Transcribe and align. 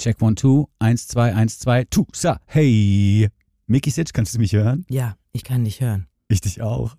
Check 0.00 0.22
one, 0.22 0.34
two, 0.34 0.66
eins, 0.78 1.08
zwei, 1.08 1.34
eins, 1.34 1.58
zwei, 1.58 1.84
two, 1.84 2.06
sa, 2.14 2.38
hey. 2.46 3.28
Mickey 3.66 3.90
Sitch, 3.90 4.14
kannst 4.14 4.34
du 4.34 4.38
mich 4.38 4.54
hören? 4.54 4.86
Ja, 4.88 5.14
ich 5.32 5.44
kann 5.44 5.62
dich 5.62 5.82
hören. 5.82 6.06
Ich 6.28 6.40
dich 6.40 6.62
auch. 6.62 6.92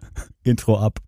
Intro 0.42 0.78
ab. 0.78 1.00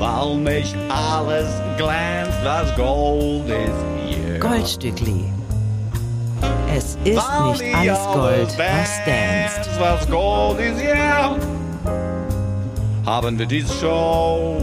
Weil 0.00 0.36
nicht 0.38 0.74
alles 0.88 1.48
glänzt, 1.76 2.38
was 2.42 2.74
Gold 2.74 3.48
ist. 3.50 4.18
Yeah. 4.18 4.38
Goldstückli. 4.40 5.26
Es 6.74 6.98
ist 7.04 7.16
Weil 7.16 7.52
nicht 7.52 7.72
alles 7.76 7.98
Gold, 8.12 8.58
was 8.58 8.90
danst. 9.06 9.80
was 9.80 10.10
Gold 10.10 10.58
ist, 10.58 10.82
yeah. 10.82 11.38
Haben 13.06 13.38
wir 13.38 13.46
diese 13.46 13.72
Show, 13.74 14.58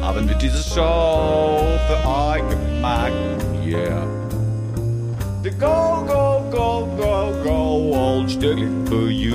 haben 0.00 0.28
wir 0.28 0.34
diese 0.34 0.60
Show 0.74 1.78
für 1.86 2.08
euch 2.08 2.48
gemacht, 2.48 3.12
yeah. 3.64 4.21
The 5.42 5.50
go, 5.50 6.04
go, 6.06 6.44
go, 6.52 6.86
go, 6.96 7.32
go, 7.42 7.94
old 7.94 8.28
Stückli 8.30 8.68
for 8.86 9.10
you. 9.10 9.34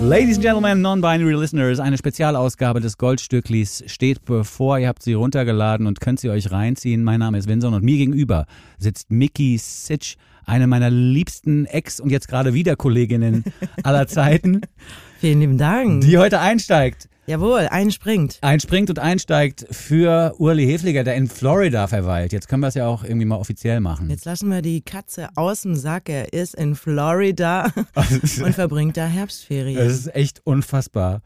Ladies 0.00 0.36
and 0.36 0.42
Gentlemen, 0.44 0.80
Non-Binary 0.80 1.34
Listeners, 1.34 1.78
eine 1.78 1.98
Spezialausgabe 1.98 2.80
des 2.80 2.96
Goldstücklis 2.96 3.84
steht 3.86 4.24
bevor. 4.24 4.78
Ihr 4.78 4.88
habt 4.88 5.02
sie 5.02 5.12
runtergeladen 5.14 5.86
und 5.86 6.00
könnt 6.00 6.20
sie 6.20 6.30
euch 6.30 6.50
reinziehen. 6.50 7.04
Mein 7.04 7.20
Name 7.20 7.36
ist 7.38 7.48
Vinson 7.48 7.74
und 7.74 7.84
mir 7.84 7.98
gegenüber 7.98 8.46
sitzt 8.78 9.10
Mickey 9.10 9.58
Sitch, 9.58 10.16
eine 10.46 10.66
meiner 10.66 10.88
liebsten 10.90 11.66
Ex- 11.66 12.00
und 12.00 12.10
jetzt 12.10 12.28
gerade 12.28 12.54
wieder 12.54 12.76
Kolleginnen 12.76 13.44
aller 13.82 14.06
Zeiten, 14.06 14.62
Vielen 15.20 15.40
lieben 15.40 15.58
Dank. 15.58 16.02
die 16.02 16.16
heute 16.18 16.40
einsteigt. 16.40 17.08
Jawohl, 17.26 17.66
einspringt. 17.68 18.38
Einspringt 18.40 18.88
und 18.88 19.00
einsteigt 19.00 19.66
für 19.70 20.34
Urli 20.38 20.64
Hefliger, 20.64 21.02
der 21.02 21.16
in 21.16 21.26
Florida 21.26 21.88
verweilt. 21.88 22.32
Jetzt 22.32 22.48
können 22.48 22.60
wir 22.60 22.68
es 22.68 22.74
ja 22.74 22.86
auch 22.86 23.02
irgendwie 23.02 23.26
mal 23.26 23.36
offiziell 23.36 23.80
machen. 23.80 24.08
Jetzt 24.10 24.24
lassen 24.26 24.48
wir 24.48 24.62
die 24.62 24.80
Katze 24.80 25.28
aus 25.34 25.62
dem 25.62 25.74
Sack. 25.74 26.08
Er 26.08 26.32
ist 26.32 26.54
in 26.54 26.76
Florida 26.76 27.72
und 27.94 28.54
verbringt 28.54 28.96
da 28.96 29.06
Herbstferien. 29.06 29.76
Das 29.76 29.92
ist 29.92 30.14
echt 30.14 30.40
unfassbar, 30.44 31.20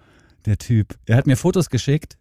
der 0.47 0.57
Typ. 0.57 0.95
Er 1.05 1.17
hat 1.17 1.27
mir 1.27 1.37
Fotos 1.37 1.69
geschickt, 1.69 2.17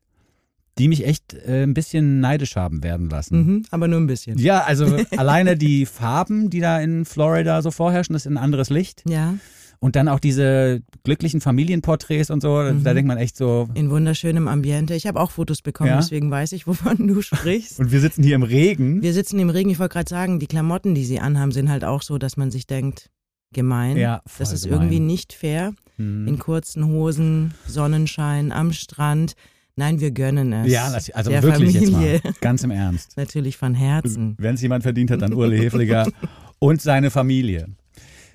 die 0.78 0.90
mich 0.90 1.06
echt 1.06 1.34
äh, 1.34 1.64
ein 1.64 1.74
bisschen 1.74 2.20
neidisch 2.20 2.58
haben 2.58 2.84
werden 2.84 3.10
lassen. 3.10 3.38
Mhm, 3.38 3.66
aber 3.72 3.88
nur 3.88 4.02
ein 4.02 4.08
bisschen. 4.08 4.38
Ja, 4.40 4.62
also 4.62 4.98
alleine 5.18 5.56
die 5.56 5.86
Farben, 5.86 6.50
die 6.50 6.60
da 6.60 6.82
in 6.82 7.06
Florida 7.06 7.62
so 7.62 7.72
vorherrschen, 7.72 8.12
das 8.12 8.26
ist 8.26 8.32
ein 8.32 8.38
anderes 8.38 8.70
Licht. 8.70 9.04
Ja, 9.08 9.36
Und 9.82 9.96
dann 9.96 10.10
auch 10.10 10.20
diese 10.20 10.82
glücklichen 11.06 11.40
Familienporträts 11.40 12.30
und 12.32 12.42
so, 12.42 12.58
Mhm. 12.58 12.84
da 12.84 12.94
denkt 12.94 13.08
man 13.08 13.18
echt 13.18 13.38
so. 13.38 13.70
in 13.76 13.90
wunderschönem 13.90 14.50
Ambiente. 14.50 14.94
Ich 14.94 15.08
habe 15.08 15.20
auch 15.22 15.32
Fotos 15.32 15.62
bekommen, 15.62 15.90
Ja? 15.92 15.96
deswegen 15.98 16.30
weiß 16.30 16.52
ich, 16.52 16.68
wovon 16.68 17.08
du 17.08 17.22
sprichst. 17.22 17.80
Und 17.80 17.92
wir 17.92 18.02
sitzen 18.02 18.22
hier 18.24 18.36
im 18.36 18.44
Regen. 18.44 19.02
Wir 19.02 19.14
sitzen 19.14 19.40
im 19.40 19.50
Regen. 19.50 19.70
Ich 19.70 19.80
wollte 19.80 19.94
gerade 19.94 20.10
sagen, 20.10 20.40
die 20.40 20.48
Klamotten, 20.48 20.96
die 20.96 21.06
sie 21.06 21.20
anhaben, 21.22 21.52
sind 21.54 21.70
halt 21.70 21.86
auch 21.86 22.02
so, 22.02 22.18
dass 22.18 22.36
man 22.36 22.52
sich 22.52 22.68
denkt, 22.68 23.10
gemein. 23.54 23.96
Ja, 23.96 24.22
voll 24.28 24.40
das 24.40 24.52
ist 24.54 24.64
gemein. 24.66 24.80
irgendwie 24.82 25.00
nicht 25.00 25.32
fair. 25.34 25.74
Hm. 25.96 26.28
In 26.28 26.40
kurzen 26.40 26.86
Hosen, 26.86 27.54
Sonnenschein, 27.66 28.52
am 28.52 28.74
Strand. 28.74 29.34
Nein, 29.78 30.02
wir 30.02 30.12
gönnen 30.12 30.52
es. 30.52 30.72
Ja, 30.72 30.92
also 31.14 31.32
Der 31.32 31.42
wirklich 31.42 31.78
Familie. 31.78 32.12
jetzt 32.16 32.24
mal. 32.26 32.34
Ganz 32.42 32.64
im 32.66 32.72
Ernst. 32.72 33.16
Natürlich 33.16 33.56
von 33.56 33.74
Herzen. 33.76 34.36
Wenn 34.38 34.56
es 34.56 34.62
jemand 34.62 34.84
verdient 34.84 35.10
hat, 35.10 35.22
dann 35.22 35.34
Urli 35.34 35.58
Hefliger 35.58 36.06
und 36.60 36.82
seine 36.82 37.10
Familie. 37.12 37.68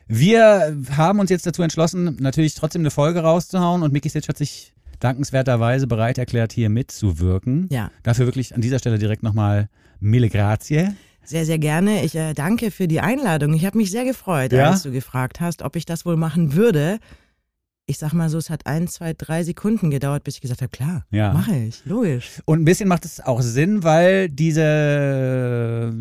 Wir 0.06 0.76
haben 0.96 1.18
uns 1.18 1.30
jetzt 1.30 1.46
dazu 1.46 1.62
entschlossen, 1.62 2.16
natürlich 2.20 2.54
trotzdem 2.54 2.82
eine 2.82 2.90
Folge 2.90 3.20
rauszuhauen 3.20 3.82
und 3.82 3.92
Mickey 3.92 4.10
Stitch 4.10 4.28
hat 4.28 4.36
sich 4.38 4.72
dankenswerterweise 5.00 5.86
bereit 5.86 6.18
erklärt, 6.18 6.52
hier 6.52 6.68
mitzuwirken. 6.68 7.68
Ja, 7.70 7.90
Dafür 8.02 8.26
wirklich 8.26 8.54
an 8.54 8.60
dieser 8.60 8.78
Stelle 8.78 8.98
direkt 8.98 9.22
nochmal 9.22 9.68
mille 10.00 10.28
grazie. 10.28 10.88
sehr, 11.24 11.46
sehr 11.46 11.58
gerne. 11.58 12.04
Ich 12.04 12.14
äh, 12.14 12.34
danke 12.34 12.70
für 12.70 12.86
die 12.86 13.00
Einladung. 13.00 13.54
Ich 13.54 13.64
habe 13.64 13.78
mich 13.78 13.90
sehr 13.90 14.04
gefreut, 14.04 14.52
Ja? 14.52 14.70
als 14.70 14.82
du 14.82 14.92
gefragt 14.92 15.40
hast, 15.40 15.62
ob 15.62 15.76
ich 15.76 15.84
das 15.86 16.04
wohl 16.04 16.16
machen 16.16 16.54
würde. 16.54 16.98
Ich 17.86 17.98
sag 17.98 18.12
mal 18.14 18.30
so, 18.30 18.38
es 18.38 18.48
hat 18.50 18.66
ein, 18.66 18.88
zwei, 18.88 19.12
drei 19.12 19.42
Sekunden 19.42 19.90
gedauert, 19.90 20.24
bis 20.24 20.36
ich 20.36 20.40
gesagt 20.40 20.62
habe, 20.62 20.70
klar, 20.70 21.04
Ja. 21.10 21.32
mache 21.34 21.54
ich, 21.56 21.82
logisch. 21.84 22.40
Und 22.46 22.60
ein 22.62 22.64
bisschen 22.64 22.88
macht 22.88 23.04
es 23.04 23.20
auch 23.20 23.42
Sinn, 23.42 23.82
weil 23.82 24.28
diese, 24.30 25.92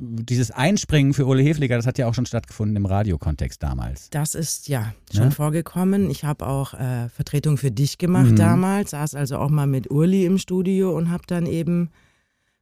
dieses 0.00 0.50
Einspringen 0.50 1.12
für 1.14 1.26
Ole 1.26 1.42
Hefliger, 1.42 1.76
das 1.76 1.86
hat 1.86 1.98
ja 1.98 2.06
auch 2.08 2.14
schon 2.14 2.26
stattgefunden 2.26 2.76
im 2.76 2.86
Radiokontext 2.86 3.62
damals. 3.62 4.08
Das 4.10 4.34
ist 4.34 4.68
ja 4.68 4.94
schon 5.12 5.26
Ne? 5.26 5.30
vorgekommen. 5.30 6.10
Ich 6.10 6.24
habe 6.24 6.46
auch 6.46 6.74
äh, 6.74 7.08
Vertretung 7.10 7.56
für 7.58 7.70
dich 7.70 7.98
gemacht 7.98 8.30
Mhm. 8.32 8.36
damals, 8.36 8.90
saß 8.90 9.14
also 9.14 9.38
auch 9.38 9.50
mal 9.50 9.66
mit 9.66 9.90
Urli 9.90 10.24
im 10.24 10.38
Studio 10.38 10.96
und 10.96 11.10
habe 11.10 11.24
dann 11.26 11.46
eben 11.46 11.90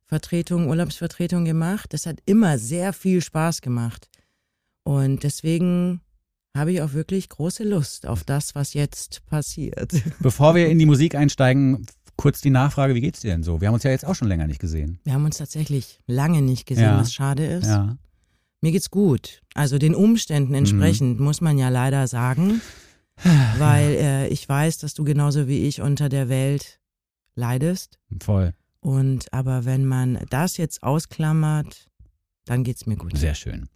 Vertretung, 0.06 0.69
Urlaubsvertretung 0.69 1.44
gemacht. 1.44 1.93
Das 1.93 2.06
hat 2.06 2.19
immer 2.27 2.59
sehr 2.59 2.93
viel 2.93 3.21
Spaß 3.22 3.60
gemacht. 3.60 4.09
Und 4.82 5.22
deswegen 5.22 6.00
habe 6.56 6.72
ich 6.72 6.81
auch 6.82 6.94
wirklich 6.94 7.28
große 7.28 7.62
Lust 7.62 8.06
auf 8.06 8.25
das, 8.25 8.54
was 8.54 8.72
jetzt 8.75 9.25
passiert. 9.27 9.93
Bevor 10.21 10.54
wir 10.54 10.69
in 10.69 10.78
die 10.78 10.87
Musik 10.87 11.15
einsteigen, 11.15 11.87
kurz 12.19 12.43
die 12.43 12.51
Nachfrage, 12.51 12.95
wie 12.95 13.01
geht's 13.01 13.21
dir 13.21 13.31
denn 13.31 13.43
so? 13.43 13.61
Wir 13.62 13.69
haben 13.69 13.75
uns 13.75 13.84
ja 13.84 13.91
jetzt 13.91 14.05
auch 14.05 14.15
schon 14.15 14.29
länger 14.29 14.47
nicht 14.47 14.61
gesehen. 14.61 14.99
Wir 15.05 15.15
haben 15.15 15.25
uns 15.25 15.39
tatsächlich 15.39 16.01
lange 16.06 16.43
nicht 16.43 16.67
gesehen, 16.67 16.84
Ja. 16.84 16.99
was 17.01 17.15
schade 17.15 17.47
ist. 17.47 17.67
Ja. 17.69 17.97
Mir 18.61 18.73
geht's 18.73 18.91
gut. 18.91 19.41
Also 19.55 19.79
den 19.79 19.95
Umständen 19.95 20.51
Mhm. 20.51 20.57
entsprechend, 20.59 21.21
muss 21.21 21.41
man 21.41 21.57
ja 21.57 21.71
leider 21.71 22.07
sagen. 22.09 22.61
Weil 23.59 23.91
äh, 23.95 24.28
ich 24.28 24.49
weiß, 24.49 24.78
dass 24.78 24.95
du 24.95 25.05
genauso 25.05 25.49
wie 25.49 25.67
ich 25.67 25.81
unter 25.81 26.09
der 26.09 26.28
Welt 26.28 26.78
leidest. 27.34 27.99
Voll. 28.21 28.53
Und 28.81 29.33
aber 29.33 29.65
wenn 29.65 29.87
man 29.87 30.19
das 30.31 30.57
jetzt 30.57 30.83
ausklammert, 30.83 31.88
dann 32.48 32.64
geht's 32.64 32.86
mir 32.86 32.97
gut. 32.97 33.16
Sehr 33.16 33.34
schön. 33.34 33.69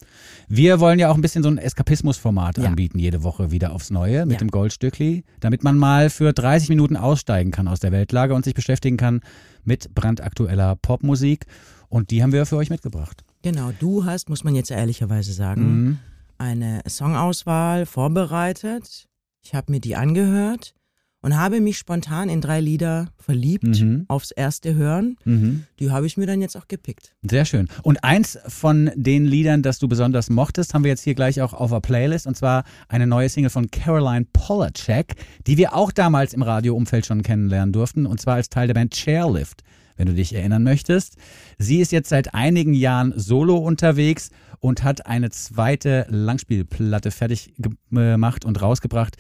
Wir 0.49 0.81
wollen 0.81 0.99
ja 0.99 1.11
auch 1.11 1.15
ein 1.15 1.21
bisschen 1.21 1.43
so 1.43 1.49
ein 1.51 1.59
Eskapismusformat 1.59 2.59
Ja. 2.59 2.65
anbieten, 2.69 2.99
jede 2.99 3.23
Woche 3.23 3.51
wieder 3.51 3.73
aufs 3.73 3.91
Neue 3.91 4.25
mit 4.27 4.35
Ja. 4.35 4.39
dem 4.39 4.51
Goldstückli, 4.51 5.25
damit 5.41 5.63
man 5.65 5.77
mal 5.77 6.09
für 6.11 6.33
30 6.33 6.69
Minuten 6.71 6.97
aussteigen 6.97 7.51
kann 7.51 7.69
aus 7.69 7.81
der 7.81 7.93
Weltlage 7.93 8.35
und 8.35 8.45
sich 8.45 8.55
beschäftigen 8.55 8.97
kann 8.97 9.21
mit 9.65 9.95
brandaktueller 9.95 10.77
Popmusik. 10.77 11.47
Und 11.89 12.11
die 12.11 12.23
haben 12.23 12.33
wir 12.33 12.47
für 12.47 12.57
euch 12.57 12.71
mitgebracht. 12.71 13.23
Genau, 13.43 13.73
du 13.79 14.05
hast, 14.07 14.29
muss 14.31 14.45
man 14.45 14.55
jetzt 14.55 14.71
ehrlicherweise 14.71 15.33
sagen, 15.33 15.63
Mhm. 15.85 15.99
eine 16.39 16.81
Songauswahl 16.87 17.85
vorbereitet. 17.87 19.07
Ich 19.43 19.55
habe 19.55 19.73
mir 19.73 19.81
die 19.81 19.97
angehört 19.97 20.75
und 21.23 21.37
habe 21.39 21.61
mich 21.61 21.79
spontan 21.79 22.29
in 22.29 22.41
drei 22.41 22.61
Lieder 22.61 23.09
verliebt 23.17 23.65
Mhm. 23.81 24.05
aufs 24.09 24.33
erste 24.33 24.75
Hören. 24.75 25.17
Mhm. 25.25 25.65
Die 25.79 25.91
habe 25.91 26.07
ich 26.07 26.17
mir 26.17 26.27
dann 26.27 26.43
jetzt 26.43 26.57
auch 26.57 26.69
gepickt. 26.69 27.15
Sehr 27.23 27.45
schön. 27.45 27.69
Und 27.83 28.03
eins 28.05 28.39
von 28.49 28.91
den 28.97 29.25
Liedern, 29.25 29.63
das 29.63 29.79
du 29.79 29.89
besonders 29.89 30.29
mochtest, 30.31 30.75
haben 30.75 30.85
wir 30.85 30.91
jetzt 30.91 31.03
hier 31.05 31.15
gleich 31.15 31.41
auch 31.41 31.53
auf 31.55 31.71
der 31.71 31.81
Playlist. 31.81 32.27
Und 32.27 32.37
zwar 32.37 32.65
eine 32.89 33.07
neue 33.07 33.29
Single 33.29 33.51
von 33.51 33.71
Caroline 33.71 34.27
Polacek, 34.33 35.15
die 35.47 35.57
wir 35.57 35.75
auch 35.75 35.93
damals 35.93 36.35
im 36.35 36.43
Radioumfeld 36.43 37.07
schon 37.07 37.23
kennenlernen 37.23 37.73
durften. 37.73 38.05
Und 38.07 38.21
zwar 38.21 38.35
als 38.35 38.49
Teil 38.51 38.67
der 38.67 38.75
Band 38.75 38.93
Chairlift, 38.95 39.63
wenn 39.97 40.07
du 40.07 40.15
dich 40.15 40.35
erinnern 40.35 40.65
möchtest. 40.65 41.17
Sie 41.59 41.79
ist 41.81 41.93
jetzt 41.93 42.09
seit 42.09 42.35
einigen 42.35 42.75
Jahren 42.75 43.13
solo 43.17 43.57
unterwegs 43.59 44.31
und 44.59 44.83
hat 44.83 45.07
eine 45.07 45.31
zweite 45.31 46.07
Langspielplatte 46.09 47.11
fertig 47.13 47.53
gemacht 47.91 48.45
und 48.45 48.61
rausgebracht 48.61 49.17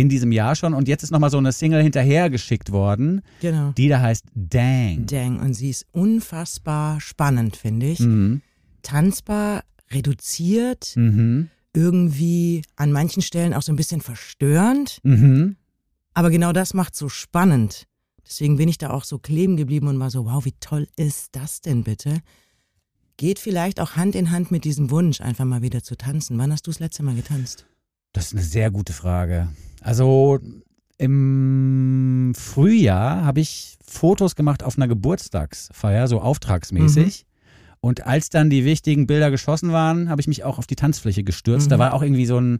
in 0.00 0.08
diesem 0.08 0.32
Jahr 0.32 0.54
schon. 0.54 0.74
Und 0.74 0.88
jetzt 0.88 1.02
ist 1.02 1.10
nochmal 1.10 1.30
so 1.30 1.38
eine 1.38 1.52
Single 1.52 1.82
hinterhergeschickt 1.82 2.70
worden, 2.72 3.22
Genau. 3.40 3.72
die 3.76 3.88
da 3.88 4.00
heißt 4.00 4.24
Dang. 4.34 5.06
Dang, 5.06 5.40
und 5.40 5.54
sie 5.54 5.70
ist 5.70 5.86
unfassbar 5.92 7.00
spannend, 7.00 7.56
finde 7.56 7.86
ich. 7.86 8.00
Mhm. 8.00 8.42
Tanzbar, 8.82 9.64
reduziert, 9.90 10.92
Mhm. 10.96 11.48
irgendwie 11.74 12.62
an 12.76 12.92
manchen 12.92 13.22
Stellen 13.22 13.54
auch 13.54 13.62
so 13.62 13.72
ein 13.72 13.76
bisschen 13.76 14.00
verstörend. 14.00 14.98
Mhm. 15.02 15.56
Aber 16.14 16.30
genau 16.30 16.52
das 16.52 16.74
macht 16.74 16.96
so 16.96 17.08
spannend. 17.08 17.84
Deswegen 18.26 18.56
bin 18.56 18.68
ich 18.68 18.78
da 18.78 18.90
auch 18.90 19.04
so 19.04 19.18
kleben 19.18 19.56
geblieben 19.56 19.88
und 19.88 19.98
war 20.00 20.10
so, 20.10 20.26
wow, 20.26 20.44
wie 20.44 20.54
toll 20.60 20.86
ist 20.96 21.28
das 21.36 21.60
denn 21.60 21.84
bitte? 21.84 22.18
Geht 23.16 23.38
vielleicht 23.38 23.80
auch 23.80 23.96
Hand 23.96 24.14
in 24.14 24.30
Hand 24.30 24.50
mit 24.50 24.64
diesem 24.64 24.90
Wunsch, 24.90 25.20
einfach 25.20 25.44
mal 25.44 25.62
wieder 25.62 25.82
zu 25.82 25.96
tanzen. 25.96 26.36
Wann 26.38 26.52
hast 26.52 26.66
du 26.66 26.70
das 26.70 26.78
letzte 26.78 27.02
Mal 27.02 27.14
getanzt? 27.14 27.66
Das 28.18 28.26
ist 28.26 28.32
eine 28.32 28.42
sehr 28.42 28.72
gute 28.72 28.92
Frage. 28.92 29.46
Also 29.80 30.40
im 30.96 32.32
Frühjahr 32.36 33.24
habe 33.24 33.38
ich 33.38 33.76
Fotos 33.86 34.34
gemacht 34.34 34.64
auf 34.64 34.76
einer 34.76 34.88
Geburtstagsfeier, 34.88 36.08
so 36.08 36.20
auftragsmäßig. 36.20 37.26
Und 37.80 38.06
als 38.08 38.28
dann 38.28 38.50
die 38.50 38.64
wichtigen 38.64 39.06
Bilder 39.06 39.30
geschossen 39.30 39.70
waren, 39.70 40.08
habe 40.10 40.20
ich 40.20 40.26
mich 40.26 40.42
auch 40.42 40.58
auf 40.58 40.66
die 40.66 40.74
Tanzfläche 40.74 41.22
gestürzt. 41.22 41.70
Da 41.70 41.76
Mhm. 41.76 41.80
war 41.80 41.94
auch 41.94 42.02
irgendwie 42.02 42.26
so 42.26 42.40
ein, 42.40 42.58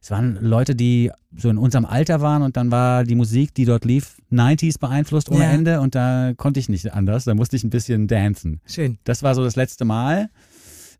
es 0.00 0.10
waren 0.10 0.38
Leute, 0.40 0.74
die 0.74 1.10
so 1.36 1.50
in 1.50 1.58
unserem 1.58 1.84
Alter 1.84 2.22
waren 2.22 2.40
und 2.40 2.56
dann 2.56 2.70
war 2.70 3.04
die 3.04 3.14
Musik, 3.14 3.52
die 3.54 3.66
dort 3.66 3.84
lief, 3.84 4.16
90s 4.30 4.78
beeinflusst 4.78 5.28
ohne 5.30 5.44
Ja. 5.44 5.50
Ende 5.50 5.80
und 5.82 5.94
da 5.94 6.32
konnte 6.34 6.60
ich 6.60 6.70
nicht 6.70 6.94
anders. 6.94 7.24
Da 7.24 7.34
musste 7.34 7.56
ich 7.56 7.64
ein 7.64 7.68
bisschen 7.70 8.08
dancen. 8.08 8.62
Schön. 8.66 8.96
Das 9.04 9.22
war 9.22 9.34
so 9.34 9.44
das 9.44 9.54
letzte 9.54 9.84
Mal. 9.84 10.30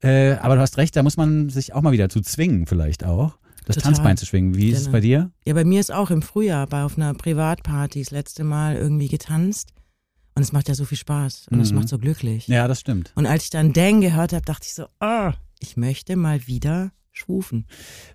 Äh, 0.02 0.32
aber 0.42 0.56
du 0.56 0.60
hast 0.60 0.76
recht, 0.76 0.94
da 0.94 1.02
muss 1.02 1.16
man 1.16 1.48
sich 1.48 1.72
auch 1.72 1.80
mal 1.80 1.92
wieder 1.92 2.10
zu 2.10 2.20
zwingen, 2.20 2.66
vielleicht 2.66 3.02
auch, 3.04 3.38
das 3.64 3.76
Total. 3.76 3.93
Tanzbein 3.93 4.16
zu 4.16 4.26
schwingen. 4.26 4.56
Wie 4.56 4.69
ist 4.70 4.78
es 4.78 4.84
Genau. 4.84 4.93
bei 4.93 5.00
dir? 5.00 5.31
Ja, 5.46 5.55
bei 5.55 5.64
mir 5.64 5.81
ist 5.81 5.93
auch 5.93 6.11
im 6.11 6.22
Frühjahr 6.22 6.66
bei 6.66 6.82
auf 6.84 6.96
einer 6.96 7.14
Privatparty 7.14 8.00
das 8.02 8.11
letzte 8.11 8.44
Mal 8.44 8.76
irgendwie 8.76 9.08
getanzt. 9.08 9.70
Und 10.37 10.43
es 10.43 10.52
macht 10.52 10.69
ja 10.69 10.75
so 10.75 10.84
viel 10.84 10.99
Spaß 10.99 11.46
und 11.50 11.61
es 11.61 11.70
Mhm. 11.70 11.78
macht 11.78 11.88
so 11.88 11.99
glücklich. 11.99 12.49
Ja, 12.49 12.66
das 12.66 12.81
stimmt. 12.81 13.12
Und 13.14 13.26
als 13.26 13.44
ich 13.44 13.50
dann 13.50 13.72
Dang 13.72 14.00
gehört 14.00 14.32
habe, 14.32 14.44
dachte 14.44 14.66
ich 14.66 14.75
so, 14.75 14.87
ah, 15.00 15.32
ich 15.61 15.76
möchte 15.76 16.16
mal 16.16 16.46
wieder 16.49 16.90
schwufen. 17.12 17.66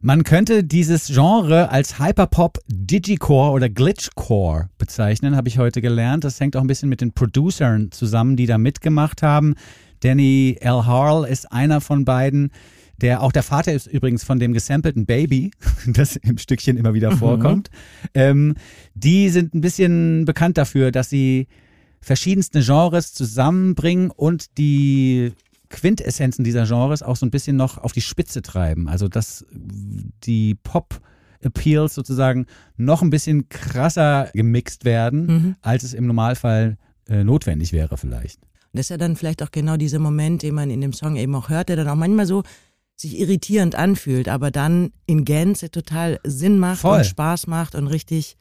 Man 0.01 0.24
könnte 0.25 0.66
dieses 0.66 1.07
Genre 1.07 1.69
als 1.72 2.00
Hyperpop, 2.00 2.60
Digicore 2.68 3.51
oder 3.51 3.69
Glitchcore 3.69 4.69
bezeichnen, 4.78 5.38
habe 5.38 5.48
ich 5.48 5.57
heute 5.57 5.80
gelernt. 5.81 6.25
Das 6.25 6.38
hängt 6.42 6.57
auch 6.57 6.62
ein 6.62 6.68
bisschen 6.68 6.90
mit 6.90 7.00
den 7.00 7.13
Producern 7.13 7.92
zusammen, 7.94 8.36
die 8.36 8.46
da 8.46 8.57
mitgemacht 8.57 9.24
haben. 9.24 9.56
Danny 10.01 10.57
L. 10.60 10.86
Harl 10.86 11.25
ist 11.25 11.50
einer 11.51 11.80
von 11.80 12.04
beiden. 12.04 12.51
Der, 13.01 13.22
auch 13.24 13.31
der 13.31 13.44
Vater 13.44 13.74
ist 13.74 13.88
übrigens 13.88 14.24
von 14.24 14.40
dem 14.40 14.54
gesampelten 14.54 15.06
Baby, 15.06 15.51
das 15.88 16.16
im 16.18 16.38
Stückchen 16.38 16.78
immer 16.78 16.94
wieder 16.94 17.12
vorkommt. 17.12 17.69
Ähm, 18.13 18.56
die 18.94 19.30
sind 19.30 19.54
ein 19.54 19.62
bisschen 19.62 20.25
bekannt 20.25 20.57
dafür, 20.57 20.92
dass 20.92 21.10
sie 21.10 21.48
verschiedenste 22.01 22.62
Genres 22.62 23.13
zusammenbringen 23.13 24.10
und 24.12 24.57
die 24.57 25.31
Quintessenzen 25.69 26.44
dieser 26.44 26.66
Genres 26.66 27.04
auch 27.04 27.16
so 27.16 27.25
ein 27.25 27.31
bisschen 27.31 27.56
noch 27.56 27.78
auf 27.78 27.92
die 27.92 28.01
Spitze 28.01 28.42
treiben. 28.42 28.88
Also 28.90 29.07
dass 29.07 29.46
die 29.51 30.56
Pop-Appeals 30.56 31.94
sozusagen 31.94 32.46
noch 32.78 33.01
ein 33.01 33.10
bisschen 33.10 33.50
krasser 33.50 34.30
gemixt 34.34 34.86
werden, 34.86 35.25
Mhm. 35.25 35.56
als 35.62 35.84
es 35.84 35.94
im 35.94 36.07
Normalfall 36.07 36.78
äh, 37.07 37.24
notwendig 37.24 37.72
wäre 37.74 37.98
vielleicht. 37.98 38.42
Und 38.42 38.78
das 38.78 38.81
ist 38.86 38.90
ja 38.90 38.98
dann 38.98 39.16
vielleicht 39.16 39.42
auch 39.42 39.51
genau 39.51 39.78
dieser 39.78 40.00
Moment, 40.00 40.44
den 40.44 40.54
man 40.56 40.69
in 40.69 40.81
dem 40.81 40.94
Song 40.94 41.16
eben 41.16 41.34
auch 41.36 41.50
hört, 41.50 41.69
der 41.69 41.75
dann 41.75 41.88
auch 41.88 41.96
manchmal 41.96 42.25
so 42.28 42.44
sich 43.00 43.18
irritierend 43.19 43.75
anfühlt, 43.75 44.28
aber 44.28 44.51
dann 44.51 44.92
in 45.06 45.24
Gänze 45.25 45.72
total 45.72 46.19
Sinn 46.25 46.60
macht 46.60 46.81
Voll. 46.81 46.98
und 47.00 47.06
Spaß 47.06 47.48
macht 47.48 47.75
und 47.75 47.88
richtig 47.88 48.36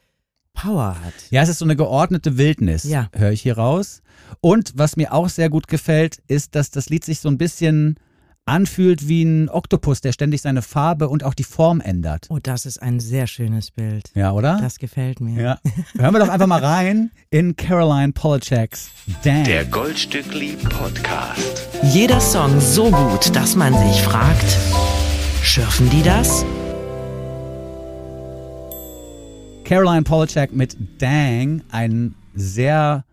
Power 0.52 0.96
hat. 1.04 1.14
Ja, 1.30 1.42
es 1.42 1.48
ist 1.48 1.58
so 1.58 1.64
eine 1.64 1.76
geordnete 1.76 2.36
Wildnis, 2.36 2.82
Ja. 2.84 3.08
höre 3.14 3.30
ich 3.30 3.42
hier 3.42 3.56
raus. 3.56 4.02
Und 4.40 4.72
was 4.76 4.96
mir 4.96 5.12
auch 5.12 5.28
sehr 5.28 5.48
gut 5.50 5.68
gefällt, 5.68 6.18
ist, 6.26 6.56
dass 6.56 6.70
das 6.70 6.88
Lied 6.90 7.04
sich 7.04 7.20
so 7.20 7.28
ein 7.28 7.38
bisschen 7.38 7.96
anfühlt 8.48 9.06
wie 9.06 9.22
ein 9.22 9.48
Oktopus, 9.48 10.00
der 10.00 10.12
ständig 10.12 10.42
seine 10.42 10.62
Farbe 10.62 11.08
und 11.08 11.22
auch 11.22 11.34
die 11.34 11.44
Form 11.44 11.80
ändert. 11.80 12.26
Oh, 12.30 12.38
das 12.42 12.66
ist 12.66 12.82
ein 12.82 12.98
sehr 12.98 13.26
schönes 13.26 13.70
Bild. 13.70 14.10
Ja, 14.14 14.32
oder? 14.32 14.58
Das 14.60 14.78
gefällt 14.78 15.20
mir. 15.20 15.40
ja. 15.40 15.58
Hören 15.96 16.14
wir 16.14 16.18
doch 16.20 16.28
einfach 16.28 16.46
mal 16.46 16.64
rein 16.64 17.10
in 17.30 17.54
Caroline 17.56 18.12
Polacheks 18.12 18.90
Damn. 19.22 19.44
Der 19.44 19.64
Goldstückli 19.64 20.56
Podcast. 20.68 21.68
Jeder 21.82 22.20
Song 22.20 22.60
so 22.60 22.90
gut, 22.90 23.34
dass 23.36 23.54
man 23.54 23.74
sich 23.74 24.02
fragt, 24.02 24.56
schürfen 25.42 25.88
die 25.90 26.02
das? 26.02 26.44
Caroline 29.64 30.02
Polachek 30.02 30.52
mit 30.54 30.76
Dang, 30.98 31.62
ein 31.70 32.14
sehr 32.34 33.04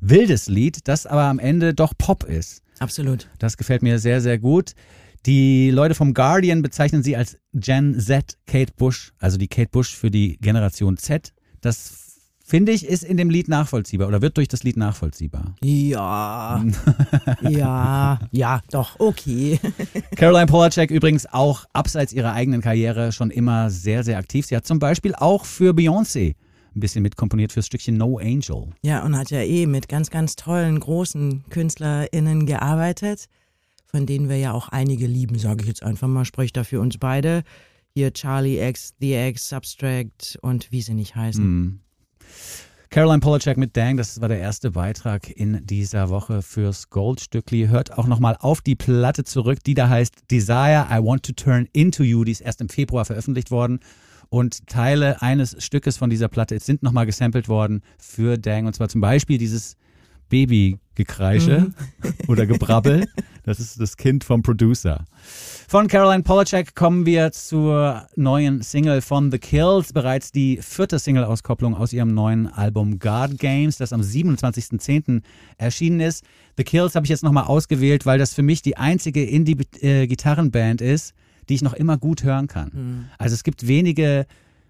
wildes 0.00 0.46
Lied, 0.48 0.80
das 0.84 1.06
aber 1.06 1.22
am 1.22 1.38
Ende 1.38 1.72
doch 1.72 1.94
Pop 1.96 2.24
ist. 2.24 2.62
Absolut. 2.78 3.28
Das 3.38 3.56
gefällt 3.56 3.82
mir 3.82 3.98
sehr, 3.98 4.20
sehr 4.20 4.38
gut. 4.38 4.72
Die 5.26 5.70
Leute 5.70 5.94
vom 5.94 6.14
Guardian 6.14 6.62
bezeichnen 6.62 7.02
sie 7.02 7.16
als 7.16 7.38
Gen 7.52 7.98
Z 7.98 8.38
Kate 8.46 8.72
Bush, 8.76 9.12
also 9.18 9.38
die 9.38 9.48
Kate 9.48 9.70
Bush 9.70 9.94
für 9.94 10.10
die 10.10 10.38
Generation 10.38 10.96
Z. 10.96 11.32
Das 11.60 12.06
finde 12.46 12.70
ich 12.70 12.86
ist 12.86 13.02
in 13.02 13.16
dem 13.16 13.28
Lied 13.28 13.48
nachvollziehbar 13.48 14.06
oder 14.06 14.22
wird 14.22 14.36
durch 14.36 14.46
das 14.46 14.62
Lied 14.62 14.76
nachvollziehbar. 14.76 15.56
Ja. 15.62 16.64
ja. 17.40 18.20
Ja, 18.30 18.60
doch, 18.70 19.00
okay. 19.00 19.58
Caroline 20.16 20.46
Polachek 20.46 20.92
übrigens 20.92 21.26
auch 21.26 21.64
abseits 21.72 22.12
ihrer 22.12 22.32
eigenen 22.32 22.60
Karriere 22.60 23.10
schon 23.10 23.30
immer 23.30 23.70
sehr, 23.70 24.04
sehr 24.04 24.18
aktiv. 24.18 24.46
Sie 24.46 24.54
hat 24.54 24.64
zum 24.64 24.78
Beispiel 24.78 25.16
auch 25.16 25.44
für 25.44 25.72
Beyoncé 25.72 26.36
ein 26.76 26.80
bisschen 26.80 27.02
mitkomponiert 27.02 27.52
fürs 27.52 27.66
Stückchen 27.66 27.96
No 27.96 28.18
Angel. 28.18 28.68
Ja, 28.82 29.04
und 29.04 29.16
hat 29.16 29.30
ja 29.30 29.40
eh 29.40 29.66
mit 29.66 29.88
ganz, 29.88 30.10
ganz 30.10 30.36
tollen, 30.36 30.78
großen 30.78 31.44
KünstlerInnen 31.48 32.46
gearbeitet, 32.46 33.26
von 33.86 34.06
denen 34.06 34.28
wir 34.28 34.36
ja 34.36 34.52
auch 34.52 34.68
einige 34.68 35.06
lieben, 35.06 35.38
sage 35.38 35.62
ich 35.62 35.68
jetzt 35.68 35.82
einfach 35.82 36.08
mal, 36.08 36.24
spreche 36.24 36.52
da 36.52 36.64
für 36.64 36.80
uns 36.80 36.98
beide. 36.98 37.42
Hier 37.94 38.12
Charlie 38.12 38.60
X, 38.60 38.94
The 39.00 39.14
X, 39.14 39.48
Substract 39.48 40.38
und 40.42 40.70
wie 40.70 40.82
sie 40.82 40.94
nicht 40.94 41.16
heißen. 41.16 41.44
Mhm. 41.44 41.80
Caroline 42.90 43.20
Polachek 43.20 43.56
mit 43.56 43.76
Dang, 43.76 43.96
das 43.96 44.20
war 44.20 44.28
der 44.28 44.38
erste 44.38 44.70
Beitrag 44.70 45.28
in 45.28 45.66
dieser 45.66 46.08
Woche 46.08 46.40
fürs 46.40 46.88
Goldstückli. 46.88 47.66
Hört 47.66 47.98
auch 47.98 48.06
nochmal 48.06 48.36
auf 48.38 48.60
die 48.60 48.76
Platte 48.76 49.24
zurück, 49.24 49.58
die 49.64 49.74
da 49.74 49.88
heißt 49.88 50.30
Desire, 50.30 50.86
I 50.90 51.02
Want 51.02 51.24
to 51.24 51.32
Turn 51.32 51.68
Into 51.72 52.04
You. 52.04 52.24
Die 52.24 52.32
ist 52.32 52.40
erst 52.40 52.60
im 52.60 52.68
Februar 52.68 53.04
veröffentlicht 53.04 53.50
worden. 53.50 53.80
Und 54.28 54.66
Teile 54.66 55.22
eines 55.22 55.56
Stückes 55.62 55.96
von 55.96 56.10
dieser 56.10 56.28
Platte 56.28 56.58
sind 56.58 56.82
nochmal 56.82 57.06
gesampelt 57.06 57.48
worden 57.48 57.82
für 57.98 58.38
Dang. 58.38 58.66
Und 58.66 58.74
zwar 58.74 58.88
zum 58.88 59.00
Beispiel 59.00 59.38
dieses 59.38 59.76
Babygekreische 60.28 61.72
oder 62.28 62.46
Gebrabbel. 62.46 63.06
Das 63.44 63.60
ist 63.60 63.80
das 63.80 63.96
Kind 63.96 64.24
vom 64.24 64.42
Producer. 64.42 65.04
Von 65.68 65.86
Caroline 65.86 66.24
Polachek 66.24 66.74
kommen 66.74 67.06
wir 67.06 67.30
zur 67.30 68.06
neuen 68.16 68.62
Single 68.62 69.00
von 69.00 69.30
The 69.30 69.38
Kills, 69.38 69.92
bereits 69.92 70.32
die 70.32 70.58
vierte 70.60 70.98
Single-Auskopplung 70.98 71.76
aus 71.76 71.92
ihrem 71.92 72.12
neuen 72.12 72.48
Album 72.48 72.98
God 72.98 73.38
Games, 73.38 73.76
das 73.76 73.92
am 73.92 74.00
27.10. 74.00 75.22
erschienen 75.58 76.00
ist. 76.00 76.24
The 76.56 76.64
Kills 76.64 76.96
habe 76.96 77.06
ich 77.06 77.10
jetzt 77.10 77.22
nochmal 77.22 77.44
ausgewählt, 77.44 78.04
weil 78.04 78.18
das 78.18 78.34
für 78.34 78.42
mich 78.42 78.62
die 78.62 78.76
einzige 78.76 79.24
Indie-Gitarrenband 79.24 80.80
ist, 80.80 81.14
die 81.48 81.54
ich 81.54 81.62
noch 81.62 81.72
immer 81.74 81.96
gut 81.98 82.22
hören 82.24 82.46
kann. 82.46 83.08
Also 83.18 83.34
es 83.34 83.42
gibt 83.44 83.66
wenige 83.66 84.26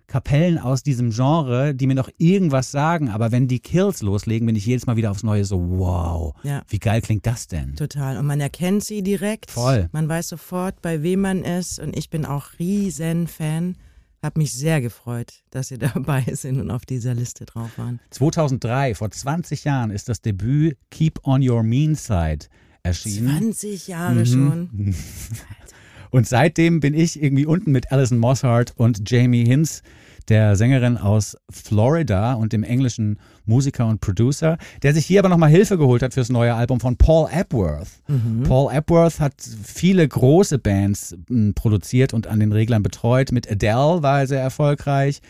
Kapellen 0.08 0.58
aus 0.58 0.84
diesem 0.84 1.11
Genre, 1.11 1.75
die 1.75 1.88
mir 1.88 1.96
noch 1.96 2.08
irgendwas 2.17 2.70
sagen, 2.70 3.08
aber 3.08 3.32
wenn 3.32 3.49
die 3.49 3.58
Kills 3.58 4.02
loslegen, 4.02 4.46
bin 4.46 4.55
ich 4.55 4.64
jedes 4.64 4.87
Mal 4.87 4.96
wieder 4.96 5.11
aufs 5.11 5.25
Neue 5.25 5.44
so, 5.44 5.58
wow, 5.78 6.32
Ja. 6.44 6.62
wie 6.69 6.78
geil 6.78 7.00
klingt 7.02 7.26
das 7.26 7.49
denn? 7.49 7.75
Total. 7.75 8.17
Und 8.17 8.26
man 8.26 8.40
erkennt 8.40 8.84
sie 8.84 9.02
direkt. 9.02 9.50
Voll. 9.50 9.88
Man 9.90 10.08
weiß 10.08 10.28
sofort, 10.28 10.81
bei 10.81 11.02
wem 11.02 11.23
man 11.23 11.43
ist. 11.43 11.81
Und 11.81 11.96
ich 11.96 12.08
bin 12.08 12.25
auch 12.25 12.50
riesen 12.61 13.26
Fan. 13.26 13.76
Hab 14.23 14.38
mich 14.38 14.52
sehr 14.55 14.81
gefreut, 14.81 15.43
dass 15.50 15.69
sie 15.69 15.78
dabei 15.78 16.23
sind 16.34 16.61
und 16.61 16.70
auf 16.70 16.87
dieser 16.87 17.14
Liste 17.14 17.44
drauf 17.44 17.76
waren. 17.76 17.99
2003, 18.11 18.94
vor 18.94 19.11
20 19.11 19.64
Jahren, 19.64 19.90
ist 19.90 20.08
das 20.08 20.20
Debüt 20.20 20.78
Keep 20.93 21.26
on 21.26 21.43
Your 21.49 21.64
Mean 21.64 21.96
Side 21.96 22.46
erschienen. 22.84 23.38
20 23.52 23.88
Jahre 23.88 24.20
Mhm. 24.20 24.26
schon. 24.26 24.94
Und 26.10 26.26
seitdem 26.26 26.80
bin 26.80 26.94
ich 26.94 27.22
irgendwie 27.22 27.46
unten 27.46 27.72
mit 27.72 27.92
Alison 27.92 28.18
Mosshart 28.18 28.74
und 28.76 29.08
Jamie 29.10 29.46
Hinz, 29.46 29.82
der 30.28 30.56
Sängerin 30.56 30.96
aus 30.96 31.36
Florida 31.50 32.34
und 32.34 32.52
dem 32.52 32.64
englischen 32.64 33.18
Musiker 33.44 33.86
und 33.86 34.00
Producer, 34.00 34.58
der 34.82 34.92
sich 34.92 35.06
hier 35.06 35.20
aber 35.20 35.28
nochmal 35.28 35.50
Hilfe 35.50 35.78
geholt 35.78 36.02
hat 36.02 36.14
fürs 36.14 36.30
neue 36.30 36.54
Album 36.54 36.80
von 36.80 36.96
Paul 36.96 37.28
Epworth. 37.30 37.88
Paul 38.44 38.72
Epworth 38.72 39.20
hat 39.20 39.34
viele 39.62 40.06
große 40.06 40.58
Bands 40.58 41.16
produziert 41.54 42.12
und 42.12 42.26
an 42.26 42.40
den 42.40 42.52
Reglern 42.52 42.82
betreut. 42.82 43.30
Mit 43.30 43.50
Adele 43.50 44.02
war 44.02 44.20
er 44.20 44.26
sehr 44.26 44.40
erfolgreich, 44.40 45.20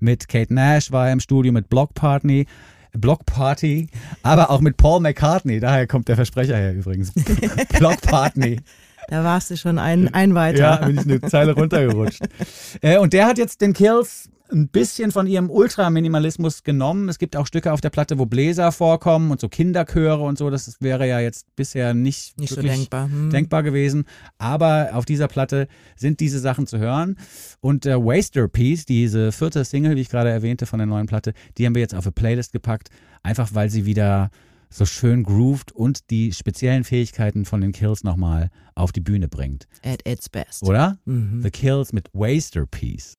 mit 0.00 0.28
Kate 0.28 0.52
Nash 0.52 0.90
war 0.90 1.08
er 1.08 1.12
im 1.12 1.20
Studio, 1.20 1.52
mit 1.52 1.68
Block 1.68 1.94
Party. 1.94 2.46
Block 2.92 3.26
Party, 3.26 3.88
aber 4.22 4.48
auch 4.48 4.62
mit 4.62 4.78
Paul 4.78 5.00
McCartney, 5.00 5.60
daher 5.60 5.86
kommt 5.86 6.08
der 6.08 6.16
Versprecher 6.16 6.56
her 6.56 6.74
übrigens. 6.74 7.12
Block 7.78 8.00
Party. 8.00 8.60
Da 9.08 9.24
warst 9.24 9.50
du 9.50 9.56
schon 9.56 9.78
ein, 9.78 10.12
ein 10.12 10.34
weiter. 10.34 10.58
Ja, 10.58 10.76
bin 10.76 10.98
ich 10.98 11.04
eine 11.04 11.20
Zeile 11.20 11.52
runtergerutscht. 11.52 12.22
äh, 12.80 12.98
und 12.98 13.12
der 13.12 13.26
hat 13.26 13.38
jetzt 13.38 13.60
den 13.60 13.72
Kills 13.72 14.28
ein 14.50 14.68
bisschen 14.68 15.12
von 15.12 15.26
ihrem 15.26 15.50
Ultraminimalismus 15.50 16.62
genommen. 16.62 17.08
Es 17.08 17.18
gibt 17.18 17.36
auch 17.36 17.46
Stücke 17.46 17.72
auf 17.72 17.80
der 17.80 17.90
Platte, 17.90 18.18
wo 18.18 18.26
Bläser 18.26 18.70
vorkommen 18.72 19.30
und 19.30 19.40
so 19.40 19.48
Kinderchöre 19.48 20.22
und 20.22 20.38
so. 20.38 20.50
Das 20.50 20.76
wäre 20.80 21.06
ja 21.06 21.20
jetzt 21.20 21.46
bisher 21.56 21.94
nicht, 21.94 22.38
Nicht 22.38 22.50
so 22.50 22.56
wirklich 22.56 22.74
denkbar. 22.74 23.04
Hm. 23.06 23.30
denkbar 23.30 23.62
gewesen. 23.62 24.04
Aber 24.38 24.90
auf 24.92 25.04
dieser 25.04 25.28
Platte 25.28 25.68
sind 25.96 26.20
diese 26.20 26.38
Sachen 26.38 26.66
zu 26.66 26.78
hören. 26.78 27.16
Und 27.60 27.84
der 27.84 28.04
Waster 28.04 28.48
Piece, 28.48 28.86
diese 28.86 29.32
vierte 29.32 29.64
Single, 29.64 29.94
die 29.94 30.02
ich 30.02 30.10
gerade 30.10 30.30
erwähnte 30.30 30.66
von 30.66 30.78
der 30.78 30.86
neuen 30.86 31.06
Platte, 31.06 31.32
die 31.58 31.66
haben 31.66 31.74
wir 31.74 31.82
jetzt 31.82 31.94
auf 31.94 32.06
eine 32.06 32.12
Playlist 32.12 32.52
gepackt, 32.52 32.88
einfach 33.22 33.50
weil 33.52 33.70
sie 33.70 33.86
wieder 33.86 34.30
so 34.70 34.84
schön 34.84 35.22
grooved 35.22 35.72
und 35.72 36.10
die 36.10 36.32
speziellen 36.32 36.84
Fähigkeiten 36.84 37.44
von 37.44 37.60
den 37.60 37.72
Kills 37.72 38.04
nochmal 38.04 38.50
auf 38.74 38.92
die 38.92 39.00
Bühne 39.00 39.28
bringt. 39.28 39.66
At 39.84 40.06
its 40.06 40.28
best. 40.28 40.62
Oder? 40.62 40.98
Mhm. 41.04 41.42
The 41.42 41.50
Kills 41.50 41.92
mit 41.92 42.08
Waster 42.12 42.66
Piece. 42.66 43.14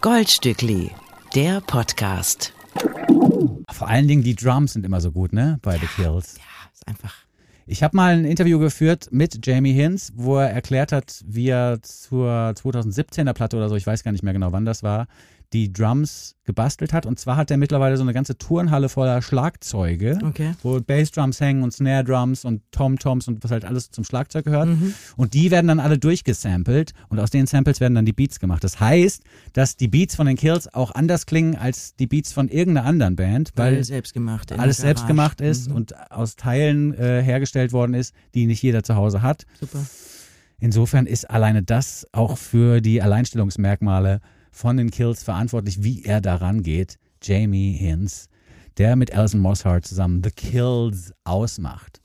Goldstückli, 0.00 0.90
der 1.34 1.60
Podcast. 1.60 2.52
Vor 3.70 3.88
allen 3.88 4.08
Dingen 4.08 4.22
die 4.22 4.34
Drums 4.34 4.74
sind 4.74 4.86
immer 4.86 5.00
so 5.00 5.12
gut, 5.12 5.32
ne? 5.32 5.58
Bei 5.62 5.78
The 5.78 5.86
Kills. 5.86 6.36
Ja, 6.36 6.70
ist 6.72 6.86
einfach. 6.86 7.14
Ich 7.68 7.82
habe 7.82 7.96
mal 7.96 8.14
ein 8.14 8.24
Interview 8.24 8.60
geführt 8.60 9.08
mit 9.10 9.44
Jamie 9.44 9.72
Hinz, 9.72 10.12
wo 10.14 10.36
er 10.36 10.50
erklärt 10.50 10.92
hat, 10.92 11.24
wie 11.26 11.48
er 11.48 11.82
zur 11.82 12.30
2017er 12.30 13.32
Platte 13.32 13.56
oder 13.56 13.68
so, 13.68 13.74
ich 13.74 13.86
weiß 13.86 14.04
gar 14.04 14.12
nicht 14.12 14.22
mehr 14.22 14.32
genau, 14.32 14.52
wann 14.52 14.64
das 14.64 14.84
war, 14.84 15.08
die 15.52 15.72
Drums 15.72 16.34
gebastelt 16.44 16.92
hat. 16.92 17.06
Und 17.06 17.18
zwar 17.18 17.36
hat 17.36 17.50
er 17.50 17.56
mittlerweile 17.56 17.96
so 17.96 18.02
eine 18.02 18.12
ganze 18.12 18.36
Turnhalle 18.38 18.88
voller 18.88 19.20
Schlagzeuge, 19.22 20.18
Okay. 20.22 20.52
wo 20.62 20.80
Bassdrums 20.80 21.40
hängen 21.40 21.62
und 21.62 21.72
Snare 21.72 22.04
Drums 22.04 22.44
und 22.44 22.62
Tom-Toms 22.72 23.26
und 23.28 23.42
was 23.42 23.50
halt 23.50 23.64
alles 23.64 23.90
zum 23.90 24.04
Schlagzeug 24.04 24.44
gehört. 24.44 24.68
Und 25.16 25.34
die 25.34 25.50
werden 25.50 25.66
dann 25.68 25.80
alle 25.80 25.98
durchgesampelt 25.98 26.92
und 27.08 27.18
aus 27.18 27.30
den 27.30 27.46
Samples 27.46 27.80
werden 27.80 27.94
dann 27.94 28.04
die 28.06 28.12
Beats 28.12 28.38
gemacht. 28.40 28.62
Das 28.64 28.78
heißt, 28.80 29.22
dass 29.54 29.76
die 29.76 29.88
Beats 29.88 30.14
von 30.16 30.26
den 30.26 30.36
Kills 30.36 30.72
auch 30.72 30.92
anders 30.94 31.26
klingen 31.26 31.56
als 31.56 31.96
die 31.96 32.06
Beats 32.06 32.32
von 32.32 32.48
irgendeiner 32.48 32.86
anderen 32.86 33.16
Band, 33.16 33.52
weil 33.56 33.76
Weil 33.76 33.84
selbst 33.84 34.14
gemacht. 34.14 34.52
alles 34.52 34.76
selbst 34.78 35.06
gemacht 35.06 35.40
ist 35.40 35.68
Mhm. 35.70 35.76
und 35.76 36.10
aus 36.12 36.36
Teilen 36.36 36.94
äh, 36.94 37.22
hergestellt 37.22 37.72
worden 37.72 37.94
ist, 37.94 38.14
die 38.34 38.46
nicht 38.46 38.62
jeder 38.62 38.82
zu 38.82 38.94
Hause 38.94 39.22
hat. 39.22 39.46
Super. 39.60 39.84
Insofern 40.58 41.06
ist 41.06 41.28
alleine 41.28 41.62
das 41.62 42.06
auch 42.12 42.38
für 42.38 42.80
die 42.80 43.02
Alleinstellungsmerkmale 43.02 44.20
von 44.56 44.78
den 44.78 44.90
Kills 44.90 45.22
verantwortlich, 45.22 45.82
wie 45.82 46.04
er 46.04 46.20
daran 46.20 46.62
geht. 46.62 46.96
Jamie 47.22 47.72
Hinz, 47.72 48.28
der 48.78 48.96
mit 48.96 49.14
Alison 49.14 49.40
Mosshart 49.40 49.86
zusammen 49.86 50.22
The 50.24 50.30
Kills 50.30 51.12
ausmacht. 51.24 52.00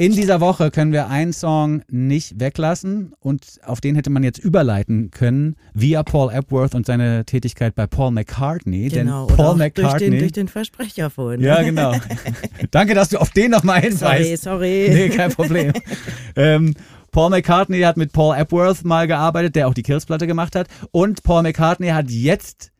In 0.00 0.12
dieser 0.12 0.40
Woche 0.40 0.70
können 0.70 0.92
wir 0.92 1.08
einen 1.08 1.32
Song 1.32 1.82
nicht 1.90 2.38
weglassen 2.38 3.14
und 3.18 3.58
auf 3.64 3.80
den 3.80 3.96
hätte 3.96 4.10
man 4.10 4.22
jetzt 4.22 4.38
überleiten 4.38 5.10
können 5.10 5.56
via 5.74 6.04
Paul 6.04 6.32
Epworth 6.32 6.76
und 6.76 6.86
seine 6.86 7.24
Tätigkeit 7.24 7.74
bei 7.74 7.88
Paul 7.88 8.12
McCartney. 8.12 8.90
Genau, 8.90 9.26
denn 9.26 9.36
Paul 9.36 9.46
auch 9.46 9.56
durch, 9.56 9.58
McCartney. 9.58 10.10
den, 10.10 10.18
durch 10.20 10.32
den 10.32 10.46
Versprecher 10.46 11.10
vorhin. 11.10 11.40
ja, 11.40 11.60
genau. 11.64 11.96
Danke, 12.70 12.94
dass 12.94 13.08
du 13.08 13.18
auf 13.18 13.30
den 13.30 13.50
nochmal 13.50 13.80
hinweist. 13.80 14.44
Sorry, 14.44 14.86
sorry. 14.86 14.88
Nee, 14.88 15.08
kein 15.08 15.32
Problem. 15.32 15.72
ähm, 16.36 16.74
Paul 17.10 17.30
McCartney 17.30 17.80
hat 17.80 17.96
mit 17.96 18.12
Paul 18.12 18.36
Epworth 18.36 18.84
mal 18.84 19.06
gearbeitet, 19.06 19.56
der 19.56 19.68
auch 19.68 19.74
die 19.74 19.82
Kills-Platte 19.82 20.26
gemacht 20.26 20.54
hat. 20.54 20.68
Und 20.90 21.22
Paul 21.22 21.42
McCartney 21.42 21.88
hat 21.88 22.10
jetzt 22.10 22.72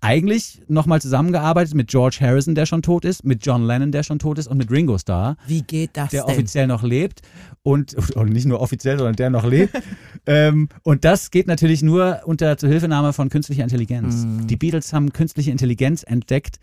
eigentlich 0.00 0.62
nochmal 0.68 1.00
zusammengearbeitet 1.00 1.74
mit 1.74 1.88
George 1.88 2.18
Harrison, 2.20 2.54
der 2.54 2.66
schon 2.66 2.82
tot 2.82 3.04
ist, 3.04 3.24
mit 3.24 3.44
John 3.44 3.64
Lennon, 3.64 3.90
der 3.90 4.02
schon 4.02 4.18
tot 4.18 4.38
ist 4.38 4.46
und 4.46 4.56
mit 4.58 4.70
Ringo 4.70 4.96
Starr, 4.98 5.36
Wie 5.46 5.62
geht 5.62 5.90
das 5.94 6.10
der 6.10 6.24
denn? 6.24 6.34
offiziell 6.34 6.66
noch 6.66 6.82
lebt. 6.82 7.22
Und, 7.62 7.94
und 8.16 8.30
nicht 8.30 8.46
nur 8.46 8.60
offiziell, 8.60 8.96
sondern 8.96 9.16
der 9.16 9.30
noch 9.30 9.44
lebt. 9.44 9.74
ähm, 10.26 10.68
und 10.82 11.04
das 11.04 11.30
geht 11.30 11.46
natürlich 11.46 11.82
nur 11.82 12.20
unter 12.24 12.56
Zuhilfenahme 12.56 13.12
von 13.12 13.28
künstlicher 13.28 13.64
Intelligenz. 13.64 14.24
Mhm. 14.24 14.46
Die 14.46 14.56
Beatles 14.56 14.92
haben 14.92 15.12
künstliche 15.12 15.50
Intelligenz 15.50 16.04
entdeckt 16.04 16.60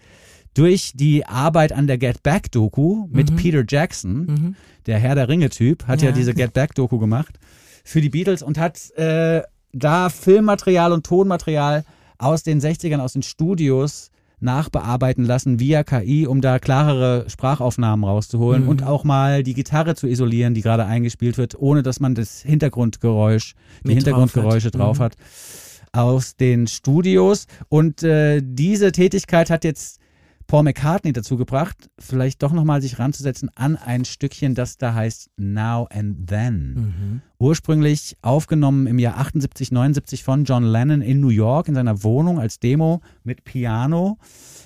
durch 0.56 0.94
die 0.96 1.26
Arbeit 1.26 1.72
an 1.74 1.86
der 1.86 1.98
Get 2.00 2.24
Back 2.24 2.52
Doku 2.52 3.08
mit 3.12 3.36
Peter 3.36 3.64
Jackson, 3.68 4.26
Mhm. 4.26 4.56
der 4.88 4.98
Herr 5.00 5.14
der 5.16 5.30
Ringe-Typ, 5.30 5.86
hat 5.88 6.02
ja. 6.02 6.10
Ja. 6.10 6.16
diese 6.16 6.34
Get 6.34 6.54
Back-Doku 6.54 6.98
gemacht 6.98 7.38
für 7.84 8.02
die 8.02 8.10
Beatles 8.10 8.42
und 8.42 8.58
hat 8.58 8.90
äh, 8.98 9.42
da 9.74 10.10
Filmmaterial 10.10 10.92
und 10.94 11.06
Tonmaterial 11.06 11.84
aus 12.18 12.44
den 12.44 12.60
60ern, 12.62 13.00
aus 13.00 13.14
den 13.14 13.22
Studios 13.24 14.10
nachbearbeiten 14.40 15.26
lassen 15.26 15.60
via 15.60 15.84
KI, 15.84 16.28
um 16.28 16.40
da 16.42 16.60
klarere 16.60 17.26
Sprachaufnahmen 17.30 18.06
rauszuholen 18.06 18.64
Mhm. 18.64 18.70
und 18.70 18.84
auch 18.84 19.04
mal 19.04 19.44
die 19.44 19.54
Gitarre 19.54 19.96
zu 19.96 20.08
isolieren, 20.08 20.54
die 20.54 20.62
gerade 20.62 20.86
eingespielt 20.86 21.38
wird, 21.38 21.56
ohne 21.60 21.84
dass 21.84 22.00
man 22.00 22.16
das 22.16 22.42
Hintergrundgeräusch, 22.42 23.56
die 23.84 23.88
Mit 23.90 23.98
Hintergrundgeräusche 23.98 24.72
drauf 24.72 24.98
drauf 24.98 25.00
hat. 25.00 25.14
hat, 25.14 26.00
aus 26.00 26.36
den 26.36 26.68
Studios. 26.68 27.48
Und 27.70 28.04
äh, 28.04 28.42
diese 28.44 28.92
Tätigkeit 28.92 29.50
hat 29.50 29.64
jetzt 29.64 30.00
Paul 30.48 30.64
McCartney 30.64 31.12
dazu 31.12 31.38
gebracht, 31.38 31.90
vielleicht 31.98 32.44
doch 32.44 32.52
nochmal 32.52 32.82
sich 32.82 33.00
ranzusetzen 33.00 33.50
an 33.56 33.76
ein 33.76 34.06
Stückchen, 34.06 34.54
das 34.54 34.78
da 34.78 34.94
heißt 34.94 35.32
Now 35.38 35.88
and 35.92 36.28
Then. 36.28 36.74
Mhm. 36.74 37.22
Ursprünglich 37.40 38.18
aufgenommen 38.22 38.88
im 38.88 39.00
Jahr 39.00 39.18
78, 39.18 39.72
79 39.72 40.24
von 40.24 40.46
John 40.46 40.64
Lennon 40.64 41.02
in 41.02 41.20
New 41.20 41.30
York 41.30 41.68
in 41.68 41.76
seiner 41.76 42.04
Wohnung 42.04 42.40
als 42.40 42.60
Demo 42.60 43.02
mit 43.24 43.44
Piano. 43.44 44.20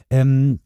Ähm, 0.10 0.60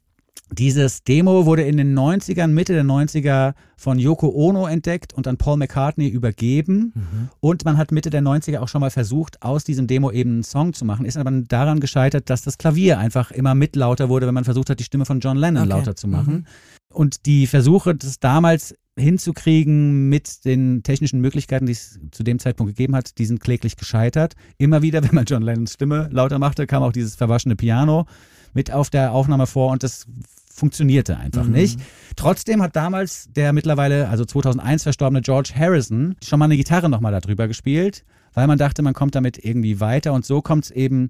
dieses 0.54 1.04
Demo 1.04 1.46
wurde 1.46 1.64
in 1.64 1.78
den 1.78 1.98
90ern, 1.98 2.48
Mitte 2.48 2.74
der 2.74 2.84
90er 2.84 3.54
von 3.76 4.00
Yoko 4.00 4.30
Ono 4.30 4.68
entdeckt 4.68 5.14
und 5.14 5.28
an 5.28 5.38
Paul 5.38 5.58
McCartney 5.58 6.08
übergeben. 6.08 6.94
Mhm. 6.96 7.30
Und 7.40 7.66
man 7.66 7.78
hat 7.78 7.92
Mitte 7.92 8.10
der 8.10 8.22
90er 8.22 8.60
auch 8.60 8.68
schon 8.68 8.82
mal 8.82 8.90
versucht, 8.90 9.42
aus 9.42 9.64
diesem 9.64 9.88
Demo 9.88 10.12
eben 10.12 10.32
einen 10.32 10.44
Song 10.44 10.74
zu 10.74 10.86
machen. 10.86 11.06
Ist 11.06 11.18
aber 11.18 11.32
daran 11.32 11.80
gescheitert, 11.80 12.30
dass 12.30 12.42
das 12.42 12.58
Klavier 12.58 13.00
einfach 13.00 13.32
immer 13.32 13.56
mitlauter 13.56 14.10
wurde, 14.10 14.28
wenn 14.28 14.34
man 14.34 14.46
versucht 14.46 14.70
hat, 14.70 14.80
die 14.80 14.84
Stimme 14.84 15.06
von 15.06 15.20
John 15.20 15.38
Lennon 15.38 15.64
Okay. 15.64 15.70
lauter 15.70 15.96
zu 15.96 16.08
machen. 16.08 16.34
Mhm. 16.34 16.46
Und 16.94 17.26
die 17.26 17.48
Versuche, 17.48 17.96
das 17.96 18.20
damals 18.20 18.76
hinzukriegen 18.96 20.10
mit 20.10 20.46
den 20.46 20.84
technischen 20.84 21.20
Möglichkeiten, 21.20 21.66
die 21.66 21.72
es 21.72 22.00
zu 22.12 22.24
dem 22.24 22.38
Zeitpunkt 22.40 22.76
gegeben 22.76 22.96
hat, 22.96 23.18
die 23.18 23.26
sind 23.26 23.40
kläglich 23.40 23.76
gescheitert. 23.76 24.36
Immer 24.58 24.82
wieder, 24.82 25.04
wenn 25.04 25.16
man 25.16 25.26
John 25.26 25.42
Lennons 25.42 25.74
Stimme 25.74 26.10
lauter 26.12 26.40
machte, 26.40 26.68
kam 26.68 26.84
auch 26.84 26.92
dieses 26.92 27.16
verwaschene 27.16 27.56
Piano 27.56 28.06
mit 28.54 28.72
auf 28.72 28.90
der 28.90 29.12
Aufnahme 29.14 29.48
vor 29.48 29.72
und 29.72 29.84
das 29.84 30.06
funktionierte 30.54 31.18
einfach 31.18 31.46
Mhm. 31.46 31.54
nicht. 31.54 31.80
Trotzdem 32.16 32.62
hat 32.62 32.76
damals 32.76 33.28
der 33.36 33.54
mittlerweile, 33.54 34.08
also 34.10 34.26
2001 34.26 34.84
verstorbene 34.84 35.22
George 35.22 35.54
Harrison, 35.58 36.16
schon 36.24 36.40
mal 36.40 36.46
eine 36.46 36.58
Gitarre 36.58 36.90
nochmal 36.90 37.12
darüber 37.20 37.48
gespielt, 37.48 38.06
weil 38.34 38.48
man 38.48 38.58
dachte, 38.58 38.82
man 38.82 38.94
kommt 38.94 39.16
damit 39.16 39.44
irgendwie 39.44 39.80
weiter 39.80 40.14
und 40.14 40.26
so 40.26 40.42
kommt 40.42 40.66
es 40.66 40.72
eben 40.72 41.10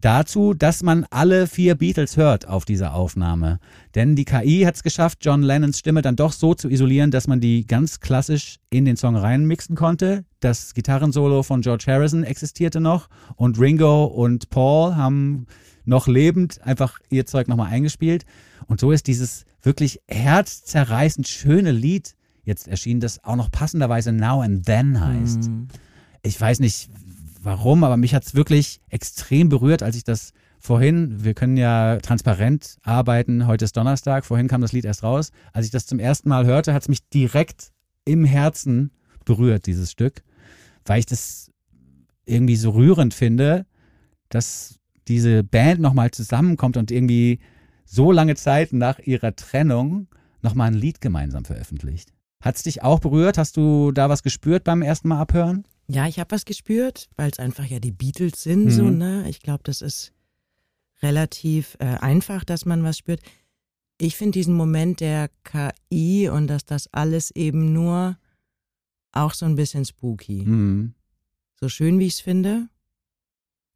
dazu, 0.00 0.52
dass 0.52 0.82
man 0.82 1.06
alle 1.10 1.46
vier 1.46 1.76
Beatles 1.76 2.16
hört 2.16 2.48
auf 2.48 2.64
dieser 2.64 2.94
Aufnahme. 2.94 3.60
Denn 3.94 4.16
die 4.16 4.24
KI 4.24 4.62
hat 4.66 4.74
es 4.74 4.82
geschafft, 4.82 5.18
John 5.22 5.42
Lennons 5.42 5.78
Stimme 5.78 6.02
dann 6.02 6.16
doch 6.16 6.32
so 6.32 6.54
zu 6.54 6.68
isolieren, 6.68 7.10
dass 7.12 7.28
man 7.28 7.40
die 7.40 7.66
ganz 7.66 8.00
klassisch 8.00 8.56
in 8.70 8.84
den 8.84 8.96
Song 8.96 9.14
reinmixen 9.16 9.76
konnte. 9.76 10.24
Das 10.40 10.74
Gitarrensolo 10.74 11.44
von 11.44 11.60
George 11.60 11.84
Harrison 11.86 12.24
existierte 12.24 12.80
noch 12.80 13.08
und 13.36 13.60
Ringo 13.60 14.04
und 14.06 14.50
Paul 14.50 14.96
haben 14.96 15.46
noch 15.84 16.06
lebend 16.06 16.62
einfach 16.62 16.98
ihr 17.10 17.26
Zeug 17.26 17.48
nochmal 17.48 17.70
eingespielt. 17.70 18.24
Und 18.66 18.80
so 18.80 18.92
ist 18.92 19.06
dieses 19.06 19.44
wirklich 19.62 20.00
herzzerreißend 20.08 21.28
schöne 21.28 21.72
Lied 21.72 22.14
jetzt 22.44 22.68
erschienen, 22.68 23.00
das 23.00 23.22
auch 23.24 23.36
noch 23.36 23.50
passenderweise 23.50 24.12
Now 24.12 24.40
and 24.40 24.66
Then 24.66 25.00
heißt. 25.00 25.48
Mhm. 25.48 25.68
Ich 26.22 26.40
weiß 26.40 26.60
nicht 26.60 26.90
warum, 27.40 27.84
aber 27.84 27.96
mich 27.96 28.14
hat 28.14 28.24
es 28.24 28.34
wirklich 28.34 28.80
extrem 28.88 29.48
berührt, 29.48 29.82
als 29.82 29.96
ich 29.96 30.04
das 30.04 30.32
vorhin, 30.58 31.24
wir 31.24 31.34
können 31.34 31.56
ja 31.56 31.98
transparent 31.98 32.78
arbeiten, 32.82 33.48
heute 33.48 33.64
ist 33.64 33.76
Donnerstag, 33.76 34.24
vorhin 34.24 34.46
kam 34.46 34.60
das 34.60 34.72
Lied 34.72 34.84
erst 34.84 35.02
raus. 35.02 35.32
Als 35.52 35.66
ich 35.66 35.72
das 35.72 35.86
zum 35.86 35.98
ersten 35.98 36.28
Mal 36.28 36.46
hörte, 36.46 36.72
hat 36.72 36.82
es 36.82 36.88
mich 36.88 37.08
direkt 37.08 37.72
im 38.04 38.24
Herzen 38.24 38.92
berührt, 39.24 39.66
dieses 39.66 39.90
Stück, 39.90 40.22
weil 40.84 41.00
ich 41.00 41.06
das 41.06 41.50
irgendwie 42.24 42.56
so 42.56 42.70
rührend 42.70 43.12
finde, 43.12 43.66
dass 44.28 44.78
diese 45.08 45.42
Band 45.44 45.80
nochmal 45.80 46.10
zusammenkommt 46.10 46.76
und 46.76 46.90
irgendwie 46.90 47.38
so 47.84 48.12
lange 48.12 48.34
Zeit 48.36 48.72
nach 48.72 48.98
ihrer 49.00 49.34
Trennung 49.36 50.06
nochmal 50.42 50.68
ein 50.68 50.74
Lied 50.74 51.00
gemeinsam 51.00 51.44
veröffentlicht. 51.44 52.12
Hat 52.42 52.56
es 52.56 52.62
dich 52.62 52.82
auch 52.82 52.98
berührt? 53.00 53.38
Hast 53.38 53.56
du 53.56 53.92
da 53.92 54.08
was 54.08 54.22
gespürt 54.22 54.64
beim 54.64 54.82
ersten 54.82 55.08
Mal 55.08 55.20
abhören? 55.20 55.64
Ja, 55.88 56.06
ich 56.06 56.18
habe 56.18 56.30
was 56.30 56.44
gespürt, 56.44 57.08
weil 57.16 57.30
es 57.30 57.38
einfach 57.38 57.64
ja 57.66 57.78
die 57.80 57.92
Beatles 57.92 58.42
sind, 58.42 58.64
Mhm. 58.66 58.70
so, 58.70 58.84
ne? 58.90 59.28
Ich 59.28 59.40
glaube, 59.40 59.62
das 59.64 59.82
ist 59.82 60.12
relativ 61.02 61.76
äh, 61.80 61.84
einfach, 61.86 62.44
dass 62.44 62.64
man 62.64 62.82
was 62.84 62.98
spürt. 62.98 63.20
Ich 63.98 64.16
finde 64.16 64.32
diesen 64.32 64.54
Moment 64.54 65.00
der 65.00 65.30
KI 65.44 66.28
und 66.28 66.46
dass 66.48 66.64
das 66.64 66.88
alles 66.92 67.30
eben 67.32 67.72
nur 67.72 68.16
auch 69.12 69.34
so 69.34 69.44
ein 69.46 69.56
bisschen 69.56 69.84
spooky. 69.84 70.44
Mhm. 70.44 70.94
So 71.60 71.68
schön 71.68 71.98
wie 71.98 72.06
ich 72.06 72.14
es 72.14 72.20
finde, 72.20 72.68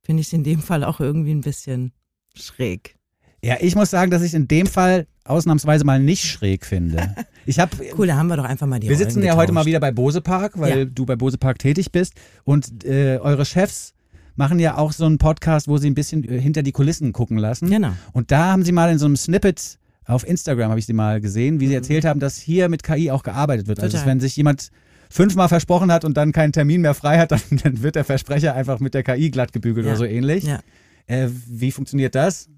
finde 0.07 0.23
ich 0.23 0.29
es 0.29 0.33
in 0.33 0.43
dem 0.45 0.61
Fall 0.63 0.83
auch 0.85 1.01
irgendwie 1.01 1.33
ein 1.33 1.43
bisschen 1.43 1.93
schräg. 2.35 2.97
Ja, 3.45 3.57
ich 3.61 3.77
muss 3.77 3.91
sagen, 3.91 4.11
dass 4.11 4.23
ich 4.23 4.35
in 4.35 4.49
dem 4.49 4.67
Fall 4.67 5.07
ausnahmsweise 5.25 5.85
mal 5.85 6.01
nicht 6.01 6.25
schräg 6.25 6.65
finde. 6.65 7.15
Ich 7.49 7.61
habe 7.61 7.77
Cool, 7.97 8.09
da 8.09 8.17
haben 8.17 8.27
wir 8.27 8.37
doch 8.37 8.45
einfach 8.45 8.67
mal 8.67 8.81
die 8.81 8.89
Wir 8.89 8.97
Rollen 8.97 9.09
sitzen 9.09 9.23
ja 9.23 9.37
heute 9.37 9.53
mal 9.53 9.61
getauscht. 9.61 9.67
wieder 9.69 9.79
bei 9.79 9.93
Bose 9.93 10.21
Park, 10.21 10.59
weil 10.59 10.79
Ja. 10.81 10.85
du 10.85 11.07
bei 11.07 11.15
Bose 11.15 11.39
Park 11.39 11.61
tätig 11.61 11.93
bist. 11.93 12.15
Und 12.43 12.85
äh, 12.85 13.19
eure 13.23 13.45
Chefs 13.45 13.95
machen 14.35 14.59
ja 14.59 14.77
auch 14.77 14.91
so 14.91 15.05
einen 15.07 15.19
Podcast, 15.19 15.69
wo 15.69 15.79
sie 15.79 15.89
ein 15.89 15.95
bisschen 15.95 16.25
äh, 16.29 16.41
hinter 16.41 16.65
die 16.65 16.73
Kulissen 16.73 17.13
gucken 17.13 17.39
lassen. 17.39 17.71
Genau. 17.71 17.93
Und 18.13 18.33
da 18.33 18.47
haben 18.51 18.65
sie 18.65 18.73
mal 18.73 18.91
in 18.91 18.99
so 18.99 19.07
einem 19.07 19.15
Snippet 19.15 19.79
auf 20.07 20.27
Instagram, 20.27 20.71
habe 20.71 20.81
ich 20.81 20.87
sie 20.87 20.93
mal 20.93 21.21
gesehen, 21.21 21.61
wie 21.61 21.69
sie 21.69 21.75
erzählt 21.75 22.05
haben, 22.05 22.19
dass 22.19 22.37
hier 22.37 22.69
mit 22.69 22.83
KI 22.83 23.13
auch 23.13 23.23
gearbeitet 23.23 23.69
wird. 23.69 23.79
Also 23.79 23.97
Mhm. 23.97 24.01
Total. 24.01 24.11
wenn 24.11 24.19
sich 24.21 24.35
jemand 24.35 24.71
fünfmal 25.11 25.49
versprochen 25.49 25.93
hat 25.93 26.05
und 26.05 26.17
dann 26.17 26.33
keinen 26.33 26.53
Termin 26.53 26.81
mehr 26.81 26.95
frei 26.95 27.19
hat, 27.19 27.31
dann, 27.33 27.41
dann 27.63 27.83
wird 27.83 27.95
der 27.97 28.05
Versprecher 28.05 28.55
einfach 28.55 28.81
mit 28.81 28.95
der 28.95 29.03
KI 29.03 29.31
glatt 29.31 29.53
gebügelt 29.53 29.87
Ja. 29.87 29.93
oder 29.93 29.99
so 29.99 30.05
ähnlich. 30.05 30.45
Ja. 30.45 30.61
Äh, 31.07 31.29
wie 31.47 31.71
funktioniert 31.73 32.15
das? 32.15 32.49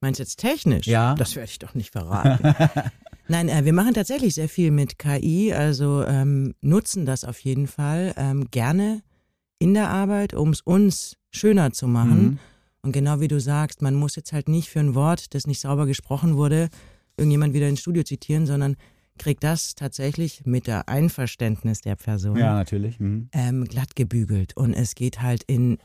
Meinst 0.00 0.20
du 0.20 0.22
jetzt 0.22 0.36
technisch? 0.36 0.86
Ja. 0.86 1.14
Das 1.14 1.34
werde 1.36 1.48
ich 1.50 1.58
doch 1.58 1.74
nicht 1.74 1.90
verraten. 1.90 2.54
Nein, 3.28 3.48
äh, 3.48 3.64
wir 3.64 3.72
machen 3.72 3.94
tatsächlich 3.94 4.34
sehr 4.34 4.48
viel 4.48 4.70
mit 4.70 4.98
KI, 4.98 5.52
also 5.52 6.04
ähm, 6.04 6.54
nutzen 6.60 7.06
das 7.06 7.24
auf 7.24 7.38
jeden 7.40 7.66
Fall 7.66 8.14
ähm, 8.16 8.46
gerne 8.50 9.02
in 9.58 9.74
der 9.74 9.88
Arbeit, 9.88 10.34
um 10.34 10.50
es 10.50 10.60
uns 10.60 11.16
schöner 11.30 11.72
zu 11.72 11.88
machen. 11.88 12.22
Mhm. 12.22 12.38
Und 12.82 12.92
genau 12.92 13.20
wie 13.20 13.26
du 13.28 13.40
sagst, 13.40 13.82
man 13.82 13.94
muss 13.94 14.14
jetzt 14.14 14.32
halt 14.32 14.48
nicht 14.48 14.68
für 14.68 14.78
ein 14.80 14.94
Wort, 14.94 15.34
das 15.34 15.46
nicht 15.46 15.60
sauber 15.60 15.86
gesprochen 15.86 16.36
wurde, 16.36 16.68
irgendjemand 17.16 17.52
wieder 17.54 17.68
ins 17.68 17.80
Studio 17.80 18.04
zitieren, 18.04 18.46
sondern 18.46 18.76
kriegt 19.18 19.42
das 19.44 19.74
tatsächlich 19.74 20.42
mit 20.44 20.66
der 20.66 20.88
Einverständnis 20.88 21.80
der 21.80 21.96
Person 21.96 22.36
Ja, 22.36 22.54
natürlich. 22.54 22.98
Mhm. 23.00 23.28
ähm, 23.32 23.64
glatt 23.64 23.96
gebügelt. 23.96 24.56
Und 24.56 24.74
es 24.74 24.94
geht 24.94 25.22
halt 25.22 25.42
in 25.44 25.78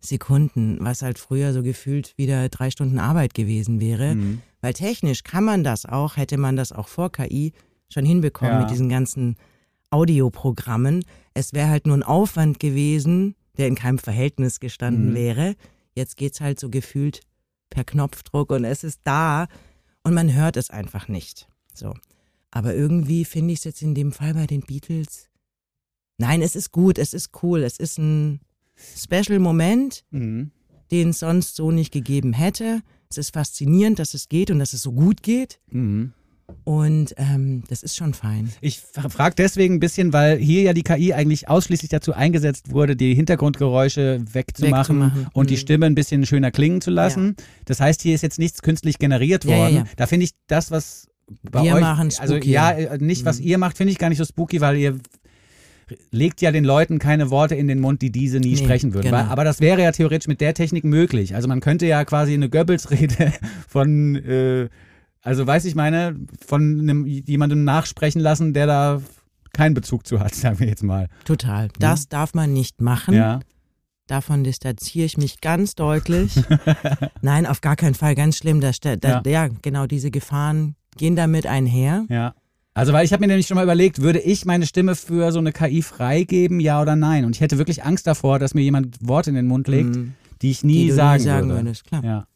Sekunden, 0.00 0.78
was 0.80 1.02
halt 1.02 1.18
früher 1.18 1.52
so 1.52 1.62
gefühlt 1.62 2.12
wieder 2.18 2.48
drei 2.50 2.70
Stunden 2.70 2.98
Arbeit 2.98 3.32
gewesen 3.34 3.80
wäre. 3.80 4.14
Mhm. 4.16 4.42
Weil 4.60 4.74
technisch 4.74 5.22
kann 5.24 5.44
man 5.44 5.64
das 5.64 5.86
auch, 5.86 6.16
hätte 6.16 6.36
man 6.36 6.56
das 6.56 6.72
auch 6.72 6.88
vor 6.88 7.10
KI 7.10 7.52
schon 7.88 8.04
hinbekommen 8.04 8.52
Ja. 8.54 8.60
mit 8.60 8.70
diesen 8.70 8.88
ganzen 8.88 9.36
Audioprogrammen. 9.90 11.04
Es 11.32 11.52
wäre 11.54 11.68
halt 11.68 11.86
nur 11.86 11.96
ein 11.96 12.02
Aufwand 12.02 12.60
gewesen, 12.60 13.34
der 13.56 13.68
in 13.68 13.74
keinem 13.76 13.98
Verhältnis 13.98 14.60
gestanden 14.60 15.10
Mhm. 15.10 15.14
wäre. 15.14 15.54
Jetzt 15.94 16.16
geht's 16.16 16.40
halt 16.40 16.60
so 16.60 16.68
gefühlt 16.68 17.20
per 17.70 17.84
Knopfdruck 17.84 18.50
und 18.50 18.64
es 18.64 18.84
ist 18.84 19.00
da 19.04 19.46
und 20.02 20.12
man 20.12 20.34
hört 20.34 20.56
es 20.56 20.68
einfach 20.70 21.08
nicht. 21.08 21.48
So. 21.72 21.94
Aber 22.56 22.72
irgendwie 22.74 23.24
finde 23.24 23.52
ich 23.52 23.58
es 23.58 23.64
jetzt 23.64 23.82
in 23.82 23.94
dem 23.96 24.12
Fall 24.12 24.34
bei 24.34 24.46
den 24.46 24.60
Beatles 24.60 25.28
Nein, 26.18 26.42
es 26.42 26.54
ist 26.54 26.70
gut, 26.70 26.98
es 26.98 27.12
ist 27.12 27.30
cool, 27.42 27.64
es 27.64 27.76
ist 27.76 27.98
ein 27.98 28.38
Special-Moment, 28.96 30.04
Mhm. 30.10 30.52
den 30.92 31.08
es 31.10 31.18
sonst 31.18 31.56
so 31.56 31.72
nicht 31.72 31.92
gegeben 31.92 32.32
hätte. 32.32 32.82
Es 33.10 33.18
ist 33.18 33.34
faszinierend, 33.34 33.98
dass 33.98 34.14
es 34.14 34.28
geht 34.28 34.50
und 34.52 34.60
dass 34.60 34.72
es 34.74 34.82
so 34.82 34.92
gut 34.92 35.24
geht. 35.24 35.58
Mhm. 35.72 36.12
Und 36.62 37.14
ähm, 37.16 37.64
das 37.68 37.82
ist 37.82 37.96
schon 37.96 38.14
fein. 38.14 38.50
Ich 38.60 38.78
frage 38.80 39.34
deswegen 39.34 39.74
ein 39.74 39.80
bisschen, 39.80 40.12
weil 40.12 40.38
hier 40.38 40.62
ja 40.62 40.72
die 40.72 40.82
KI 40.84 41.14
eigentlich 41.14 41.48
ausschließlich 41.48 41.88
dazu 41.90 42.12
eingesetzt 42.12 42.70
wurde, 42.70 42.94
die 42.96 43.14
Hintergrundgeräusche 43.14 44.20
wegzumachen, 44.32 45.00
Wegzumachen, 45.00 45.28
und 45.32 45.50
die 45.50 45.54
mhm. 45.54 45.58
Stimme 45.58 45.86
ein 45.86 45.94
bisschen 45.94 46.26
schöner 46.26 46.50
klingen 46.52 46.80
zu 46.80 46.90
lassen. 46.90 47.34
Das 47.64 47.80
heißt, 47.80 48.02
hier 48.02 48.14
ist 48.14 48.22
jetzt 48.22 48.38
nichts 48.38 48.62
künstlich 48.62 48.98
generiert 48.98 49.44
Ja, 49.44 49.50
ja, 49.50 49.58
worden. 49.58 49.74
ja. 49.76 49.84
Da 49.96 50.06
finde 50.06 50.24
ich 50.24 50.32
das, 50.46 50.70
was 50.70 51.08
bei 51.42 51.62
Wir 51.62 51.74
euch, 51.74 51.80
machen 51.80 52.10
also 52.18 52.34
spooky. 52.34 52.50
ja, 52.50 52.70
äh, 52.70 52.98
nicht 52.98 53.24
was 53.24 53.40
ihr 53.40 53.58
macht, 53.58 53.76
finde 53.76 53.92
ich 53.92 53.98
gar 53.98 54.08
nicht 54.08 54.18
so 54.18 54.24
spooky, 54.24 54.60
weil 54.60 54.76
ihr 54.76 54.98
legt 56.10 56.40
ja 56.40 56.50
den 56.50 56.64
Leuten 56.64 56.98
keine 56.98 57.30
Worte 57.30 57.54
in 57.54 57.68
den 57.68 57.78
Mund, 57.80 58.00
die 58.02 58.10
diese 58.10 58.38
nie 58.40 58.54
Nee, 58.54 58.56
sprechen 58.56 58.94
würden. 58.94 59.06
genau. 59.10 59.18
Weil, 59.18 59.26
aber 59.26 59.44
das 59.44 59.60
wäre 59.60 59.82
ja 59.82 59.92
theoretisch 59.92 60.28
mit 60.28 60.40
der 60.40 60.54
Technik 60.54 60.84
möglich. 60.84 61.34
Also 61.34 61.46
man 61.48 61.60
könnte 61.60 61.86
ja 61.86 62.04
quasi 62.04 62.32
eine 62.34 62.48
Goebbels-Rede 62.48 63.32
von, 63.68 64.16
äh, 64.16 64.68
also 65.20 65.46
weiß 65.46 65.64
ich 65.66 65.74
meine, 65.74 66.16
von 66.46 66.80
einem, 66.80 67.06
jemandem 67.06 67.64
nachsprechen 67.64 68.20
lassen, 68.20 68.54
der 68.54 68.66
da 68.66 69.02
keinen 69.52 69.74
Bezug 69.74 70.06
zu 70.06 70.20
hat, 70.20 70.34
sagen 70.34 70.58
wir 70.58 70.66
jetzt 70.68 70.82
mal. 70.82 71.08
Total. 71.24 71.68
Das 71.78 72.08
darf 72.08 72.34
man 72.34 72.52
nicht 72.52 72.80
machen. 72.80 73.14
Ja. 73.14 73.40
Davon 74.06 74.44
distanziere 74.44 75.06
ich 75.06 75.16
mich 75.16 75.40
ganz 75.40 75.74
deutlich. 75.74 76.34
Nein, 77.22 77.46
auf 77.46 77.62
gar 77.62 77.76
keinen 77.76 77.94
Fall. 77.94 78.14
Ganz 78.14 78.36
schlimm. 78.36 78.60
Da, 78.60 78.70
da, 78.96 79.22
ja. 79.24 79.48
genau, 79.62 79.86
diese 79.86 80.10
Gefahren 80.10 80.76
gehen 80.96 81.16
damit 81.16 81.46
einher. 81.46 82.04
Ja. 82.08 82.34
Also, 82.76 82.92
weil 82.92 83.04
ich 83.04 83.12
habe 83.12 83.20
mir 83.20 83.28
nämlich 83.28 83.46
schon 83.46 83.54
mal 83.54 83.62
überlegt, 83.62 84.02
würde 84.02 84.18
ich 84.20 84.44
meine 84.46 84.66
Stimme 84.66 84.96
für 84.96 85.30
so 85.30 85.38
eine 85.38 85.52
KI 85.52 85.80
freigeben, 85.82 86.58
ja 86.58 86.82
oder 86.82 86.96
nein? 86.96 87.24
Und 87.24 87.36
ich 87.36 87.40
hätte 87.40 87.56
wirklich 87.58 87.84
Angst 87.84 88.06
davor, 88.06 88.38
dass 88.40 88.52
mir 88.54 88.62
jemand 88.62 88.96
Worte 89.00 89.30
in 89.30 89.36
den 89.36 89.46
Mund 89.46 89.68
legt, 89.68 89.94
Mhm. 89.94 90.14
die 90.42 90.50
ich 90.50 90.64
nie 90.64 90.86
die 90.86 90.90
sagen, 90.90 91.22
nie 91.22 91.28
sagen 91.28 91.48
würde. 91.50 91.62
würdest. 91.64 91.84
Klar, 91.84 92.04
Ja. 92.04 92.26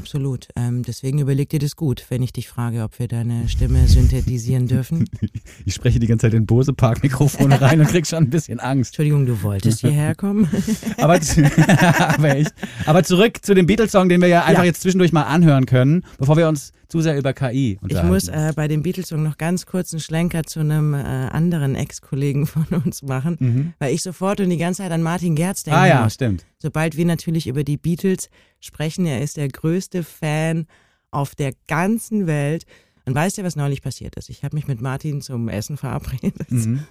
Absolut. 0.00 0.48
Ähm, 0.56 0.82
deswegen 0.82 1.18
überleg 1.18 1.48
dir 1.50 1.58
das 1.58 1.76
gut, 1.76 2.06
wenn 2.08 2.22
ich 2.22 2.32
dich 2.32 2.48
frage, 2.48 2.82
ob 2.82 2.98
wir 2.98 3.06
deine 3.08 3.48
Stimme 3.48 3.86
synthetisieren 3.86 4.66
dürfen. 4.66 5.04
Ich 5.66 5.74
spreche 5.74 5.98
die 6.00 6.06
ganze 6.06 6.26
Zeit 6.26 6.34
in 6.34 6.46
Bose 6.46 6.72
Park 6.72 7.02
Mikrofone 7.02 7.60
rein 7.60 7.80
und 7.80 7.86
krieg 7.86 8.06
schon 8.06 8.24
ein 8.24 8.30
bisschen 8.30 8.60
Angst. 8.60 8.90
Entschuldigung, 8.90 9.26
du 9.26 9.42
wolltest 9.42 9.80
hierher 9.80 10.14
kommen? 10.14 10.48
Aber, 10.96 11.18
aber, 11.98 12.36
echt. 12.36 12.54
aber 12.86 13.02
zurück 13.04 13.38
zu 13.42 13.54
dem 13.54 13.66
Beatles-Song, 13.66 14.08
den 14.08 14.20
wir 14.20 14.28
ja 14.28 14.44
einfach 14.44 14.62
Ja. 14.62 14.68
jetzt 14.68 14.80
zwischendurch 14.82 15.12
mal 15.12 15.24
anhören 15.24 15.66
können, 15.66 16.04
bevor 16.18 16.36
wir 16.36 16.48
uns 16.48 16.72
zu 16.88 17.00
sehr 17.02 17.16
über 17.18 17.32
KI 17.34 17.72
Ich 17.72 17.82
unterhalten. 17.82 18.08
muss 18.08 18.28
äh, 18.28 18.52
bei 18.56 18.68
dem 18.68 18.82
Beatles-Song 18.82 19.22
noch 19.22 19.36
ganz 19.38 19.66
kurz 19.66 19.92
einen 19.92 20.00
Schlenker 20.00 20.44
zu 20.44 20.60
einem 20.60 20.94
äh, 20.94 20.98
anderen 20.98 21.74
Ex-Kollegen 21.74 22.46
von 22.46 22.64
uns 22.84 23.02
machen, 23.02 23.36
Mhm. 23.38 23.72
weil 23.78 23.94
ich 23.94 24.02
sofort 24.02 24.40
und 24.40 24.50
die 24.50 24.56
ganze 24.56 24.82
Zeit 24.82 24.92
an 24.92 25.02
Martin 25.02 25.34
Gerz 25.36 25.62
denken 25.62 25.78
ah 25.78 25.86
ja, 25.86 26.02
muss. 26.04 26.14
stimmt. 26.14 26.44
Sobald 26.62 26.96
wir 26.96 27.06
natürlich 27.06 27.46
über 27.46 27.64
die 27.64 27.78
Beatles 27.78 28.28
sprechen, 28.60 29.06
er 29.06 29.22
ist 29.22 29.36
der 29.36 29.48
größte 29.48 30.04
Fan 30.04 30.66
auf 31.10 31.34
der 31.34 31.52
ganzen 31.66 32.26
Welt. 32.26 32.66
Und 33.06 33.14
weißt 33.14 33.38
du, 33.38 33.44
was 33.44 33.56
neulich 33.56 33.82
passiert 33.82 34.16
ist? 34.16 34.28
Ich 34.28 34.44
habe 34.44 34.56
mich 34.56 34.68
mit 34.68 34.80
Martin 34.80 35.22
zum 35.22 35.48
Essen 35.48 35.76
verabredet. 35.76 36.50
Mhm. 36.50 36.84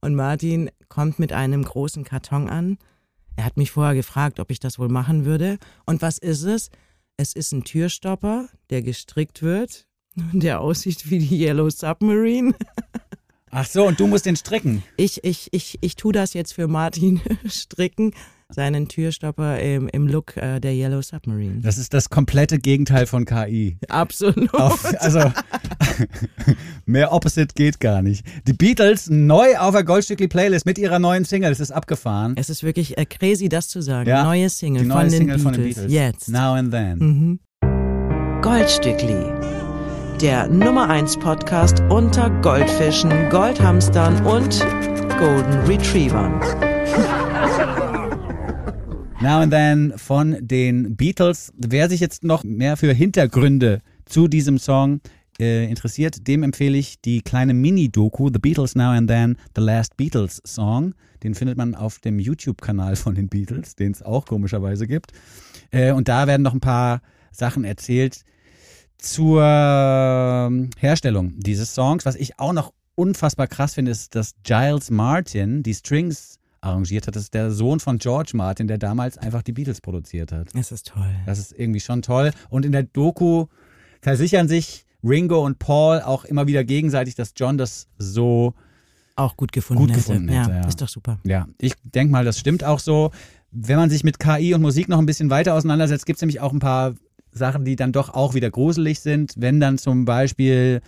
Und 0.00 0.14
Martin 0.14 0.70
kommt 0.88 1.18
mit 1.18 1.32
einem 1.32 1.64
großen 1.64 2.04
Karton 2.04 2.48
an. 2.48 2.78
Er 3.36 3.44
hat 3.44 3.56
mich 3.56 3.72
vorher 3.72 3.94
gefragt, 3.94 4.40
ob 4.40 4.50
ich 4.50 4.60
das 4.60 4.78
wohl 4.78 4.88
machen 4.88 5.24
würde. 5.24 5.58
Und 5.84 6.00
was 6.00 6.18
ist 6.18 6.44
es? 6.44 6.70
Es 7.16 7.32
ist 7.32 7.52
ein 7.52 7.64
Türstopper, 7.64 8.48
der 8.70 8.82
gestrickt 8.82 9.42
wird, 9.42 9.88
der 10.32 10.60
aussieht 10.60 11.10
wie 11.10 11.18
die 11.18 11.44
Yellow 11.44 11.70
Submarine. 11.70 12.54
Ach 13.50 13.66
so, 13.66 13.86
und 13.86 13.98
du 14.00 14.06
musst 14.06 14.26
den 14.26 14.36
stricken. 14.36 14.82
Ich, 14.96 15.22
ich, 15.24 15.48
ich, 15.52 15.78
ich 15.80 15.96
tu 15.96 16.12
das 16.12 16.34
jetzt 16.34 16.52
für 16.54 16.68
Martin 16.68 17.20
stricken, 17.48 18.12
seinen 18.50 18.88
Türstopper 18.88 19.58
im, 19.60 19.88
im 19.88 20.06
Look 20.06 20.36
äh, 20.36 20.58
der 20.60 20.72
Yellow 20.74 21.02
Submarine. 21.02 21.60
Das 21.60 21.76
ist 21.78 21.92
das 21.92 22.08
komplette 22.08 22.58
Gegenteil 22.58 23.06
von 23.06 23.24
KI. 23.26 23.76
Absolut. 23.88 24.52
Auf, 24.54 24.84
also 25.00 25.20
mehr 26.86 27.12
Opposite 27.12 27.54
geht 27.54 27.80
gar 27.80 28.00
nicht. 28.02 28.24
Die 28.46 28.52
Beatles 28.54 29.10
neu 29.10 29.56
auf 29.58 29.72
der 29.74 29.84
Goldstückli 29.84 30.28
Playlist 30.28 30.64
mit 30.66 30.78
ihrer 30.78 30.98
neuen 30.98 31.24
Single. 31.24 31.50
Das 31.50 31.60
ist 31.60 31.70
abgefahren. 31.72 32.34
Es 32.36 32.48
ist 32.50 32.62
wirklich 32.62 32.96
äh, 32.96 33.04
crazy, 33.04 33.48
das 33.48 33.68
zu 33.68 33.82
sagen. 33.82 34.08
Ja, 34.08 34.24
Neue 34.24 34.48
Single, 34.48 34.82
Die 34.82 34.88
neue 34.88 34.98
von, 35.00 35.08
den 35.10 35.18
Single 35.18 35.36
Beatles. 35.36 35.42
von 35.42 35.52
den 35.52 35.62
Beatles. 35.64 35.92
Jetzt. 35.92 36.28
Now 36.28 36.54
and 36.54 36.70
then. 36.70 36.98
Mhm. 36.98 37.40
Goldstückli. 38.40 39.67
Der 40.20 40.48
Nummer 40.48 40.90
1 40.90 41.18
Podcast 41.18 41.80
unter 41.90 42.28
Goldfischen, 42.40 43.30
Goldhamstern 43.30 44.26
und 44.26 44.58
Golden 45.16 45.52
Retrievern. 45.64 46.40
Now 49.20 49.38
and 49.38 49.52
then 49.52 49.92
von 49.96 50.36
den 50.40 50.96
Beatles. 50.96 51.52
Wer 51.56 51.88
sich 51.88 52.00
jetzt 52.00 52.24
noch 52.24 52.42
mehr 52.42 52.76
für 52.76 52.92
Hintergründe 52.92 53.80
zu 54.06 54.26
diesem 54.26 54.58
Song 54.58 55.00
äh, 55.38 55.70
interessiert, 55.70 56.26
dem 56.26 56.42
empfehle 56.42 56.76
ich 56.76 57.00
die 57.00 57.22
kleine 57.22 57.54
Mini-Doku 57.54 58.30
The 58.32 58.40
Beatles 58.40 58.74
Now 58.74 58.90
and 58.90 59.08
Then, 59.08 59.36
The 59.54 59.62
Last 59.62 59.96
Beatles 59.96 60.42
Song. 60.44 60.94
Den 61.22 61.36
findet 61.36 61.56
man 61.56 61.76
auf 61.76 62.00
dem 62.00 62.18
YouTube-Kanal 62.18 62.96
von 62.96 63.14
den 63.14 63.28
Beatles, 63.28 63.76
den 63.76 63.92
es 63.92 64.02
auch 64.02 64.26
komischerweise 64.26 64.88
gibt. 64.88 65.12
Äh, 65.70 65.92
und 65.92 66.08
da 66.08 66.26
werden 66.26 66.42
noch 66.42 66.54
ein 66.54 66.60
paar 66.60 67.02
Sachen 67.30 67.62
erzählt 67.62 68.24
zur 68.98 69.42
ähm, 69.42 70.70
Herstellung 70.78 71.34
dieses 71.36 71.74
Songs. 71.74 72.04
Was 72.04 72.16
ich 72.16 72.38
auch 72.38 72.52
noch 72.52 72.72
unfassbar 72.94 73.46
krass 73.46 73.74
finde, 73.74 73.92
ist, 73.92 74.14
dass 74.14 74.34
Giles 74.42 74.90
Martin 74.90 75.62
die 75.62 75.74
Strings 75.74 76.38
arrangiert 76.60 77.06
hat. 77.06 77.16
Das 77.16 77.22
ist 77.24 77.34
der 77.34 77.50
Sohn 77.50 77.80
von 77.80 77.98
George 77.98 78.32
Martin, 78.34 78.66
der 78.66 78.78
damals 78.78 79.16
einfach 79.16 79.42
die 79.42 79.52
Beatles 79.52 79.80
produziert 79.80 80.32
hat. 80.32 80.48
Es 80.54 80.72
ist 80.72 80.88
toll. 80.88 81.14
Das 81.26 81.38
ist 81.38 81.56
irgendwie 81.56 81.80
schon 81.80 82.02
toll. 82.02 82.32
Und 82.50 82.66
in 82.66 82.72
der 82.72 82.82
Doku 82.82 83.46
versichern 84.00 84.48
sich 84.48 84.84
Ringo 85.04 85.44
und 85.44 85.58
Paul 85.58 86.00
auch 86.00 86.24
immer 86.24 86.46
wieder 86.46 86.64
gegenseitig, 86.64 87.14
dass 87.14 87.32
John 87.36 87.56
das 87.56 87.86
so, 87.98 88.54
Auch 89.14 89.36
gut 89.36 89.52
gefunden 89.52 89.82
Gut 89.82 89.90
hätte. 89.90 90.00
gefunden 90.00 90.32
ja, 90.32 90.42
hätte, 90.42 90.50
ja. 90.56 90.66
ist 90.66 90.80
doch 90.80 90.88
super. 90.88 91.18
ja, 91.24 91.46
ich 91.58 91.74
denke 91.84 92.10
mal, 92.10 92.24
das 92.24 92.38
stimmt 92.38 92.64
auch 92.64 92.80
so. 92.80 93.12
Wenn 93.50 93.76
man 93.76 93.90
sich 93.90 94.04
mit 94.04 94.18
KI 94.18 94.54
und 94.54 94.60
Musik 94.60 94.88
noch 94.88 94.98
ein 94.98 95.06
bisschen 95.06 95.30
weiter 95.30 95.54
auseinandersetzt, 95.54 96.04
gibt 96.04 96.16
es 96.18 96.22
nämlich 96.22 96.40
auch 96.40 96.52
ein 96.52 96.58
paar 96.58 96.94
Sachen, 97.32 97.64
die 97.64 97.76
dann 97.76 97.92
doch 97.92 98.10
auch 98.10 98.34
wieder 98.34 98.50
gruselig 98.50 99.00
sind. 99.00 99.34
Wenn 99.36 99.60
dann 99.60 99.78
zum 99.78 100.04
Beispiel 100.04 100.80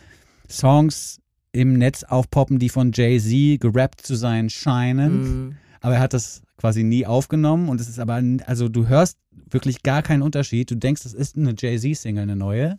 Songs 0.49 1.21
im 1.53 1.79
Netz 1.79 2.05
aufpoppen, 2.05 2.59
die 2.59 2.69
von 2.69 2.93
Jay-Z 2.93 3.61
gerappt 3.61 4.01
zu 4.03 4.15
sein 4.15 4.51
scheinen. 4.51 5.23
Mhm. 5.23 5.57
Aber 5.81 5.95
er 5.95 6.01
hat 6.01 6.15
das 6.15 6.43
quasi 6.57 6.83
nie 6.83 7.07
aufgenommen 7.07 7.69
und 7.69 7.81
es 7.81 7.89
ist 7.89 7.99
aber, 7.99 8.23
also 8.47 8.69
du 8.69 8.87
hörst 8.87 9.17
wirklich 9.51 9.83
gar 9.83 10.03
keinen 10.03 10.23
Unterschied. 10.23 10.71
Du 10.71 10.77
denkst, 10.77 11.03
das 11.03 11.15
ist 11.15 11.37
eine 11.37 11.55
Jay-Z-Single, 11.57 12.23
eine 12.23 12.37
neue. 12.37 12.79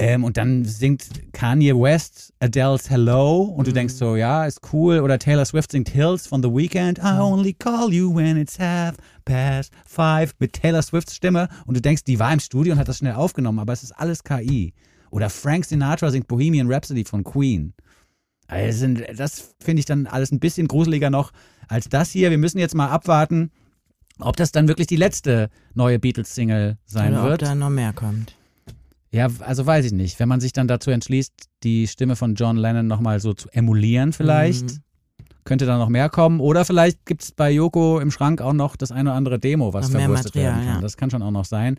Ähm, 0.00 0.24
und 0.24 0.38
dann 0.38 0.64
singt 0.64 1.10
Kanye 1.34 1.74
West 1.74 2.32
Adele's 2.40 2.88
Hello 2.88 3.42
und 3.42 3.66
du 3.66 3.72
denkst 3.72 3.92
so, 3.92 4.16
ja, 4.16 4.46
ist 4.46 4.72
cool. 4.72 5.00
Oder 5.00 5.18
Taylor 5.18 5.44
Swift 5.44 5.72
singt 5.72 5.90
Hills 5.90 6.26
von 6.26 6.42
The 6.42 6.48
Weeknd. 6.48 6.98
I 7.00 7.18
only 7.20 7.52
call 7.52 7.92
you 7.92 8.14
when 8.14 8.38
it's 8.38 8.58
half 8.58 8.96
past 9.26 9.70
five 9.84 10.32
mit 10.38 10.54
Taylor 10.54 10.80
Swifts 10.80 11.14
Stimme. 11.14 11.48
Und 11.66 11.76
du 11.76 11.82
denkst, 11.82 12.04
die 12.04 12.18
war 12.18 12.32
im 12.32 12.40
Studio 12.40 12.72
und 12.72 12.78
hat 12.78 12.88
das 12.88 12.96
schnell 12.96 13.12
aufgenommen, 13.12 13.58
aber 13.58 13.74
es 13.74 13.82
ist 13.82 13.92
alles 13.92 14.24
KI. 14.24 14.72
Oder 15.10 15.28
Frank 15.28 15.66
Sinatra 15.66 16.10
singt 16.10 16.28
Bohemian 16.28 16.72
Rhapsody 16.72 17.04
von 17.04 17.22
Queen. 17.22 17.74
Also 18.46 18.88
das 19.14 19.54
finde 19.60 19.80
ich 19.80 19.86
dann 19.86 20.06
alles 20.06 20.32
ein 20.32 20.40
bisschen 20.40 20.66
gruseliger 20.66 21.10
noch 21.10 21.30
als 21.68 21.90
das 21.90 22.10
hier. 22.10 22.30
Wir 22.30 22.38
müssen 22.38 22.58
jetzt 22.58 22.74
mal 22.74 22.88
abwarten, 22.88 23.50
ob 24.18 24.36
das 24.36 24.50
dann 24.50 24.66
wirklich 24.66 24.86
die 24.86 24.96
letzte 24.96 25.50
neue 25.74 25.98
Beatles-Single 25.98 26.78
sein 26.86 27.12
Oder 27.12 27.22
ob 27.22 27.28
wird. 27.28 27.42
da 27.42 27.54
noch 27.54 27.68
mehr 27.68 27.92
kommt. 27.92 28.34
Ja, 29.12 29.28
also 29.40 29.66
weiß 29.66 29.86
ich 29.86 29.92
nicht. 29.92 30.20
Wenn 30.20 30.28
man 30.28 30.40
sich 30.40 30.52
dann 30.52 30.68
dazu 30.68 30.90
entschließt, 30.90 31.32
die 31.64 31.88
Stimme 31.88 32.14
von 32.16 32.34
John 32.36 32.56
Lennon 32.56 32.86
nochmal 32.86 33.18
so 33.20 33.32
zu 33.34 33.48
emulieren 33.50 34.12
vielleicht, 34.12 34.64
Mhm. 34.64 34.78
könnte 35.44 35.66
da 35.66 35.78
noch 35.78 35.88
mehr 35.88 36.08
kommen. 36.08 36.38
Oder 36.38 36.64
vielleicht 36.64 37.04
gibt 37.06 37.22
es 37.22 37.32
bei 37.32 37.50
Joko 37.50 37.98
im 37.98 38.10
Schrank 38.12 38.40
auch 38.40 38.52
noch 38.52 38.76
das 38.76 38.92
eine 38.92 39.10
oder 39.10 39.16
andere 39.16 39.38
Demo, 39.40 39.72
was 39.74 39.90
Noch 39.90 39.98
verwurstet 40.00 40.34
werden 40.36 40.64
kann. 40.64 40.74
ja. 40.76 40.80
Das 40.80 40.96
kann 40.96 41.10
schon 41.10 41.22
auch 41.22 41.30
noch 41.32 41.44
sein. 41.44 41.76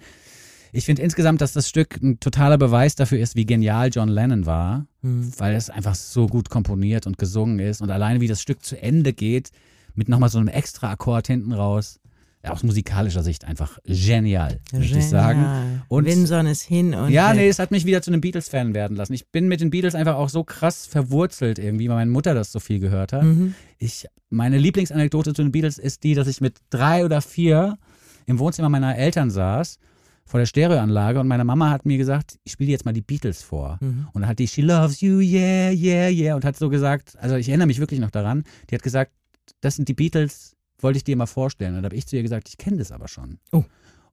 Ich 0.74 0.86
finde 0.86 1.02
insgesamt, 1.02 1.42
dass 1.42 1.52
das 1.54 1.68
Stück 1.70 2.02
ein 2.02 2.20
totaler 2.20 2.58
Beweis 2.58 2.96
dafür 2.96 3.20
ist, 3.20 3.36
wie 3.36 3.46
genial 3.46 3.90
John 3.94 4.08
Lennon 4.10 4.46
war, 4.46 4.86
Mhm. 5.02 5.32
weil 5.38 5.56
es 5.56 5.70
einfach 5.70 5.96
so 5.96 6.28
gut 6.28 6.50
komponiert 6.50 7.08
und 7.08 7.18
gesungen 7.18 7.60
ist 7.60 7.82
und 7.82 7.92
alleine 7.92 8.20
wie 8.22 8.28
das 8.28 8.42
Stück 8.42 8.64
zu 8.64 8.82
Ende 8.82 9.14
geht, 9.14 9.52
mit 9.96 10.08
nochmal 10.10 10.30
so 10.30 10.38
einem 10.40 10.48
extra 10.48 10.92
Akkord 10.92 11.28
hinten 11.28 11.52
raus, 11.54 12.00
aus 12.44 12.64
musikalischer 12.64 13.24
Sicht 13.24 13.46
einfach 13.46 13.78
genial, 13.86 14.60
würde 14.72 14.86
ich 14.86 15.06
sagen. 15.08 15.84
Und- 15.88 16.06
Winson 16.06 16.48
ist 16.48 16.64
hin 16.64 16.94
und 16.94 17.12
Ja, 17.12 17.34
nee, 17.34 17.48
es 17.48 17.60
hat 17.60 17.72
mich 17.72 17.86
wieder 17.86 18.02
zu 18.02 18.12
einem 18.12 18.22
Beatles-Fan 18.22 18.74
werden 18.74 18.98
lassen. 18.98 19.14
Ich 19.14 19.30
bin 19.30 19.48
mit 19.48 19.62
den 19.62 19.70
Beatles 19.70 19.94
einfach 19.96 20.16
auch 20.16 20.30
so 20.30 20.44
krass 20.44 20.86
verwurzelt 20.88 21.60
irgendwie, 21.60 21.88
weil 21.90 21.98
meine 21.98 22.12
Mutter 22.12 22.34
das 22.34 22.52
so 22.52 22.60
viel 22.60 22.80
gehört 22.80 23.14
hat. 23.14 23.24
Mhm. 23.24 23.54
Ich, 23.78 24.08
meine 24.30 24.58
Lieblingsanekdote 24.58 25.34
zu 25.34 25.44
den 25.44 25.52
Beatles 25.52 25.78
ist 25.78 26.04
die, 26.04 26.16
dass 26.16 26.28
ich 26.28 26.42
mit 26.42 26.58
drei 26.70 27.06
oder 27.06 27.22
vier 27.22 27.78
im 28.26 28.40
Wohnzimmer 28.40 28.70
meiner 28.70 28.96
Eltern 28.98 29.30
saß, 29.30 29.78
vor 30.26 30.40
der 30.40 30.48
Stereoanlage 30.48 31.20
und 31.20 31.28
meine 31.28 31.44
Mama 31.44 31.70
hat 31.70 31.86
mir 31.86 31.98
gesagt, 31.98 32.40
ich 32.44 32.54
spiele 32.54 32.68
dir 32.68 32.72
jetzt 32.74 32.86
mal 32.86 32.94
die 32.94 33.02
Beatles 33.02 33.44
vor. 33.44 33.78
Mhm. 33.82 34.08
Und 34.14 34.22
dann 34.22 34.30
hat 34.30 34.40
die 34.40 34.48
She 34.48 34.62
loves 34.62 35.02
you, 35.02 35.20
yeah, 35.20 35.72
yeah, 35.72 36.08
yeah 36.10 36.36
und 36.36 36.46
hat 36.46 36.56
so 36.56 36.70
gesagt, 36.70 37.18
also 37.20 37.36
ich 37.36 37.50
erinnere 37.50 37.68
mich 37.68 37.80
wirklich 37.80 38.00
noch 38.00 38.12
daran, 38.12 38.44
die 38.70 38.76
hat 38.76 38.84
gesagt, 38.84 39.12
das 39.60 39.76
sind 39.76 39.90
die 39.90 39.94
Beatles, 39.94 40.56
wollte 40.84 40.98
ich 40.98 41.04
dir 41.04 41.16
mal 41.16 41.26
vorstellen. 41.26 41.76
Und 41.76 41.84
da 41.84 41.86
habe 41.88 41.96
ich 41.96 42.08
zu 42.08 42.16
ihr 42.16 42.22
gesagt, 42.24 42.50
ich 42.50 42.58
kenne 42.58 42.78
das 42.78 42.92
aber 42.92 43.08
schon. 43.08 43.40
Oh. 43.52 43.64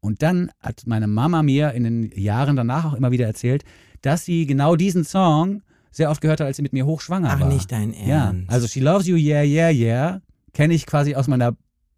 Und 0.01 0.23
dann 0.23 0.51
hat 0.61 0.83
meine 0.87 1.07
Mama 1.07 1.43
mir 1.43 1.73
in 1.73 1.85
den 1.85 2.11
Jahren 2.15 2.57
danach 2.57 2.85
auch 2.85 2.95
immer 2.95 3.11
wieder 3.11 3.27
erzählt, 3.27 3.65
dass 4.03 4.25
sie 4.25 4.47
genau 4.47 4.77
diesen 4.77 5.05
Song 5.05 5.63
sehr 5.91 6.11
oft 6.11 6.21
gehört 6.21 6.41
hat, 6.41 6.47
als 6.47 6.57
sie 6.57 6.63
mit 6.63 6.73
mir 6.73 6.87
hochschwanger 6.87 7.31
Ach, 7.33 7.41
war. 7.41 7.49
nicht 7.49 7.73
dein 7.73 7.93
Ja, 7.93 8.27
Ernst. 8.27 8.51
also 8.51 8.69
She 8.69 8.81
Loves 8.81 9.07
You, 9.07 9.17
Yeah, 9.17 9.43
Yeah, 9.43 9.71
Yeah, 9.71 10.21
kenne 10.53 10.75
ich 10.75 10.87
quasi 10.87 11.15
aus 11.17 11.27
meiner 11.27 11.57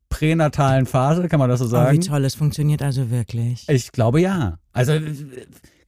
pränatalen 0.09 0.87
Phase, 0.87 1.28
kann 1.28 1.38
man 1.38 1.48
das 1.50 1.61
so 1.61 1.66
oh, 1.66 1.68
wie 1.68 1.72
sagen? 1.72 2.00
toll, 2.00 2.24
es 2.24 2.35
funktioniert 2.35 2.83
also 2.83 3.11
wirklich. 3.11 3.68
Ich 3.68 3.92
glaube 3.92 4.20
ja. 4.20 4.59
Also 4.72 4.92
äh, 4.92 5.00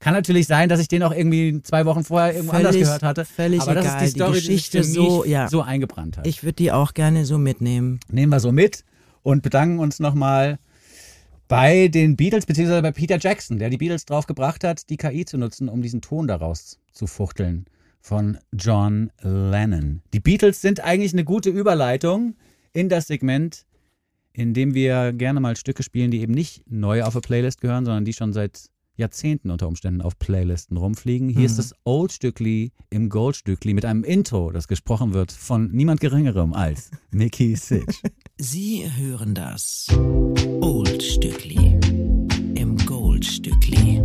kann 0.00 0.14
natürlich 0.14 0.46
sein, 0.48 0.68
dass 0.68 0.80
ich 0.80 0.88
den 0.88 1.02
auch 1.04 1.12
irgendwie 1.14 1.62
zwei 1.62 1.84
Wochen 1.86 2.02
vorher 2.02 2.34
irgendwo 2.34 2.52
anders 2.56 2.72
Völlig- 2.72 2.86
gehört 2.86 3.02
hatte. 3.04 3.24
völlig 3.24 3.60
aber 3.60 3.74
das 3.74 3.84
egal. 3.84 3.96
ist 4.04 4.10
die 4.10 4.14
Die 4.18 4.20
Story, 4.24 4.34
Geschichte 4.38 4.78
die 4.78 4.84
sich 4.84 4.96
für 4.96 5.02
so- 5.10 5.24
ja. 5.24 5.48
so 5.48 5.62
eingebrannt 5.62 6.18
hat. 6.18 6.26
Ich 6.26 6.42
würde 6.42 6.54
die 6.54 6.72
auch 6.72 6.92
gerne 6.94 7.24
so 7.24 7.38
mitnehmen. 7.38 8.00
Nehmen 8.10 8.32
wir 8.32 8.40
so 8.40 8.50
mit 8.52 8.84
und 9.22 9.42
bedanken 9.42 9.78
uns 9.78 10.00
nochmal 10.00 10.58
bei 11.48 11.88
den 11.88 12.16
Beatles, 12.16 12.46
beziehungsweise 12.46 12.82
bei 12.82 12.92
Peter 12.92 13.18
Jackson, 13.20 13.58
der 13.58 13.70
die 13.70 13.76
Beatles 13.76 14.04
drauf 14.06 14.26
gebracht 14.26 14.64
hat, 14.64 14.88
die 14.90 14.96
KI 14.96 15.24
zu 15.24 15.36
nutzen, 15.38 15.68
um 15.68 15.82
diesen 15.82 16.00
Ton 16.00 16.26
daraus 16.26 16.78
zu 16.92 17.06
fuchteln 17.06 17.66
von 18.00 18.38
John 18.52 19.12
Lennon. 19.22 20.02
Die 20.12 20.20
Beatles 20.20 20.60
sind 20.60 20.80
eigentlich 20.80 21.12
eine 21.12 21.24
gute 21.24 21.50
Überleitung 21.50 22.34
in 22.72 22.88
das 22.88 23.06
Segment, 23.06 23.64
in 24.32 24.54
dem 24.54 24.74
wir 24.74 25.12
gerne 25.12 25.40
mal 25.40 25.56
Stücke 25.56 25.82
spielen, 25.82 26.10
die 26.10 26.20
eben 26.22 26.32
nicht 26.32 26.62
neu 26.68 27.02
auf 27.04 27.14
eine 27.14 27.20
Playlist 27.20 27.60
gehören, 27.60 27.84
sondern 27.84 28.04
die 28.06 28.14
schon 28.14 28.32
seit 28.32 28.70
Jahrzehnten 28.96 29.50
unter 29.50 29.68
Umständen 29.68 30.02
auf 30.02 30.18
Playlisten 30.18 30.76
rumfliegen. 30.76 31.28
Hier 31.28 31.46
ist 31.46 31.58
das 31.58 31.74
Old-Stückli 31.84 32.72
im 32.90 33.08
Gold-Stückli 33.08 33.72
mit 33.74 33.84
einem 33.84 34.04
Intro, 34.04 34.50
das 34.52 34.68
gesprochen 34.68 35.14
wird 35.14 35.32
von 35.32 35.70
niemand 35.72 36.00
Geringerem 36.00 36.52
als 36.52 36.90
Mickey 37.10 37.56
Sitch. 37.56 38.02
Sie 38.38 38.84
hören 38.96 39.34
das 39.34 39.86
Old-Stückli 40.60 41.78
im 42.54 42.76
Gold-Stückli. 42.86 44.00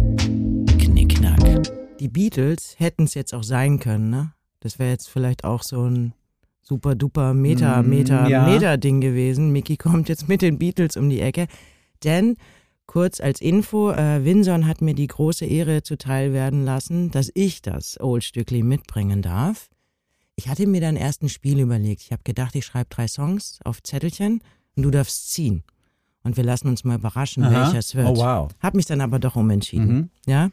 Knickknack. 0.78 1.98
Die 2.00 2.08
Beatles 2.08 2.76
hätten 2.78 3.04
es 3.04 3.14
jetzt 3.14 3.34
auch 3.34 3.44
sein 3.44 3.80
können, 3.80 4.10
ne? 4.10 4.34
Das 4.62 4.80
wäre 4.80 4.92
jetzt 4.92 5.10
vielleicht 5.10 5.44
auch 5.44 5.64
so 5.64 5.84
ein 5.88 6.14
super 6.62 6.96
duper 6.96 7.34
Meta, 7.34 7.82
Mm, 7.82 7.90
Meta, 7.90 8.28
ja. 8.28 8.46
Meta-Ding 8.48 9.02
gewesen. 9.02 9.52
Mickey 9.52 9.78
kommt 9.78 10.10
jetzt 10.10 10.28
mit 10.28 10.42
den 10.42 10.58
Beatles 10.58 10.98
um 10.98 11.10
die 11.10 11.22
Ecke. 11.22 11.48
Denn, 12.04 12.38
kurz 12.88 13.20
als 13.22 13.42
Info, 13.42 13.92
äh, 13.92 14.24
Winson 14.26 14.66
hat 14.66 14.82
mir 14.82 14.96
die 14.96 15.08
große 15.08 15.46
Ehre 15.46 15.84
zuteil 15.84 16.34
werden 16.34 16.66
lassen, 16.66 17.12
dass 17.12 17.30
ich 17.36 17.62
das 17.62 18.00
Old-Stückli 18.00 18.64
mitbringen 18.64 19.22
darf. 19.22 19.70
Ich 20.36 20.48
hatte 20.48 20.68
mir 20.68 20.82
dann 20.82 20.96
erst 20.96 21.22
ein 21.24 21.30
Spiel 21.30 21.60
überlegt. 21.60 22.02
Ich 22.02 22.12
habe 22.12 22.22
gedacht, 22.24 22.56
ich 22.56 22.66
schreibe 22.66 22.90
drei 22.90 23.08
Songs 23.08 23.60
auf 23.66 23.82
Zettelchen 23.84 24.42
und 24.76 24.84
du 24.84 24.92
darfst 24.92 25.32
ziehen. 25.32 25.64
Und 26.24 26.38
wir 26.38 26.44
lassen 26.44 26.68
uns 26.68 26.84
mal 26.84 26.96
überraschen, 26.98 27.44
Aha. 27.44 27.52
welcher 27.66 27.80
es 27.80 27.96
wird. 27.96 28.08
Oh, 28.08 28.18
wow. 28.18 28.50
Hab 28.62 28.74
mich 28.74 28.86
dann 28.86 29.02
aber 29.02 29.18
doch 29.20 29.36
umentschieden. 29.36 29.88
Mhm. 29.96 30.10
Ja. 30.26 30.50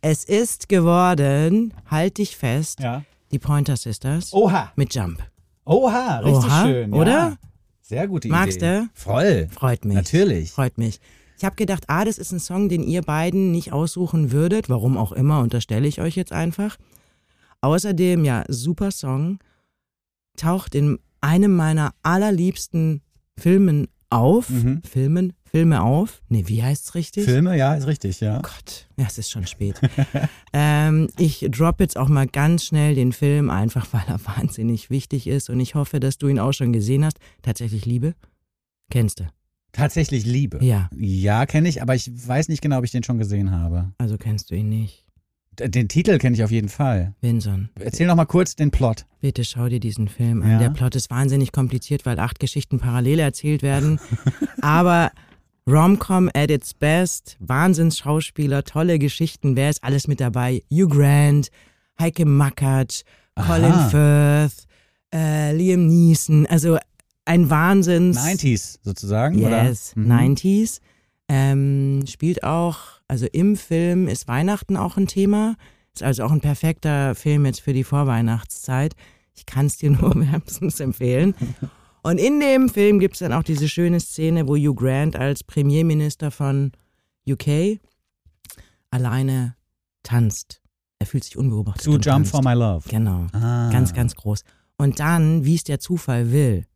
Es 0.00 0.24
ist 0.24 0.68
geworden, 0.68 1.72
halt 1.86 2.18
dich 2.18 2.36
fest, 2.36 2.80
Ja. 2.80 3.04
die 3.30 3.38
Pointer 3.38 3.76
Sisters 3.76 4.32
Oha. 4.32 4.72
mit 4.76 4.94
Jump. 4.94 5.22
Oha, 5.64 6.18
richtig 6.18 6.44
Oha, 6.50 6.64
schön. 6.66 6.92
Ja. 6.94 7.00
oder? 7.00 7.38
Sehr 7.80 8.08
gute 8.08 8.28
Magst 8.28 8.56
Idee. 8.58 8.80
du? 8.80 8.88
Voll. 8.94 9.48
Freut 9.50 9.84
mich. 9.84 9.94
Natürlich. 9.94 10.50
Freut 10.50 10.76
mich. 10.76 10.98
Ich 11.42 11.44
habe 11.44 11.56
gedacht, 11.56 11.86
ah, 11.88 12.04
das 12.04 12.18
ist 12.18 12.30
ein 12.30 12.38
Song, 12.38 12.68
den 12.68 12.84
ihr 12.84 13.02
beiden 13.02 13.50
nicht 13.50 13.72
aussuchen 13.72 14.30
würdet. 14.30 14.68
Warum 14.68 14.96
auch 14.96 15.10
immer, 15.10 15.40
unterstelle 15.40 15.88
ich 15.88 16.00
euch 16.00 16.14
jetzt 16.14 16.30
einfach. 16.30 16.76
Außerdem, 17.62 18.24
ja, 18.24 18.44
super 18.46 18.92
Song. 18.92 19.40
Taucht 20.36 20.76
in 20.76 21.00
einem 21.20 21.56
meiner 21.56 21.94
allerliebsten 22.04 23.02
Filmen 23.36 23.88
auf. 24.08 24.50
Mhm. 24.50 24.82
Filmen? 24.84 25.32
Filme 25.44 25.82
auf? 25.82 26.22
Nee, 26.28 26.44
wie 26.46 26.62
heißt's 26.62 26.94
richtig? 26.94 27.24
Filme, 27.24 27.58
ja, 27.58 27.74
ist 27.74 27.88
richtig, 27.88 28.20
ja. 28.20 28.40
Gott, 28.40 28.86
ja, 28.96 29.06
es 29.08 29.18
ist 29.18 29.32
schon 29.32 29.48
spät. 29.48 29.80
ähm, 30.52 31.08
ich 31.18 31.44
drop 31.50 31.80
jetzt 31.80 31.96
auch 31.96 32.08
mal 32.08 32.28
ganz 32.28 32.66
schnell 32.66 32.94
den 32.94 33.12
Film, 33.12 33.50
einfach 33.50 33.88
weil 33.90 34.04
er 34.06 34.24
wahnsinnig 34.24 34.90
wichtig 34.90 35.26
ist 35.26 35.50
und 35.50 35.58
ich 35.58 35.74
hoffe, 35.74 35.98
dass 35.98 36.18
du 36.18 36.28
ihn 36.28 36.38
auch 36.38 36.52
schon 36.52 36.72
gesehen 36.72 37.04
hast. 37.04 37.18
Tatsächlich 37.42 37.84
Liebe? 37.84 38.14
Kennst 38.90 39.18
du? 39.18 39.24
Tatsächlich 39.72 40.26
Liebe. 40.26 40.62
Ja, 40.64 40.90
Ja, 40.96 41.46
kenne 41.46 41.68
ich, 41.68 41.80
aber 41.82 41.94
ich 41.94 42.10
weiß 42.28 42.48
nicht 42.48 42.60
genau, 42.62 42.78
ob 42.78 42.84
ich 42.84 42.90
den 42.90 43.02
schon 43.02 43.18
gesehen 43.18 43.50
habe. 43.50 43.92
also 43.98 44.18
kennst 44.18 44.50
du 44.50 44.54
ihn 44.54 44.68
nicht. 44.68 45.04
D- 45.58 45.68
Den 45.68 45.88
Titel 45.88 46.16
kenne 46.18 46.34
ich 46.36 46.42
auf 46.44 46.50
jeden 46.50 46.68
Fall. 46.70 47.14
Vinson, 47.20 47.68
Erzähl 47.78 48.06
noch 48.06 48.16
mal 48.16 48.24
kurz 48.26 48.54
den 48.56 48.70
Plot. 48.70 49.04
bitte 49.20 49.44
schau 49.44 49.68
dir 49.68 49.80
diesen 49.80 50.08
Film 50.08 50.42
an. 50.42 50.50
Ja. 50.52 50.58
Der 50.58 50.70
Plot 50.70 50.94
ist 50.96 51.10
wahnsinnig 51.10 51.52
kompliziert, 51.52 52.06
weil 52.06 52.18
acht 52.20 52.38
Geschichten 52.40 52.78
parallel 52.78 53.18
erzählt 53.18 53.62
werden. 53.62 53.98
Aber 54.62 55.10
Romcom 55.68 56.28
at 56.34 56.50
its 56.50 56.74
best, 56.74 57.36
Wahnsinnsschauspieler, 57.40 58.64
tolle 58.64 58.98
Geschichten. 58.98 59.56
Wer 59.56 59.70
ist 59.70 59.84
alles 59.84 60.08
mit 60.08 60.20
dabei? 60.20 60.62
Hugh 60.72 60.88
Grant, 60.88 61.48
Heike 62.00 62.24
Mackert, 62.26 63.04
Colin 63.36 63.72
Aha. 63.72 63.88
Firth, 63.88 64.66
äh, 65.14 65.54
Liam 65.54 65.86
Neeson. 65.86 66.46
Also 66.46 66.78
ein 67.24 67.50
Wahnsinns... 67.50 68.18
90s 68.18 68.78
sozusagen, 68.82 69.38
Yes, 69.38 69.94
oder? 69.96 70.02
Mhm. 70.06 70.12
90s. 70.34 70.80
Ähm, 71.28 72.04
spielt 72.06 72.42
auch, 72.44 72.78
also 73.08 73.26
im 73.32 73.56
Film 73.56 74.08
ist 74.08 74.28
Weihnachten 74.28 74.76
auch 74.76 74.96
ein 74.96 75.06
Thema. 75.06 75.56
Ist 75.94 76.02
also 76.02 76.24
auch 76.24 76.32
ein 76.32 76.40
perfekter 76.40 77.14
Film 77.14 77.46
jetzt 77.46 77.60
für 77.60 77.72
die 77.72 77.84
Vorweihnachtszeit. 77.84 78.94
Ich 79.34 79.46
kann 79.46 79.66
es 79.66 79.76
dir 79.76 79.90
nur 80.00 80.14
wärmstens 80.14 80.80
empfehlen. 80.80 81.34
Und 82.02 82.18
in 82.18 82.40
dem 82.40 82.68
Film 82.68 82.98
gibt 82.98 83.14
es 83.14 83.20
dann 83.20 83.32
auch 83.32 83.44
diese 83.44 83.68
schöne 83.68 84.00
Szene, 84.00 84.48
wo 84.48 84.56
Hugh 84.56 84.74
Grant 84.74 85.16
als 85.16 85.44
Premierminister 85.44 86.30
von 86.30 86.72
UK 87.28 87.78
alleine 88.90 89.54
tanzt. 90.02 90.60
Er 90.98 91.06
fühlt 91.06 91.24
sich 91.24 91.36
unbeobachtet. 91.36 91.86
Und 91.86 92.04
Jump 92.04 92.16
tanzt. 92.24 92.30
for 92.32 92.42
My 92.42 92.54
Love. 92.54 92.88
Genau. 92.88 93.26
Ah. 93.32 93.70
Ganz, 93.70 93.92
ganz 93.94 94.14
groß. 94.14 94.42
Und 94.76 95.00
dann, 95.00 95.44
wie 95.44 95.54
es 95.54 95.64
der 95.64 95.78
Zufall 95.78 96.32
will, 96.32 96.66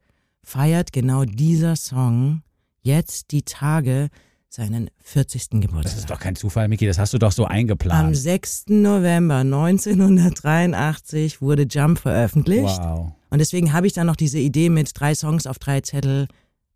feiert 0.46 0.92
genau 0.92 1.24
dieser 1.24 1.76
Song 1.76 2.42
jetzt 2.82 3.32
die 3.32 3.42
Tage 3.42 4.08
seinen 4.48 4.88
40. 5.02 5.50
Das 5.50 5.60
Geburtstag. 5.60 5.98
ist 5.98 6.10
doch 6.10 6.20
kein 6.20 6.36
Zufall, 6.36 6.68
Miki, 6.68 6.86
das 6.86 6.98
hast 6.98 7.12
du 7.12 7.18
doch 7.18 7.32
so 7.32 7.44
Am 7.44 7.50
eingeplant. 7.50 8.16
6. 8.16 8.66
November 8.68 9.38
1983 9.38 11.42
wurde 11.42 11.66
Jump 11.68 11.98
veröffentlicht. 11.98 12.78
Wow. 12.78 13.12
Und 13.28 13.40
deswegen 13.40 13.72
habe 13.72 13.88
ich 13.88 13.92
dann 13.92 14.06
noch 14.06 14.14
diese 14.14 14.38
Idee 14.38 14.70
mit 14.70 14.98
drei 14.98 15.16
Songs 15.16 15.48
auf 15.48 15.58
drei 15.58 15.80
Zettel, 15.80 16.28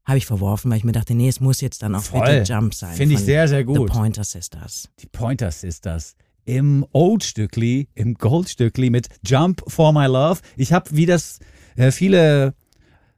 habe 0.05 0.19
ich 0.19 0.27
verworfen, 0.27 0.69
weil 0.71 0.79
ich 0.79 0.85
mir 0.85 0.93
dachte, 0.93 1.15
nee, 1.15 1.29
es 1.29 1.41
muss 1.41 1.61
jetzt 1.61 1.85
dann 1.85 1.95
auch 1.95 2.03
Voll. 2.03 2.27
bitte 2.27 2.53
Jump 2.53 2.75
sein. 2.75 2.97
Finde 2.97 3.15
ich 3.15 3.21
sehr, 3.21 3.47
sehr 3.47 3.61
The 3.61 3.65
gut. 3.65 3.93
Pointer 3.93 4.25
Sisters. 4.25 4.89
Die 4.99 5.07
Pointer 5.07 5.53
Sisters 5.53 6.17
im 6.45 6.85
Old-Stückli, 6.93 7.87
im 7.95 8.15
Gold-Stückli 8.15 8.91
mit 8.91 9.07
Jump 9.25 9.63
for 9.69 9.93
My 9.93 10.07
Love. 10.07 10.41
Ich 10.57 10.73
habe, 10.73 10.91
wie 10.91 11.07
das 11.07 11.39
äh, 11.77 11.93
viele 11.93 12.55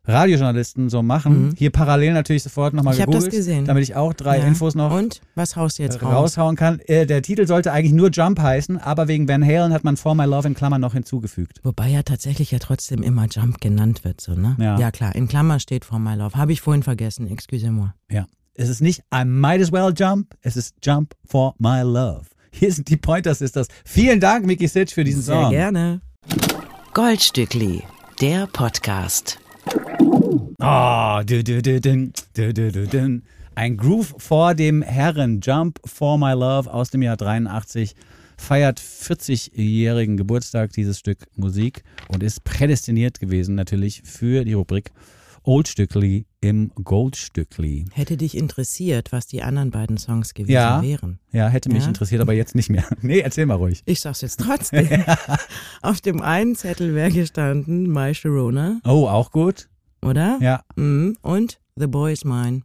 Radiojournalisten 0.05 0.89
so 0.91 1.03
machen, 1.03 1.49
Mhm. 1.49 1.55
hier 1.57 1.71
parallel 1.71 2.13
natürlich 2.15 2.43
sofort 2.43 2.75
nochmal 2.75 2.95
Ich 2.95 3.01
habe 3.01 3.13
das 3.13 3.25
gegoogelt, 3.25 3.41
gesehen. 3.47 3.65
damit 3.67 3.85
ich 3.85 3.95
auch 3.95 4.13
drei 4.13 4.39
Ja. 4.39 4.45
Infos 4.47 4.75
noch 4.75 4.93
Und 4.93 5.21
was 5.37 5.55
haust 5.57 5.79
du 5.79 5.85
jetzt 5.85 6.03
raus? 6.03 6.13
raushauen 6.37 6.57
kann. 6.57 6.81
Äh, 6.87 7.07
der 7.07 7.23
Titel 7.23 7.47
sollte 7.47 7.73
eigentlich 7.73 7.93
nur 7.93 8.11
Jump 8.11 8.41
heißen, 8.41 8.79
aber 8.79 9.07
wegen 9.09 9.29
Van 9.29 9.45
Halen 9.47 9.73
hat 9.73 9.85
man 9.85 9.97
For 9.97 10.15
My 10.15 10.25
Love 10.25 10.49
in 10.49 10.55
Klammern 10.55 10.81
noch 10.81 10.93
hinzugefügt. 10.95 11.61
Wobei 11.63 11.89
ja 11.89 12.03
tatsächlich 12.03 12.51
ja 12.51 12.59
trotzdem 12.59 13.03
immer 13.03 13.27
Jump 13.31 13.61
genannt 13.61 14.05
wird, 14.05 14.21
so, 14.21 14.35
ne? 14.35 14.57
Ja. 14.59 14.91
klar, 14.91 15.15
in 15.15 15.29
Klammer 15.29 15.61
steht 15.61 15.85
For 15.85 15.99
My 16.01 16.15
Love. 16.17 16.37
Habe 16.37 16.53
ich 16.53 16.61
vorhin 16.61 16.83
vergessen, 16.83 17.31
excusez-moi. 17.31 17.93
Ja. 18.11 18.27
Es 18.55 18.69
ist 18.69 18.83
nicht 18.83 19.03
I 19.15 19.25
might 19.25 19.63
as 19.63 19.73
well 19.73 19.95
jump, 19.97 20.35
es 20.43 20.57
ist 20.57 20.75
Jump 20.83 21.15
for 21.25 21.55
My 21.59 21.81
Love. 21.83 22.23
Hier 22.51 22.71
sind 22.73 22.89
die 22.91 22.99
Pointer 22.99 23.35
Sisters. 23.35 23.69
Vielen 23.85 24.21
Dank, 24.21 24.45
Mickey 24.47 24.67
Sitch, 24.69 24.93
für 24.93 25.05
diesen 25.05 25.23
Sehr 25.23 25.41
Song. 25.43 25.51
gerne. 25.53 26.01
Goldstückli, 26.93 27.83
der 28.21 28.47
Podcast. 28.49 29.39
Ah, 30.59 31.23
dün. 31.25 33.23
Ein 33.55 33.77
Groove 33.77 34.15
vor 34.19 34.55
dem 34.55 34.83
Herren 34.83 35.41
Jump 35.41 35.79
for 35.85 36.19
My 36.19 36.33
Love 36.33 36.73
aus 36.73 36.91
dem 36.91 37.03
Jahr 37.03 37.17
83 37.17 37.95
feiert 38.37 38.81
40-jährigen 38.81 40.17
Geburtstag 40.17 40.73
dieses 40.73 40.99
Stück 40.99 41.27
Musik 41.37 41.85
und 42.09 42.23
ist 42.23 42.45
prädestiniert 42.45 43.21
gewesen 43.21 43.55
natürlich 43.55 44.03
für 44.05 44.45
die 44.45 44.55
Rubrik 44.55 44.91
Oldstückli 45.45 46.27
im 46.41 46.71
Goldstückli. 46.83 47.85
Hätte 47.93 48.17
dich 48.17 48.37
interessiert, 48.37 49.13
was 49.13 49.27
die 49.27 49.43
anderen 49.43 49.71
beiden 49.71 49.97
Songs 49.99 50.35
gewesen 50.35 50.53
Ja. 50.53 50.83
wären. 50.83 51.19
Ja, 51.33 51.49
hätte 51.49 51.69
mich 51.69 51.83
Ja? 51.83 51.89
interessiert, 51.89 52.21
aber 52.21 52.33
jetzt 52.33 52.55
nicht 52.55 52.71
mehr. 52.71 52.85
Nee, 53.03 53.21
erzähl 53.21 53.47
mal 53.47 53.55
ruhig. 53.57 53.83
Ich 53.87 54.01
sag's 54.01 54.21
jetzt 54.21 54.41
trotzdem. 54.41 54.89
Auf 55.83 56.01
dem 56.01 56.21
einen 56.23 56.55
Zettel 56.57 56.95
wäre 56.95 57.11
gestanden 57.11 57.91
My 57.93 58.15
Sharona, 58.15 58.81
Oh, 58.85 59.07
auch 59.09 59.31
gut? 59.31 59.69
oder? 60.03 60.39
Ja. 60.41 60.63
Mhm. 60.77 61.17
Und 61.23 61.59
The 61.77 61.87
Boy 61.87 62.13
is 62.13 62.25
Mine. 62.25 62.63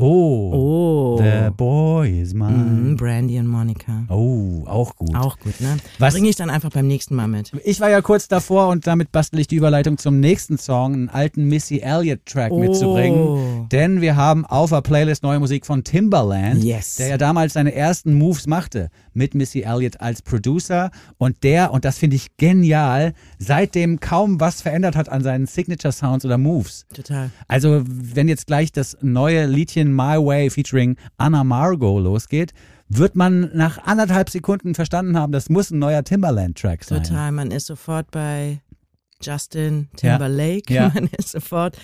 Oh. 0.00 1.16
Oh. 1.18 1.18
The 1.22 1.50
boy 1.56 2.20
is 2.20 2.32
mine. 2.34 2.52
Mhm, 2.52 2.96
Brandy 2.96 3.38
und 3.38 3.48
Monica. 3.48 4.04
Oh, 4.08 4.62
auch 4.66 4.94
gut. 4.96 5.14
Auch 5.16 5.38
gut, 5.38 5.60
ne? 5.60 5.76
Was- 5.98 6.14
Bringe 6.14 6.28
ich 6.28 6.36
dann 6.36 6.50
einfach 6.50 6.70
beim 6.70 6.86
nächsten 6.86 7.14
Mal 7.16 7.26
mit. 7.26 7.50
Ich 7.64 7.80
war 7.80 7.90
ja 7.90 8.00
kurz 8.00 8.28
davor 8.28 8.68
und 8.68 8.86
damit 8.86 9.10
bastel 9.12 9.40
ich 9.40 9.48
die 9.48 9.56
Überleitung 9.56 9.98
zum 9.98 10.20
nächsten 10.20 10.56
Song, 10.58 10.94
einen 10.94 11.08
alten 11.08 11.44
Missy 11.48 11.78
Elliott 11.80 12.24
Track 12.26 12.52
Oh. 12.52 12.60
mitzubringen. 12.60 13.68
Denn 13.72 14.00
wir 14.00 14.14
haben 14.16 14.46
auf 14.46 14.70
der 14.70 14.82
Playlist 14.82 15.22
neue 15.22 15.40
Musik 15.40 15.66
von 15.66 15.82
Timbaland, 15.84 16.62
Yes. 16.62 16.96
der 16.96 17.08
ja 17.08 17.18
damals 17.18 17.54
seine 17.54 17.74
ersten 17.74 18.14
Moves 18.14 18.46
machte 18.46 18.90
mit 19.14 19.34
Missy 19.34 19.62
Elliott 19.62 20.00
als 20.00 20.22
Producer 20.22 20.90
und 21.18 21.42
der, 21.42 21.72
und 21.72 21.84
das 21.84 21.98
finde 21.98 22.14
ich 22.16 22.36
genial, 22.36 23.14
seitdem 23.38 23.98
kaum 23.98 24.38
was 24.40 24.62
verändert 24.62 24.94
hat 24.94 25.08
an 25.08 25.22
seinen 25.22 25.46
Signature 25.46 25.92
Sounds 25.92 26.24
oder 26.24 26.38
Moves. 26.38 26.86
Total. 26.94 27.30
Also, 27.48 27.82
wenn 27.84 28.28
jetzt 28.28 28.46
gleich 28.46 28.70
das 28.70 28.96
neue 29.02 29.46
Liedchen 29.46 29.87
My 29.92 30.16
Way 30.16 30.50
featuring 30.50 30.96
Anna 31.16 31.44
Margot 31.44 32.02
losgeht, 32.02 32.52
wird 32.88 33.16
man 33.16 33.50
nach 33.54 33.78
anderthalb 33.84 34.30
Sekunden 34.30 34.74
verstanden 34.74 35.18
haben, 35.18 35.32
das 35.32 35.48
muss 35.48 35.70
ein 35.70 35.78
neuer 35.78 36.02
Timbaland-Track 36.04 36.84
sein. 36.84 37.02
Total. 37.02 37.32
Man 37.32 37.50
ist 37.50 37.66
sofort 37.66 38.10
bei 38.10 38.60
Justin 39.22 39.88
Timberlake. 39.96 40.72
Ja. 40.72 40.90
Man 40.94 41.08
ist 41.18 41.30
sofort 41.30 41.76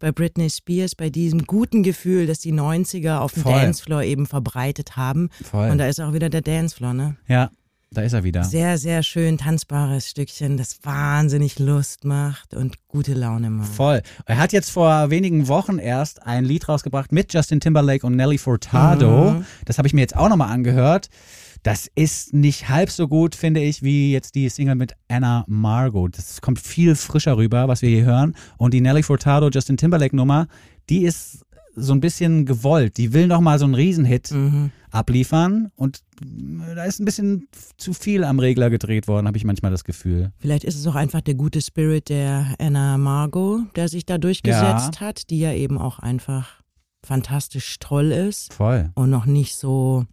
bei 0.00 0.12
Britney 0.12 0.48
Spears, 0.48 0.94
bei 0.94 1.10
diesem 1.10 1.44
guten 1.44 1.82
Gefühl, 1.82 2.26
das 2.26 2.38
die 2.38 2.52
90er 2.52 3.18
auf 3.18 3.32
dem 3.34 3.42
Voll. 3.42 3.52
Dancefloor 3.52 4.02
eben 4.02 4.26
verbreitet 4.26 4.96
haben. 4.96 5.28
Voll. 5.42 5.70
Und 5.70 5.78
da 5.78 5.86
ist 5.86 6.00
auch 6.00 6.12
wieder 6.12 6.28
der 6.30 6.42
Dancefloor, 6.42 6.94
ne? 6.94 7.16
Ja, 7.26 7.50
da 7.90 8.02
ist 8.02 8.12
er 8.12 8.22
wieder. 8.22 8.44
Sehr, 8.44 8.76
sehr 8.76 9.02
schön 9.02 9.38
tanzbares 9.38 10.08
Stückchen, 10.08 10.56
das 10.56 10.78
wahnsinnig 10.82 11.58
Lust 11.58 12.04
macht 12.04 12.54
und 12.54 12.76
gute 12.86 13.14
Laune 13.14 13.48
macht. 13.48 13.72
Voll. 13.72 14.02
Er 14.26 14.38
hat 14.38 14.52
jetzt 14.52 14.70
vor 14.70 15.10
wenigen 15.10 15.48
Wochen 15.48 15.78
erst 15.78 16.22
ein 16.26 16.44
Lied 16.44 16.68
rausgebracht 16.68 17.12
mit 17.12 17.32
Justin 17.32 17.60
Timberlake 17.60 18.06
und 18.06 18.14
Nelly 18.16 18.36
Furtado. 18.36 19.30
Mhm. 19.32 19.46
Das 19.64 19.78
habe 19.78 19.88
ich 19.88 19.94
mir 19.94 20.02
jetzt 20.02 20.16
auch 20.16 20.28
nochmal 20.28 20.50
angehört. 20.50 21.08
Das 21.62 21.90
ist 21.94 22.34
nicht 22.34 22.68
halb 22.68 22.90
so 22.90 23.08
gut, 23.08 23.34
finde 23.34 23.60
ich, 23.60 23.82
wie 23.82 24.12
jetzt 24.12 24.34
die 24.34 24.48
Single 24.48 24.76
mit 24.76 24.92
Anna 25.08 25.44
Margot. 25.48 26.16
Das 26.16 26.40
kommt 26.40 26.60
viel 26.60 26.94
frischer 26.94 27.36
rüber, 27.36 27.68
was 27.68 27.82
wir 27.82 27.88
hier 27.88 28.04
hören. 28.04 28.36
Und 28.58 28.74
die 28.74 28.80
Nelly 28.80 29.02
Furtado 29.02 29.48
Justin 29.48 29.76
Timberlake 29.76 30.14
Nummer, 30.14 30.46
die 30.88 31.04
ist 31.04 31.44
so 31.78 31.92
ein 31.92 32.00
bisschen 32.00 32.44
gewollt. 32.46 32.96
Die 32.96 33.12
will 33.12 33.26
nochmal 33.26 33.58
so 33.58 33.64
einen 33.64 33.74
Riesenhit 33.74 34.30
Mhm. 34.30 34.70
abliefern. 34.90 35.70
Und 35.76 36.00
da 36.74 36.84
ist 36.84 36.98
ein 37.00 37.04
bisschen 37.04 37.48
zu 37.76 37.92
viel 37.92 38.24
am 38.24 38.38
Regler 38.38 38.70
gedreht 38.70 39.06
worden, 39.08 39.26
habe 39.26 39.36
ich 39.36 39.44
manchmal 39.44 39.70
das 39.70 39.84
Gefühl. 39.84 40.32
Vielleicht 40.38 40.64
ist 40.64 40.76
es 40.76 40.86
auch 40.86 40.94
einfach 40.94 41.20
der 41.20 41.34
gute 41.34 41.60
Spirit 41.60 42.08
der 42.08 42.54
Anna 42.58 42.96
Margot, 42.98 43.60
der 43.76 43.88
sich 43.88 44.04
da 44.06 44.18
durchgesetzt 44.18 45.00
hat, 45.00 45.30
die 45.30 45.38
ja 45.40 45.52
eben 45.52 45.78
auch 45.78 45.98
einfach 45.98 46.62
fantastisch 47.04 47.78
toll 47.78 48.12
ist 48.12 48.52
Voll. 48.52 48.90
und 48.94 49.10
noch 49.10 49.24
nicht 49.26 49.54
so 49.54 50.04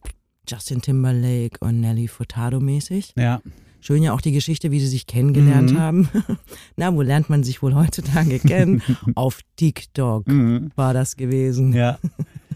Justin 0.47 0.81
Timberlake 0.81 1.57
und 1.59 1.79
Nelly 1.81 2.07
Furtado 2.07 2.59
mäßig. 2.59 3.13
Ja. 3.17 3.41
Schön 3.85 4.01
ja 4.01 4.13
auch 4.13 4.21
die 4.21 4.31
Geschichte, 4.31 4.71
wie 4.71 4.79
sie 4.79 4.87
sich 4.87 5.05
kennengelernt 5.05 5.71
Mhm. 5.73 5.79
haben. 5.79 6.09
Na, 6.75 6.91
wo 6.95 7.03
lernt 7.03 7.29
man 7.29 7.43
sich 7.43 7.61
wohl 7.61 7.75
heutzutage 7.75 8.39
kennen? 8.39 8.81
Auf 9.15 9.41
TikTok 9.57 10.27
Mhm. 10.27 10.71
war 10.75 10.95
das 10.95 11.15
gewesen. 11.15 11.71
Ja. 11.71 11.99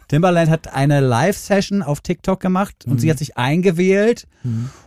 Timbaland 0.08 0.50
hat 0.50 0.74
eine 0.74 1.02
Live-Session 1.02 1.84
auf 1.84 2.02
TikTok 2.02 2.40
gemacht 2.40 2.86
und 2.88 2.94
Mhm. 2.94 2.98
sie 3.00 3.12
hat 3.12 3.20
sich 3.20 3.38
eingewählt. 3.38 4.28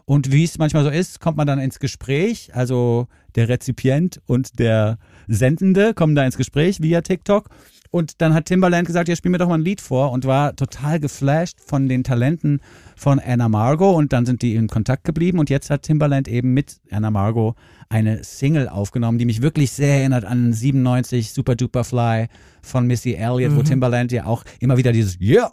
Und 0.04 0.32
wie 0.32 0.42
es 0.42 0.58
manchmal 0.58 0.82
so 0.82 0.90
ist, 0.90 1.20
kommt 1.20 1.36
man 1.36 1.46
dann 1.46 1.60
ins 1.60 1.78
Gespräch. 1.78 2.50
Also 2.54 3.06
der 3.36 3.48
Rezipient 3.48 4.20
und 4.26 4.58
der 4.58 4.98
Sendende 5.28 5.94
kommen 5.94 6.16
da 6.16 6.24
ins 6.24 6.36
Gespräch 6.36 6.82
via 6.82 7.02
TikTok. 7.02 7.50
Und 7.92 8.22
dann 8.22 8.32
hat 8.32 8.46
Timbaland 8.46 8.86
gesagt, 8.86 9.10
ja, 9.10 9.14
spiel 9.14 9.30
mir 9.30 9.36
doch 9.36 9.48
mal 9.48 9.56
ein 9.58 9.64
Lied 9.64 9.82
vor 9.82 10.12
und 10.12 10.24
war 10.24 10.56
total 10.56 10.98
geflasht 10.98 11.58
von 11.60 11.90
den 11.90 12.04
Talenten 12.04 12.62
von 12.96 13.20
Anna 13.20 13.50
Margot 13.50 13.94
und 13.94 14.14
dann 14.14 14.24
sind 14.24 14.40
die 14.40 14.54
in 14.54 14.66
Kontakt 14.66 15.04
geblieben 15.04 15.38
und 15.38 15.50
jetzt 15.50 15.68
hat 15.68 15.82
Timbaland 15.82 16.26
eben 16.26 16.54
mit 16.54 16.80
Anna 16.90 17.10
Margot 17.10 17.54
eine 17.90 18.24
Single 18.24 18.70
aufgenommen, 18.70 19.18
die 19.18 19.26
mich 19.26 19.42
wirklich 19.42 19.72
sehr 19.72 19.98
erinnert 19.98 20.24
an 20.24 20.54
97 20.54 21.34
Super 21.34 21.54
Duper 21.54 21.84
Fly 21.84 22.28
von 22.62 22.86
Missy 22.86 23.12
Elliott, 23.12 23.54
wo 23.54 23.62
Timbaland 23.62 24.10
ja 24.10 24.24
auch 24.24 24.42
immer 24.58 24.78
wieder 24.78 24.92
dieses 24.92 25.20
Yeah! 25.20 25.52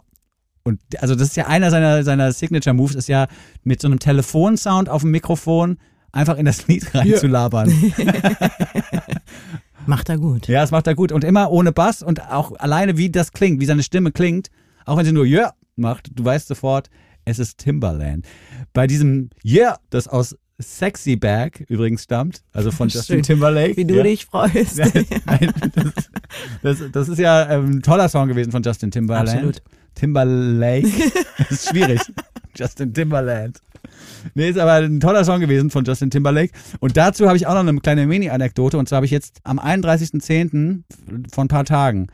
Und 0.62 0.80
also 0.98 1.14
das 1.14 1.28
ist 1.28 1.36
ja 1.36 1.46
einer 1.46 1.70
seiner, 1.70 2.04
seiner 2.04 2.32
Signature 2.32 2.72
Moves, 2.72 2.94
ist 2.94 3.08
ja 3.08 3.26
mit 3.64 3.82
so 3.82 3.88
einem 3.88 3.98
Telefonsound 3.98 4.88
auf 4.88 5.02
dem 5.02 5.10
Mikrofon 5.10 5.76
einfach 6.10 6.38
in 6.38 6.46
das 6.46 6.66
Lied 6.68 6.94
reinzulabern. 6.94 7.70
Macht 9.86 10.08
er 10.08 10.18
gut. 10.18 10.48
Ja, 10.48 10.60
das 10.60 10.70
macht 10.70 10.86
er 10.86 10.94
gut. 10.94 11.12
Und 11.12 11.24
immer 11.24 11.50
ohne 11.50 11.72
Bass 11.72 12.02
und 12.02 12.30
auch 12.30 12.52
alleine, 12.58 12.96
wie 12.96 13.10
das 13.10 13.32
klingt, 13.32 13.60
wie 13.60 13.66
seine 13.66 13.82
Stimme 13.82 14.12
klingt, 14.12 14.48
auch 14.84 14.96
wenn 14.96 15.04
sie 15.04 15.12
nur 15.12 15.24
Yeah 15.24 15.54
macht, 15.76 16.10
du 16.14 16.24
weißt 16.24 16.48
sofort, 16.48 16.90
es 17.24 17.38
ist 17.38 17.58
Timbaland. 17.58 18.26
Bei 18.72 18.86
diesem 18.86 19.30
Yeah, 19.44 19.78
das 19.90 20.06
aus 20.06 20.36
Sexy 20.60 21.16
Bag 21.16 21.64
übrigens 21.68 22.04
stammt, 22.04 22.42
also 22.52 22.70
von 22.70 22.88
Justin 22.90 23.16
Schön. 23.16 23.22
Timberlake. 23.22 23.76
Wie 23.76 23.84
du 23.84 23.96
ja. 23.96 24.02
dich 24.02 24.26
freust. 24.26 24.78
Nein, 25.26 25.52
das, 25.74 25.92
das, 26.62 26.92
das 26.92 27.08
ist 27.08 27.18
ja 27.18 27.50
ähm, 27.50 27.76
ein 27.76 27.82
toller 27.82 28.08
Song 28.08 28.28
gewesen 28.28 28.52
von 28.52 28.62
Justin 28.62 28.90
Timberland. 28.90 29.28
Absolut. 29.28 29.62
Timberlake. 29.94 30.88
Das 31.38 31.50
ist 31.50 31.70
schwierig. 31.70 32.00
Justin 32.56 32.92
Timberland. 32.94 33.60
Nee, 34.34 34.50
ist 34.50 34.58
aber 34.58 34.72
ein 34.74 35.00
toller 35.00 35.24
Song 35.24 35.40
gewesen 35.40 35.70
von 35.70 35.84
Justin 35.84 36.10
Timberlake. 36.10 36.52
Und 36.80 36.96
dazu 36.96 37.26
habe 37.26 37.36
ich 37.36 37.46
auch 37.46 37.54
noch 37.54 37.60
eine 37.66 37.78
kleine 37.80 38.06
Mini-Anekdote. 38.06 38.76
Und 38.78 38.88
zwar 38.88 38.96
habe 38.96 39.06
ich 39.06 39.12
jetzt 39.12 39.38
am 39.44 39.58
31.10. 39.58 40.82
vor 41.32 41.44
ein 41.44 41.48
paar 41.48 41.64
Tagen 41.64 42.08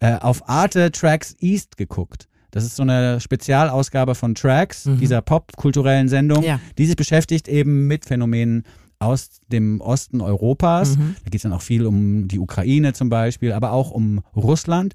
äh, 0.00 0.14
auf 0.14 0.48
Arte 0.48 0.90
Tracks 0.90 1.36
East 1.40 1.76
geguckt. 1.76 2.26
Das 2.52 2.64
ist 2.64 2.74
so 2.76 2.82
eine 2.82 3.20
Spezialausgabe 3.20 4.16
von 4.16 4.34
Tracks, 4.34 4.82
dieser 4.84 5.22
popkulturellen 5.22 6.08
Sendung, 6.08 6.42
Ja. 6.42 6.58
die 6.78 6.86
sich 6.86 6.96
beschäftigt 6.96 7.46
eben 7.46 7.86
mit 7.86 8.06
Phänomenen 8.06 8.64
aus 9.00 9.40
dem 9.50 9.80
Osten 9.80 10.20
Europas. 10.20 10.96
Da 11.24 11.30
geht 11.30 11.36
es 11.36 11.42
dann 11.42 11.54
auch 11.54 11.62
viel 11.62 11.86
um 11.86 12.28
die 12.28 12.38
Ukraine 12.38 12.92
zum 12.92 13.08
Beispiel, 13.08 13.52
aber 13.52 13.72
auch 13.72 13.90
um 13.90 14.20
Russland. 14.36 14.94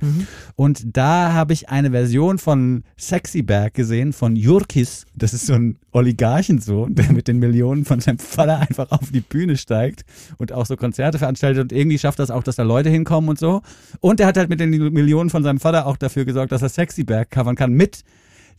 Und 0.56 0.96
da 0.96 1.34
habe 1.34 1.54
ich 1.54 1.70
eine 1.70 1.90
Version 1.92 2.38
von 2.38 2.84
Sexy 2.98 3.42
Berg 3.42 3.74
gesehen, 3.74 4.14
von 4.14 4.36
Jurkis. 4.36 5.08
Das 5.16 5.34
ist 5.34 5.48
so 5.48 5.54
ein 5.54 5.78
Oligarchensohn, 5.92 6.94
der 6.94 7.12
mit 7.12 7.28
den 7.28 7.40
Millionen 7.40 7.84
von 7.84 8.00
seinem 8.00 8.20
Vater 8.20 8.60
einfach 8.60 8.92
auf 8.92 9.12
die 9.12 9.22
Bühne 9.22 9.58
steigt 9.58 10.06
und 10.38 10.54
auch 10.54 10.68
so 10.68 10.78
Konzerte 10.78 11.18
veranstaltet. 11.18 11.64
Und 11.64 11.72
irgendwie 11.72 11.98
schafft 11.98 12.20
das 12.20 12.30
auch, 12.30 12.44
dass 12.44 12.58
da 12.58 12.64
Leute 12.64 12.92
hinkommen 12.92 13.30
und 13.30 13.40
so. 13.40 13.64
Und 14.02 14.20
er 14.20 14.28
hat 14.28 14.38
halt 14.38 14.50
mit 14.50 14.60
den 14.60 14.70
Millionen 14.70 15.32
von 15.32 15.42
seinem 15.42 15.60
Vater 15.60 15.88
auch 15.88 15.98
dafür 15.98 16.26
gesorgt, 16.26 16.52
dass 16.52 16.62
er 16.62 16.70
Sexy 16.70 17.04
Berg 17.04 17.32
covern 17.32 17.56
kann 17.56 17.74
mit 17.74 18.04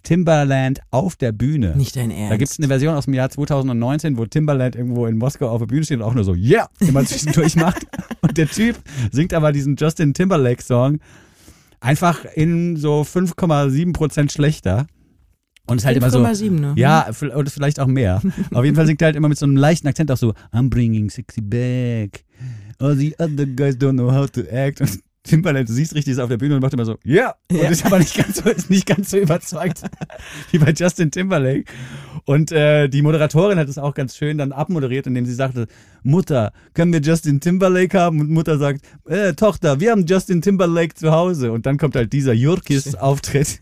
Timberland 0.06 0.78
auf 0.92 1.16
der 1.16 1.32
Bühne. 1.32 1.74
Nicht 1.76 1.96
dein 1.96 2.12
Ernst. 2.12 2.30
Da 2.30 2.36
gibt 2.36 2.48
es 2.48 2.58
eine 2.60 2.68
Version 2.68 2.94
aus 2.94 3.06
dem 3.06 3.14
Jahr 3.14 3.28
2019, 3.28 4.16
wo 4.16 4.24
Timberland 4.24 4.76
irgendwo 4.76 5.06
in 5.06 5.18
Moskau 5.18 5.48
auf 5.48 5.58
der 5.58 5.66
Bühne 5.66 5.82
steht 5.82 5.98
und 5.98 6.04
auch 6.04 6.14
nur 6.14 6.22
so, 6.22 6.32
yeah, 6.32 6.68
immer 6.78 7.04
zwischendurch 7.04 7.56
macht. 7.56 7.88
Und 8.20 8.38
der 8.38 8.48
Typ 8.48 8.76
singt 9.10 9.34
aber 9.34 9.50
diesen 9.50 9.74
Justin 9.74 10.14
Timberlake-Song 10.14 11.00
einfach 11.80 12.24
in 12.36 12.76
so 12.76 13.02
5,7 13.02 13.92
Prozent 13.92 14.30
schlechter. 14.30 14.86
Und 15.66 15.78
ist 15.78 15.86
halt 15.86 15.96
immer 15.96 16.10
so. 16.10 16.24
5,7, 16.24 16.50
ne? 16.50 16.74
Ja, 16.76 17.08
oder 17.34 17.50
vielleicht 17.50 17.80
auch 17.80 17.88
mehr. 17.88 18.22
Auf 18.54 18.64
jeden 18.64 18.76
Fall 18.76 18.86
singt 18.86 19.02
er 19.02 19.06
halt 19.06 19.16
immer 19.16 19.28
mit 19.28 19.38
so 19.38 19.46
einem 19.46 19.56
leichten 19.56 19.88
Akzent 19.88 20.12
auch 20.12 20.16
so, 20.16 20.34
I'm 20.52 20.70
bringing 20.70 21.10
sexy 21.10 21.40
back. 21.40 22.24
All 22.78 22.94
the 22.94 23.12
other 23.18 23.44
guys 23.44 23.74
don't 23.74 23.94
know 23.94 24.12
how 24.12 24.30
to 24.30 24.42
act. 24.42 24.80
Und 24.80 25.00
Timberlake, 25.26 25.66
du 25.66 25.72
siehst 25.72 25.94
richtig, 25.94 26.12
ist 26.12 26.18
auf 26.18 26.28
der 26.28 26.38
Bühne 26.38 26.54
und 26.54 26.62
macht 26.62 26.72
immer 26.74 26.84
so, 26.84 26.96
yeah. 27.04 27.34
Und 27.50 27.58
Ja. 27.62 27.68
ist 27.68 27.84
aber 27.84 27.98
nicht 27.98 28.16
ganz 28.16 28.36
so, 28.42 28.48
ist 28.48 28.70
nicht 28.70 28.86
ganz 28.86 29.10
so 29.10 29.18
überzeugt 29.18 29.82
wie 30.50 30.58
bei 30.58 30.72
Justin 30.72 31.10
Timberlake. 31.10 31.64
Und 32.24 32.50
äh, 32.52 32.88
die 32.88 33.02
Moderatorin 33.02 33.58
hat 33.58 33.68
es 33.68 33.78
auch 33.78 33.94
ganz 33.94 34.16
schön 34.16 34.38
dann 34.38 34.52
abmoderiert, 34.52 35.06
indem 35.06 35.26
sie 35.26 35.34
sagte, 35.34 35.66
Mutter, 36.02 36.52
können 36.74 36.92
wir 36.92 37.00
Justin 37.00 37.40
Timberlake 37.40 37.96
haben? 37.98 38.20
Und 38.20 38.30
Mutter 38.30 38.58
sagt, 38.58 38.80
äh, 39.06 39.34
Tochter, 39.34 39.78
wir 39.80 39.90
haben 39.92 40.06
Justin 40.06 40.42
Timberlake 40.42 40.94
zu 40.94 41.12
Hause. 41.12 41.52
Und 41.52 41.66
dann 41.66 41.78
kommt 41.78 41.94
halt 41.96 42.12
dieser 42.12 42.32
Jurkis-Auftritt, 42.32 43.60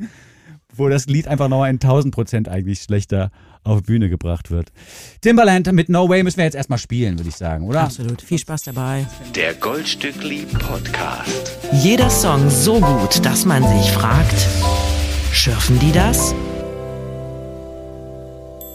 wo 0.77 0.89
das 0.89 1.07
Lied 1.07 1.29
einfach 1.29 1.49
nochmal 1.49 1.71
in 1.71 1.77
1000 1.77 2.15
Prozent 2.15 2.49
eigentlich 2.49 2.81
schlechter 2.81 3.31
auf 3.65 3.81
die 3.81 3.87
Bühne 3.87 4.09
gebracht 4.09 4.51
wird. 4.51 4.73
Timberland 5.21 5.73
mit 5.73 5.89
No 5.89 6.09
Way 6.09 6.23
müssen 6.23 6.39
wir 6.39 6.45
jetzt 6.45 6.55
erstmal 6.55 6.79
spielen, 6.79 7.19
würde 7.19 7.29
ich 7.29 7.37
sagen, 7.37 7.67
oder? 7.67 7.83
Absolut. 7.83 8.21
Viel 8.21 8.39
Spaß 8.39 8.65
dabei. 8.65 9.07
Der 9.35 9.55
Goldstückli 9.55 10.47
Podcast. 10.59 11.59
Jeder 11.73 12.11
Song 12.11 12.51
so 12.51 12.81
gut, 12.81 13.25
dass 13.25 13.45
man 13.47 13.63
sich 13.63 13.91
fragt, 13.93 14.47
schürfen 15.33 15.79
die 15.79 15.93
das? 15.93 16.35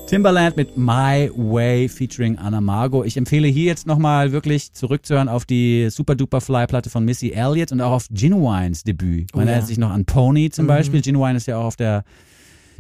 Timberland 0.10 0.58
mit 0.58 0.76
My 0.76 1.30
Way 1.36 1.88
featuring 1.88 2.36
Anna 2.39 2.60
Margot. 2.62 3.06
Ich 3.06 3.15
empfehle 3.15 3.48
hier 3.48 3.65
jetzt 3.65 3.86
nochmal 3.86 4.32
wirklich 4.32 4.74
zurückzuhören 4.74 5.30
auf 5.30 5.45
die 5.45 5.91
Super 5.91 6.15
Duper 6.15 6.41
Fly 6.41 6.65
Platte 6.65 6.89
von 6.89 7.06
Missy 7.06 7.30
Elliott 7.30 7.72
und 7.72 7.80
auch 7.80 7.91
auf 7.91 8.08
Genuines 8.10 8.84
Debüt. 8.84 9.30
Man 9.36 9.43
Oh 9.43 9.45
ja. 9.45 9.52
erinnert 9.52 9.67
sich 9.67 9.78
noch 9.78 9.91
an 9.91 10.06
Pony 10.06 10.50
zum 10.50 10.65
Beispiel. 10.65 11.04
Genuine 11.04 11.38
ist 11.38 11.45
ja 11.45 11.58
auch 11.60 11.65
auf 11.65 11.76
der 11.76 12.06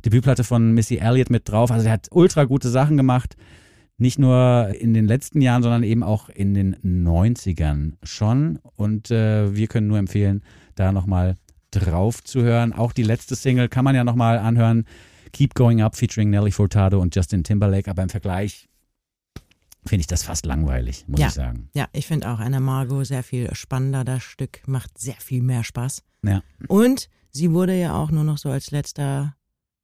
Debütplatte 0.03 0.43
von 0.43 0.71
Missy 0.71 0.95
Elliott 0.95 1.29
mit 1.29 1.47
drauf. 1.47 1.69
Also 1.69 1.85
er 1.85 1.91
hat 1.91 2.07
ultra 2.09 2.45
gute 2.45 2.69
Sachen 2.69 2.97
gemacht. 2.97 3.35
Nicht 3.99 4.17
nur 4.17 4.73
in 4.79 4.95
den 4.95 5.05
letzten 5.05 5.39
Jahren, 5.41 5.61
sondern 5.61 5.83
eben 5.83 6.01
auch 6.01 6.29
in 6.29 6.55
den 6.55 6.77
90ern 6.77 7.91
schon. 8.01 8.57
Und 8.75 9.11
äh, 9.11 9.55
wir 9.55 9.67
können 9.67 9.85
nur 9.85 9.99
empfehlen, 9.99 10.41
da 10.73 10.91
nochmal 10.91 11.37
drauf 11.69 12.23
zu 12.23 12.41
hören. 12.41 12.73
Auch 12.73 12.91
die 12.91 13.03
letzte 13.03 13.35
Single 13.35 13.69
kann 13.69 13.85
man 13.85 13.93
ja 13.93 14.03
nochmal 14.03 14.39
anhören. 14.39 14.85
Keep 15.33 15.53
Going 15.55 15.81
Up 15.81 15.95
featuring 15.95 16.29
Nelly 16.29 16.51
Furtado 16.51 16.99
und 16.99 17.15
Justin 17.15 17.43
Timberlake. 17.43 17.89
Aber 17.89 18.03
im 18.03 18.09
Vergleich 18.09 18.67
finde 19.85 20.01
ich 20.01 20.07
das 20.07 20.23
fast 20.23 20.45
langweilig, 20.45 21.05
muss 21.07 21.19
Ja. 21.19 21.27
ich 21.27 21.33
sagen. 21.33 21.69
Ja, 21.73 21.87
ich 21.93 22.05
finde 22.07 22.29
auch 22.29 22.39
Anna 22.39 22.59
Margot 22.59 23.05
sehr 23.05 23.23
viel 23.23 23.49
spannender. 23.55 24.03
Das 24.03 24.23
Stück 24.23 24.61
macht 24.67 24.97
sehr 24.97 25.15
viel 25.19 25.41
mehr 25.41 25.63
Spaß. 25.63 26.03
Ja. 26.23 26.43
Und 26.67 27.09
sie 27.31 27.51
wurde 27.51 27.79
ja 27.79 27.95
auch 27.95 28.11
nur 28.11 28.23
noch 28.23 28.37
so 28.37 28.49
als 28.49 28.71
letzter, 28.71 29.35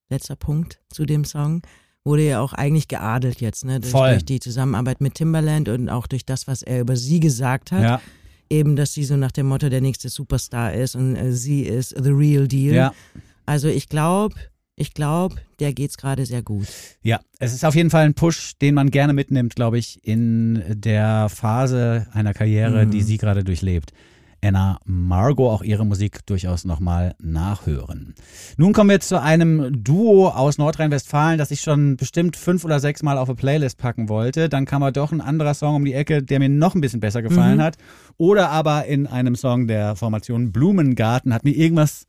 letzter 0.10 0.36
Punkt 0.36 0.80
zu 0.90 1.06
dem 1.06 1.24
Song, 1.26 1.62
wurde 2.04 2.24
ja 2.28 2.40
auch 2.42 2.54
eigentlich 2.54 2.88
geadelt 2.88 3.42
jetzt, 3.42 3.66
ne? 3.66 3.80
Durch, 3.80 3.92
Voll. 3.92 4.12
durch 4.12 4.26
die 4.26 4.40
Zusammenarbeit 4.40 5.02
mit 5.02 5.16
Timbaland 5.16 5.70
und 5.70 5.90
auch 5.90 6.06
durch 6.08 6.26
das, 6.26 6.46
was 6.46 6.62
er 6.62 6.82
über 6.82 6.96
sie 6.98 7.20
gesagt 7.20 7.72
hat. 7.72 7.82
Ja, 7.84 8.02
Eben, 8.48 8.76
dass 8.76 8.94
sie 8.94 9.04
so 9.06 9.18
nach 9.18 9.32
dem 9.32 9.48
Motto 9.48 9.70
der 9.70 9.82
nächste 9.82 10.08
Superstar 10.10 10.72
ist 10.74 10.96
und 10.96 11.16
äh, 11.16 11.32
sie 11.32 11.64
ist 11.64 11.96
the 12.00 12.12
real 12.12 12.48
deal. 12.48 12.76
ja. 12.76 12.94
Also 13.48 13.68
ich 13.70 13.90
glaube, 13.90 14.36
ich 14.76 14.94
glaube, 14.94 15.36
der 15.60 15.74
geht's 15.74 15.98
gerade 15.98 16.26
sehr 16.26 16.42
gut. 16.44 16.68
Ja, 17.02 17.20
es 17.40 17.54
ist 17.54 17.64
auf 17.66 17.76
jeden 17.76 17.90
Fall 17.90 18.06
ein 18.06 18.14
Push, 18.14 18.58
den 18.62 18.76
man 18.76 18.92
gerne 18.92 19.14
mitnimmt, 19.14 19.56
glaube 19.56 19.78
ich, 19.78 20.00
in 20.04 20.64
der 20.68 21.30
Phase 21.30 22.08
einer 22.12 22.34
Karriere, 22.34 22.86
Mhm. 22.86 22.92
die 22.92 23.02
sie 23.02 23.18
gerade 23.18 23.44
durchlebt. 23.44 23.94
Anna 24.44 24.80
Margot 24.86 25.50
auch 25.50 25.64
ihre 25.64 25.86
Musik 25.88 26.24
durchaus 26.28 26.66
nochmal 26.66 27.16
nachhören. 27.20 28.14
Nun 28.58 28.74
kommen 28.74 28.92
wir 28.92 29.00
zu 29.00 29.20
einem 29.20 29.84
Duo 29.84 30.28
aus 30.28 30.60
Nordrhein-Westfalen, 30.60 31.40
das 31.40 31.50
ich 31.50 31.62
schon 31.62 31.96
bestimmt 31.98 32.36
fünf 32.36 32.64
oder 32.64 32.80
sechs 32.80 33.02
Mal 33.02 33.18
auf 33.18 33.28
eine 33.30 33.38
Playlist 33.38 33.80
packen 33.80 34.08
wollte. 34.08 34.48
Dann 34.48 34.66
kam 34.66 34.84
aber 34.84 34.92
doch 34.92 35.12
ein 35.12 35.22
anderer 35.22 35.56
Song 35.56 35.76
um 35.78 35.86
die 35.86 35.94
Ecke, 35.94 36.22
der 36.22 36.38
mir 36.40 36.50
noch 36.50 36.76
ein 36.76 36.82
bisschen 36.82 37.00
besser 37.00 37.24
gefallen 37.24 37.58
Mhm. 37.58 37.62
hat. 37.64 37.78
Oder 38.18 38.52
aber 38.52 38.86
in 38.86 39.08
einem 39.08 39.36
Song 39.36 39.68
der 39.68 39.96
Formation 39.96 40.52
Blumengarten 40.52 41.34
hat 41.34 41.44
mir 41.44 41.56
irgendwas 41.56 42.06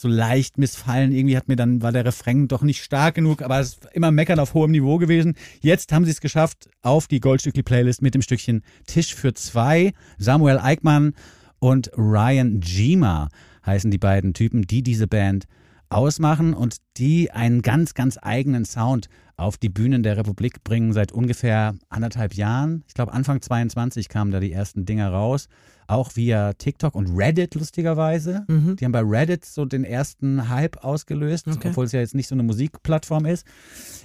so 0.00 0.08
leicht 0.08 0.58
missfallen. 0.58 1.12
Irgendwie 1.12 1.36
hat 1.36 1.48
mir 1.48 1.56
dann, 1.56 1.82
war 1.82 1.92
der 1.92 2.04
Refrain 2.04 2.48
doch 2.48 2.62
nicht 2.62 2.82
stark 2.82 3.14
genug, 3.14 3.42
aber 3.42 3.60
es 3.60 3.70
ist 3.70 3.88
immer 3.92 4.10
meckern 4.10 4.38
auf 4.38 4.54
hohem 4.54 4.70
Niveau 4.70 4.98
gewesen. 4.98 5.34
Jetzt 5.60 5.92
haben 5.92 6.04
sie 6.04 6.10
es 6.10 6.20
geschafft 6.20 6.68
auf 6.82 7.06
die 7.06 7.20
Goldstückli-Playlist 7.20 8.02
mit 8.02 8.14
dem 8.14 8.22
Stückchen 8.22 8.62
Tisch 8.86 9.14
für 9.14 9.34
zwei. 9.34 9.92
Samuel 10.18 10.58
Eickmann 10.58 11.14
und 11.58 11.90
Ryan 11.96 12.60
Gima 12.60 13.28
heißen 13.64 13.90
die 13.90 13.98
beiden 13.98 14.34
Typen, 14.34 14.62
die 14.62 14.82
diese 14.82 15.06
Band 15.06 15.46
ausmachen 15.88 16.54
und 16.54 16.76
die 16.96 17.30
einen 17.30 17.62
ganz, 17.62 17.94
ganz 17.94 18.18
eigenen 18.20 18.64
Sound 18.64 19.08
auf 19.36 19.58
die 19.58 19.68
Bühnen 19.68 20.02
der 20.02 20.16
Republik 20.16 20.64
bringen 20.64 20.92
seit 20.92 21.12
ungefähr 21.12 21.74
anderthalb 21.90 22.34
Jahren. 22.34 22.82
Ich 22.88 22.94
glaube, 22.94 23.12
Anfang 23.12 23.42
22 23.42 24.08
kamen 24.08 24.30
da 24.30 24.40
die 24.40 24.52
ersten 24.52 24.86
Dinger 24.86 25.10
raus. 25.10 25.48
Auch 25.88 26.16
via 26.16 26.54
TikTok 26.54 26.94
und 26.94 27.16
Reddit, 27.16 27.54
lustigerweise. 27.54 28.44
Mhm. 28.48 28.76
Die 28.76 28.84
haben 28.84 28.92
bei 28.92 29.02
Reddit 29.04 29.44
so 29.44 29.64
den 29.66 29.84
ersten 29.84 30.48
Hype 30.48 30.82
ausgelöst, 30.82 31.46
Okay. 31.48 31.68
obwohl 31.68 31.84
es 31.84 31.92
ja 31.92 32.00
jetzt 32.00 32.14
nicht 32.14 32.28
so 32.28 32.34
eine 32.34 32.42
Musikplattform 32.42 33.26
ist. 33.26 33.46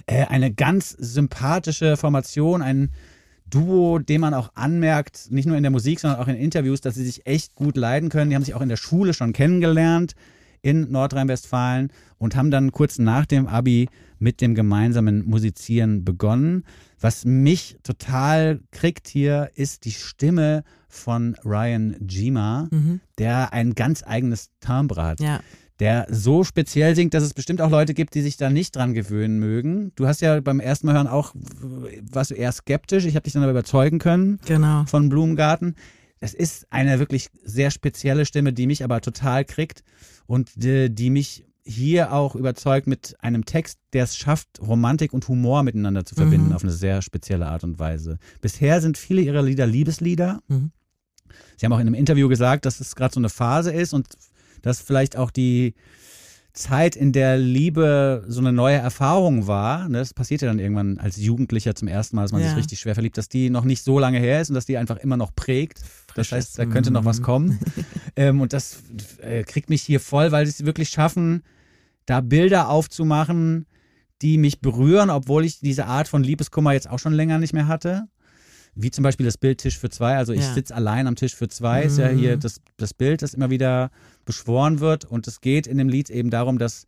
Äh, 0.06 0.26
eine 0.26 0.52
ganz 0.52 0.90
sympathische 0.90 1.96
Formation, 1.96 2.62
ein 2.62 2.90
Duo, 3.48 3.98
dem 3.98 4.20
man 4.20 4.34
auch 4.34 4.50
anmerkt, 4.54 5.28
nicht 5.30 5.46
nur 5.46 5.56
in 5.56 5.62
der 5.62 5.72
Musik, 5.72 5.98
sondern 5.98 6.20
auch 6.20 6.28
in 6.28 6.36
Interviews, 6.36 6.80
dass 6.82 6.94
sie 6.94 7.04
sich 7.04 7.26
echt 7.26 7.54
gut 7.54 7.76
leiden 7.76 8.10
können. 8.10 8.30
Die 8.30 8.36
haben 8.36 8.44
sich 8.44 8.54
auch 8.54 8.62
in 8.62 8.68
der 8.68 8.76
Schule 8.76 9.12
schon 9.12 9.32
kennengelernt 9.32 10.14
in 10.62 10.90
Nordrhein-Westfalen 10.90 11.90
und 12.18 12.36
haben 12.36 12.50
dann 12.50 12.72
kurz 12.72 12.98
nach 12.98 13.26
dem 13.26 13.46
Abi 13.48 13.88
mit 14.18 14.40
dem 14.40 14.54
gemeinsamen 14.54 15.24
Musizieren 15.28 16.04
begonnen. 16.04 16.64
Was 17.00 17.24
mich 17.24 17.76
total 17.82 18.60
kriegt 18.70 19.08
hier, 19.08 19.50
ist 19.56 19.84
die 19.84 19.90
Stimme 19.90 20.62
von 20.88 21.34
Ryan 21.44 21.96
Gima, 22.00 22.68
Mhm. 22.70 23.00
der 23.18 23.52
ein 23.52 23.74
ganz 23.74 24.04
eigenes 24.06 24.50
Timbre 24.60 25.02
hat 25.02 25.20
Ja. 25.20 25.40
der 25.80 26.06
so 26.08 26.44
speziell 26.44 26.94
singt, 26.94 27.12
dass 27.14 27.24
es 27.24 27.34
bestimmt 27.34 27.60
auch 27.60 27.70
Leute 27.70 27.92
gibt, 27.94 28.14
die 28.14 28.20
sich 28.22 28.36
da 28.36 28.50
nicht 28.50 28.76
dran 28.76 28.94
gewöhnen 28.94 29.40
mögen. 29.40 29.90
Du 29.96 30.06
hast 30.06 30.20
ja 30.20 30.38
beim 30.40 30.60
ersten 30.60 30.86
Mal 30.86 30.94
hören 30.94 31.08
auch, 31.08 31.34
warst 32.12 32.30
du 32.30 32.34
eher 32.36 32.52
skeptisch. 32.52 33.04
Ich 33.04 33.16
habe 33.16 33.24
dich 33.24 33.32
dann 33.32 33.42
aber 33.42 33.50
überzeugen 33.50 33.98
können 33.98 34.38
Genau. 34.46 34.84
von 34.84 35.08
Blumengarten. 35.08 35.74
Das 36.20 36.34
ist 36.34 36.66
eine 36.70 37.00
wirklich 37.00 37.30
sehr 37.42 37.72
spezielle 37.72 38.26
Stimme, 38.26 38.52
die 38.52 38.68
mich 38.68 38.84
aber 38.84 39.00
total 39.00 39.44
kriegt 39.44 39.82
und 40.26 40.50
die, 40.56 40.94
die 40.94 41.10
mich 41.10 41.44
hier 41.64 42.12
auch 42.12 42.34
überzeugt 42.34 42.86
mit 42.88 43.14
einem 43.20 43.44
Text, 43.44 43.78
der 43.92 44.04
es 44.04 44.16
schafft, 44.16 44.48
Romantik 44.60 45.12
und 45.12 45.28
Humor 45.28 45.62
miteinander 45.62 46.04
zu 46.04 46.14
verbinden 46.16 46.48
Mhm. 46.48 46.52
auf 46.54 46.62
eine 46.64 46.72
sehr 46.72 47.02
spezielle 47.02 47.46
Art 47.46 47.62
und 47.62 47.78
Weise. 47.78 48.18
Bisher 48.40 48.80
sind 48.80 48.98
viele 48.98 49.22
ihrer 49.22 49.42
Lieder 49.42 49.66
Liebeslieder. 49.66 50.40
Mhm. 50.48 50.72
Sie 51.56 51.64
haben 51.64 51.72
auch 51.72 51.78
in 51.78 51.86
einem 51.86 51.94
Interview 51.94 52.28
gesagt, 52.28 52.66
dass 52.66 52.80
es 52.80 52.96
gerade 52.96 53.14
so 53.14 53.20
eine 53.20 53.28
Phase 53.28 53.72
ist 53.72 53.92
und 53.94 54.08
dass 54.62 54.80
vielleicht 54.80 55.16
auch 55.16 55.30
die 55.30 55.74
Zeit, 56.52 56.96
in 56.96 57.12
der 57.12 57.38
Liebe 57.38 58.24
so 58.28 58.40
eine 58.40 58.52
neue 58.52 58.76
Erfahrung 58.76 59.46
war, 59.46 59.88
ne, 59.88 59.98
das 59.98 60.12
passiert 60.12 60.42
ja 60.42 60.48
dann 60.48 60.58
irgendwann 60.58 60.98
als 60.98 61.16
Jugendlicher 61.16 61.74
zum 61.74 61.88
ersten 61.88 62.16
Mal, 62.16 62.22
dass 62.22 62.32
man 62.32 62.42
Ja. 62.42 62.48
sich 62.48 62.56
richtig 62.58 62.80
schwer 62.80 62.92
verliebt, 62.94 63.16
dass 63.16 63.28
die 63.30 63.48
noch 63.48 63.64
nicht 63.64 63.82
so 63.82 63.98
lange 63.98 64.18
her 64.18 64.40
ist 64.42 64.50
und 64.50 64.54
dass 64.56 64.66
die 64.66 64.76
einfach 64.76 64.98
immer 64.98 65.16
noch 65.16 65.34
prägt. 65.34 65.80
Das 66.14 66.28
Frisches, 66.28 66.32
heißt, 66.48 66.58
da 66.58 66.66
könnte 66.66 66.90
noch 66.90 67.04
was 67.04 67.18
mhm. 67.20 67.24
kommen. 67.24 67.58
ähm, 68.16 68.40
und 68.40 68.52
das 68.52 68.82
äh, 69.20 69.44
kriegt 69.44 69.70
mich 69.70 69.82
hier 69.82 70.00
voll, 70.00 70.32
weil 70.32 70.46
sie 70.46 70.50
es 70.50 70.66
wirklich 70.66 70.88
schaffen, 70.90 71.42
da 72.06 72.20
Bilder 72.20 72.68
aufzumachen, 72.68 73.66
die 74.22 74.38
mich 74.38 74.60
berühren, 74.60 75.10
obwohl 75.10 75.44
ich 75.44 75.60
diese 75.60 75.86
Art 75.86 76.08
von 76.08 76.22
Liebeskummer 76.22 76.72
jetzt 76.72 76.88
auch 76.88 76.98
schon 76.98 77.12
länger 77.12 77.38
nicht 77.38 77.52
mehr 77.52 77.66
hatte. 77.66 78.04
Wie 78.74 78.90
zum 78.90 79.02
Beispiel 79.02 79.26
das 79.26 79.36
Bild 79.36 79.58
Tisch 79.58 79.78
für 79.78 79.90
zwei. 79.90 80.16
Also 80.16 80.32
ich 80.32 80.40
Ja. 80.40 80.54
sitze 80.54 80.74
allein 80.74 81.06
am 81.06 81.14
Tisch 81.16 81.34
für 81.34 81.48
zwei, 81.48 81.82
ist 81.82 81.98
ja 81.98 82.08
hier 82.08 82.36
Mhm. 82.36 82.40
das, 82.40 82.60
das 82.78 82.94
Bild, 82.94 83.20
das 83.20 83.34
immer 83.34 83.50
wieder 83.50 83.90
beschworen 84.24 84.80
wird. 84.80 85.04
Und 85.04 85.26
es 85.28 85.40
geht 85.40 85.66
in 85.66 85.76
dem 85.76 85.88
Lied 85.88 86.08
eben 86.08 86.30
darum, 86.30 86.58
dass 86.58 86.86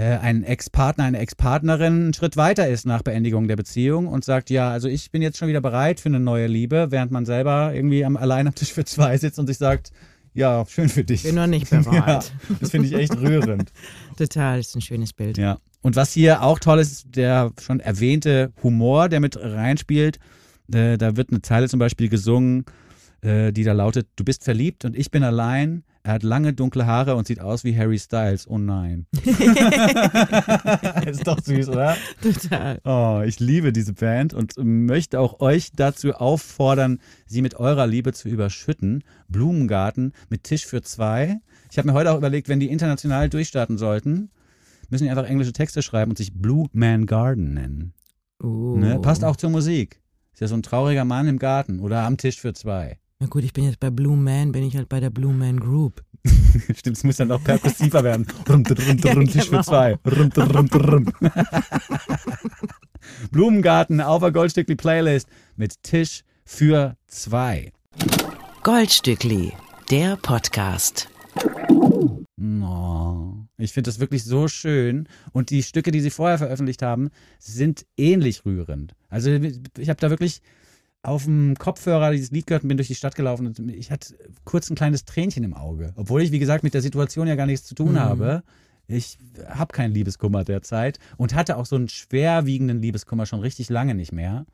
ein 0.00 0.42
Ex-Partner, 0.42 1.04
eine 1.04 1.18
Ex-Partnerin 1.18 1.92
einen 2.04 2.14
Schritt 2.14 2.36
weiter 2.36 2.66
ist 2.68 2.86
nach 2.86 3.02
Beendigung 3.02 3.46
der 3.46 3.56
Beziehung 3.56 4.08
und 4.08 4.24
sagt, 4.24 4.48
ja, 4.48 4.70
also 4.70 4.88
ich 4.88 5.10
bin 5.10 5.20
jetzt 5.20 5.36
schon 5.36 5.48
wieder 5.48 5.60
bereit 5.60 6.00
für 6.00 6.08
eine 6.08 6.20
neue 6.20 6.46
Liebe, 6.46 6.86
während 6.90 7.12
man 7.12 7.26
selber 7.26 7.72
irgendwie 7.74 8.04
am, 8.04 8.16
allein 8.16 8.46
am 8.46 8.54
Tisch 8.54 8.72
für 8.72 8.84
zwei 8.84 9.18
sitzt 9.18 9.38
und 9.38 9.46
sich 9.46 9.58
sagt, 9.58 9.90
ja, 10.34 10.64
schön 10.66 10.88
für 10.88 11.04
dich. 11.04 11.24
Bin 11.24 11.34
noch 11.34 11.46
nicht 11.46 11.70
Ja, 11.70 11.80
bereit. 11.82 12.32
das 12.60 12.70
finde 12.70 12.88
ich 12.88 12.94
echt 12.94 13.14
rührend. 13.20 13.70
Total, 14.16 14.58
ist 14.60 14.74
ein 14.74 14.80
schönes 14.80 15.12
Bild. 15.12 15.36
Ja. 15.36 15.58
Und 15.82 15.94
was 15.94 16.12
hier 16.12 16.42
auch 16.42 16.58
toll 16.58 16.78
ist, 16.78 16.92
ist 16.92 17.16
der 17.16 17.52
schon 17.60 17.80
erwähnte 17.80 18.52
Humor, 18.62 19.10
der 19.10 19.20
mit 19.20 19.36
reinspielt. 19.38 20.18
Äh, 20.72 20.96
da 20.96 21.16
wird 21.16 21.30
eine 21.30 21.42
Zeile 21.42 21.68
zum 21.68 21.78
Beispiel 21.80 22.08
gesungen, 22.08 22.64
äh, 23.22 23.52
die 23.52 23.64
da 23.64 23.72
lautet: 23.72 24.08
Du 24.16 24.24
bist 24.24 24.44
verliebt 24.44 24.84
und 24.84 24.96
ich 24.96 25.10
bin 25.10 25.22
allein. 25.22 25.84
Er 26.04 26.14
hat 26.14 26.24
lange 26.24 26.52
dunkle 26.52 26.84
Haare 26.84 27.14
und 27.14 27.28
sieht 27.28 27.40
aus 27.40 27.62
wie 27.62 27.76
Harry 27.76 27.96
Styles. 27.98 28.48
Oh 28.48 28.58
nein. 28.58 29.06
ist 31.06 31.24
doch 31.24 31.38
süß, 31.40 31.68
oder? 31.68 31.96
Total. 32.20 32.80
Oh, 32.84 33.22
ich 33.24 33.38
liebe 33.38 33.72
diese 33.72 33.92
Band 33.92 34.34
und 34.34 34.54
möchte 34.58 35.20
auch 35.20 35.38
euch 35.38 35.70
dazu 35.70 36.12
auffordern, 36.12 36.98
sie 37.26 37.40
mit 37.40 37.54
eurer 37.54 37.86
Liebe 37.86 38.12
zu 38.12 38.28
überschütten. 38.28 39.04
Blumengarten 39.28 40.12
mit 40.28 40.42
Tisch 40.42 40.66
für 40.66 40.82
zwei. 40.82 41.38
Ich 41.70 41.78
habe 41.78 41.86
mir 41.86 41.94
heute 41.94 42.10
auch 42.10 42.18
überlegt, 42.18 42.48
wenn 42.48 42.58
die 42.58 42.70
international 42.70 43.28
durchstarten 43.30 43.78
sollten, 43.78 44.30
müssen 44.90 45.04
die 45.04 45.10
einfach 45.10 45.28
englische 45.28 45.52
Texte 45.52 45.82
schreiben 45.82 46.10
und 46.10 46.18
sich 46.18 46.34
Blue 46.34 46.66
Man 46.72 47.06
Garden 47.06 47.54
nennen. 47.54 47.94
Oh. 48.42 48.76
Ne? 48.76 48.98
Passt 49.00 49.24
auch 49.24 49.36
zur 49.36 49.50
Musik. 49.50 50.02
Ist 50.32 50.40
ja 50.40 50.48
so 50.48 50.54
ein 50.54 50.62
trauriger 50.62 51.04
Mann 51.04 51.28
im 51.28 51.38
Garten 51.38 51.78
oder 51.78 52.02
am 52.02 52.16
Tisch 52.16 52.40
für 52.40 52.52
zwei. 52.54 52.98
Na 53.22 53.28
gut, 53.28 53.44
ich 53.44 53.52
bin 53.52 53.62
jetzt 53.62 53.78
bei 53.78 53.88
Blue 53.88 54.16
Man, 54.16 54.50
bin 54.50 54.64
ich 54.64 54.76
halt 54.76 54.88
bei 54.88 54.98
der 54.98 55.10
Blue 55.10 55.32
Man 55.32 55.60
Group. 55.60 56.02
Stimmt, 56.74 56.96
es 56.96 57.04
muss 57.04 57.18
dann 57.18 57.30
auch 57.30 57.44
perkussiver 57.44 58.02
werden. 58.02 58.26
Rum, 58.48 58.64
rum, 58.66 58.98
Ja, 59.04 59.12
rum, 59.12 59.28
Tisch 59.28 59.44
für 59.44 59.50
genau. 59.50 59.62
zwei. 59.62 59.96
Rum, 60.04 60.28
rum, 60.36 60.66
rum. 60.66 61.12
Blumengarten 63.30 64.00
auf 64.00 64.22
der 64.22 64.32
Goldstückli 64.32 64.74
Playlist 64.74 65.28
mit 65.54 65.80
Tisch 65.84 66.24
für 66.44 66.96
zwei. 67.06 67.72
Goldstückli, 68.64 69.52
der 69.88 70.16
Podcast. 70.16 71.08
Oh, 72.40 73.34
ich 73.56 73.72
finde 73.72 73.88
das 73.88 74.00
wirklich 74.00 74.24
so 74.24 74.48
schön. 74.48 75.08
Und 75.30 75.50
die 75.50 75.62
Stücke, 75.62 75.92
die 75.92 76.00
sie 76.00 76.10
vorher 76.10 76.38
veröffentlicht 76.38 76.82
haben, 76.82 77.10
sind 77.38 77.86
ähnlich 77.96 78.44
rührend. 78.44 78.96
Also 79.10 79.30
ich 79.30 79.88
habe 79.88 80.00
da 80.00 80.10
wirklich 80.10 80.42
auf 81.02 81.24
dem 81.24 81.56
Kopfhörer 81.58 82.12
dieses 82.12 82.30
Lied 82.30 82.46
gehört 82.46 82.62
und 82.62 82.68
bin 82.68 82.76
durch 82.78 82.88
die 82.88 82.94
Stadt 82.94 83.16
gelaufen 83.16 83.46
und 83.48 83.58
ich 83.70 83.90
hatte 83.90 84.14
kurz 84.44 84.70
ein 84.70 84.76
kleines 84.76 85.04
Tränchen 85.04 85.42
im 85.42 85.54
Auge. 85.54 85.92
Obwohl 85.96 86.22
ich, 86.22 86.30
wie 86.30 86.38
gesagt, 86.38 86.62
mit 86.62 86.74
der 86.74 86.82
Situation 86.82 87.26
ja 87.26 87.34
gar 87.34 87.46
nichts 87.46 87.66
zu 87.66 87.74
tun 87.74 87.92
Mhm. 87.92 87.98
habe. 88.00 88.42
Ich 88.86 89.18
habe 89.48 89.72
keinen 89.72 89.94
Liebeskummer 89.94 90.44
derzeit 90.44 90.98
und 91.16 91.34
hatte 91.34 91.56
auch 91.56 91.66
so 91.66 91.76
einen 91.76 91.88
schwerwiegenden 91.88 92.80
Liebeskummer 92.80 93.26
schon 93.26 93.40
richtig 93.40 93.68
lange 93.68 93.94
nicht 93.94 94.12
mehr. 94.12 94.44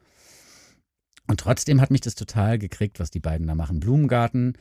Und 1.27 1.41
trotzdem 1.41 1.81
hat 1.81 1.91
mich 1.91 2.01
das 2.01 2.15
total 2.15 2.59
gekriegt, 2.59 3.01
was 3.01 3.11
die 3.11 3.21
beiden 3.21 3.47
da 3.47 3.55
machen. 3.55 3.81
Blumengarten, 3.81 4.55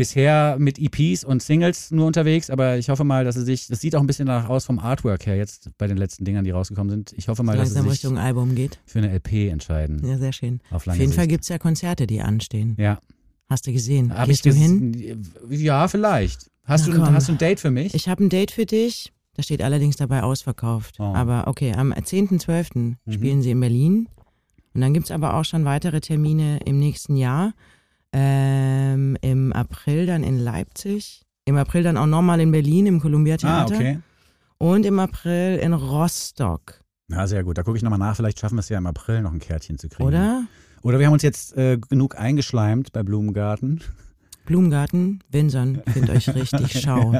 bisher 0.00 0.56
mit 0.58 0.78
EPs 0.78 1.24
und 1.24 1.42
Singles 1.42 1.90
nur 1.90 2.06
unterwegs, 2.06 2.48
aber 2.48 2.78
ich 2.78 2.88
hoffe 2.88 3.04
mal, 3.04 3.22
dass 3.22 3.34
sie 3.34 3.44
sich, 3.44 3.66
das 3.66 3.82
sieht 3.82 3.94
auch 3.94 4.00
ein 4.00 4.06
bisschen 4.06 4.24
danach 4.24 4.48
aus 4.48 4.64
vom 4.64 4.78
Artwork 4.78 5.26
her 5.26 5.36
jetzt 5.36 5.68
bei 5.76 5.86
den 5.86 5.98
letzten 5.98 6.24
Dingern, 6.24 6.42
die 6.42 6.52
rausgekommen 6.52 6.88
sind. 6.88 7.12
Ich 7.18 7.28
hoffe 7.28 7.42
mal, 7.42 7.54
dass 7.54 7.74
sie 7.74 7.82
sich 7.82 7.90
Richtung 7.90 8.16
Album 8.16 8.54
geht. 8.54 8.80
für 8.86 9.00
eine 9.00 9.12
LP 9.12 9.50
entscheiden. 9.50 10.00
Ja, 10.08 10.16
sehr 10.16 10.32
schön. 10.32 10.60
Auf 10.70 10.86
Auf 10.86 10.96
jeden 10.96 11.12
Fall 11.12 11.26
gibt 11.26 11.42
es 11.42 11.50
ja 11.50 11.58
Konzerte, 11.58 12.06
die 12.06 12.22
anstehen. 12.22 12.76
Ja. 12.78 12.98
Hast 13.50 13.66
du 13.66 13.72
gesehen? 13.74 14.16
Hab 14.16 14.26
Gehst 14.26 14.46
du 14.46 14.52
hin? 14.54 15.22
Ja, 15.50 15.86
vielleicht. 15.86 16.50
Hast, 16.64 16.86
Na 16.88 16.94
du, 16.94 17.04
komm. 17.04 17.12
hast 17.12 17.28
du 17.28 17.32
ein 17.32 17.38
Date 17.38 17.60
für 17.60 17.70
mich? 17.70 17.92
Ich 17.94 18.08
habe 18.08 18.24
ein 18.24 18.30
Date 18.30 18.52
für 18.52 18.64
dich. 18.64 19.12
Da 19.34 19.42
steht 19.42 19.60
allerdings 19.60 19.96
dabei 19.96 20.22
ausverkauft. 20.22 20.96
Oh. 20.98 21.02
Aber 21.02 21.46
okay, 21.46 21.74
am 21.74 21.92
10.12. 21.92 22.78
Mhm. 22.78 22.96
spielen 23.12 23.42
sie 23.42 23.50
in 23.50 23.60
Berlin. 23.60 24.08
Und 24.72 24.80
dann 24.80 24.94
gibt's 24.94 25.10
aber 25.10 25.34
auch 25.34 25.44
schon 25.44 25.66
weitere 25.66 26.00
Termine 26.00 26.60
im 26.64 26.78
nächsten 26.78 27.16
Jahr. 27.16 27.52
Ähm, 28.12 29.16
Im 29.20 29.52
April 29.52 30.06
dann 30.06 30.22
in 30.22 30.38
Leipzig. 30.38 31.22
Im 31.44 31.56
April 31.56 31.82
dann 31.82 31.96
auch 31.96 32.06
nochmal 32.06 32.40
in 32.40 32.50
Berlin 32.50 32.86
im 32.86 33.00
Columbia 33.00 33.34
ah, 33.34 33.38
Theater. 33.38 33.74
okay. 33.74 33.98
Und 34.58 34.84
im 34.84 34.98
April 34.98 35.58
in 35.58 35.72
Rostock. 35.72 36.80
Ja, 37.08 37.26
sehr 37.26 37.42
gut. 37.42 37.58
Da 37.58 37.62
gucke 37.62 37.76
ich 37.76 37.82
nochmal 37.82 37.98
nach. 37.98 38.16
Vielleicht 38.16 38.38
schaffen 38.38 38.56
wir 38.56 38.60
es 38.60 38.68
ja 38.68 38.78
im 38.78 38.86
April 38.86 39.22
noch 39.22 39.32
ein 39.32 39.40
Kärtchen 39.40 39.78
zu 39.78 39.88
kriegen. 39.88 40.06
Oder? 40.06 40.44
Oder 40.82 40.98
wir 40.98 41.06
haben 41.06 41.12
uns 41.12 41.22
jetzt 41.22 41.56
äh, 41.56 41.78
genug 41.78 42.18
eingeschleimt 42.18 42.92
bei 42.92 43.02
Blumengarten. 43.02 43.80
Blumengarten, 44.46 45.22
Winson, 45.30 45.82
findet 45.86 46.10
euch 46.10 46.28
richtig 46.34 46.80
schau. 46.80 47.14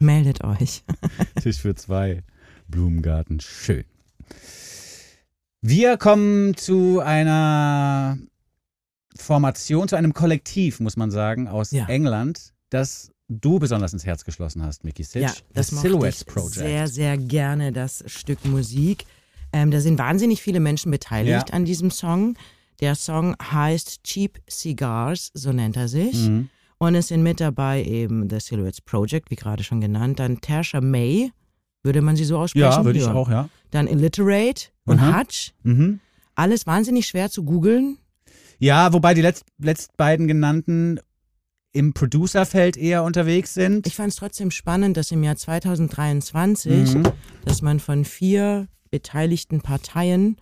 Meldet 0.00 0.44
euch. 0.44 0.82
Tisch 1.42 1.58
für 1.58 1.74
zwei. 1.74 2.22
Blumengarten. 2.68 3.40
Schön. 3.40 3.84
Wir 5.60 5.96
kommen 5.96 6.56
zu 6.56 7.00
einer 7.00 8.18
Formation, 9.16 9.88
zu 9.88 9.96
einem 9.96 10.14
Kollektiv, 10.14 10.80
muss 10.80 10.96
man 10.96 11.10
sagen, 11.10 11.48
aus 11.48 11.70
Ja. 11.70 11.86
England, 11.86 12.52
das 12.70 13.10
du 13.28 13.58
besonders 13.58 13.92
ins 13.92 14.06
Herz 14.06 14.24
geschlossen 14.24 14.62
hast, 14.62 14.84
Mickey 14.84 15.02
Sitch. 15.02 15.22
Ja, 15.22 15.32
das 15.52 15.72
mochte 15.72 15.88
Silhouettes 15.88 16.20
ich 16.22 16.26
Project. 16.26 16.54
sehr, 16.54 16.88
sehr 16.88 17.16
gerne, 17.18 17.72
das 17.72 18.02
Stück 18.06 18.44
Musik. 18.44 19.04
Ähm, 19.52 19.70
da 19.70 19.80
sind 19.80 19.98
wahnsinnig 19.98 20.42
viele 20.42 20.60
Menschen 20.60 20.90
beteiligt 20.90 21.48
Ja. 21.48 21.54
an 21.54 21.64
diesem 21.64 21.90
Song. 21.90 22.36
Der 22.80 22.94
Song 22.94 23.34
heißt 23.42 24.04
Cheap 24.04 24.40
Cigars, 24.48 25.30
so 25.34 25.52
nennt 25.52 25.76
er 25.76 25.88
sich. 25.88 26.14
Mhm. 26.28 26.48
Und 26.78 26.94
es 26.94 27.08
sind 27.08 27.22
mit 27.22 27.40
dabei 27.40 27.82
eben 27.82 28.30
The 28.30 28.38
Silhouettes 28.40 28.82
Project, 28.82 29.30
wie 29.30 29.36
gerade 29.36 29.64
schon 29.64 29.80
genannt. 29.80 30.20
Dann 30.20 30.40
Tasha 30.40 30.80
May, 30.80 31.32
würde 31.82 32.02
man 32.02 32.14
sie 32.14 32.24
so 32.24 32.38
aussprechen? 32.38 32.62
Ja, 32.70 32.84
würde 32.84 32.98
ich 33.00 33.06
auch, 33.06 33.28
ja. 33.28 33.48
Dann 33.72 33.88
Illiterate 33.88 34.66
und. 34.84 35.00
Hutch. 35.02 35.52
Mhm. 35.64 35.98
Alles 36.36 36.66
wahnsinnig 36.66 37.06
schwer 37.08 37.30
zu 37.30 37.42
googeln. 37.42 37.98
Ja, 38.58 38.92
wobei 38.92 39.14
die 39.14 39.20
letzt, 39.22 39.44
letzt 39.58 39.96
beiden 39.96 40.26
genannten 40.28 40.98
im 41.72 41.92
Producerfeld 41.92 42.76
eher 42.76 43.04
unterwegs 43.04 43.54
sind. 43.54 43.86
Ich 43.86 43.94
fand 43.94 44.08
es 44.08 44.16
trotzdem 44.16 44.50
spannend, 44.50 44.96
dass 44.96 45.10
im 45.12 45.22
Jahr 45.22 45.36
2023, 45.36 46.94
Mhm. 46.94 47.02
dass 47.44 47.62
man 47.62 47.78
von 47.78 48.04
vier 48.04 48.68
beteiligten 48.90 49.60
Parteien 49.60 50.36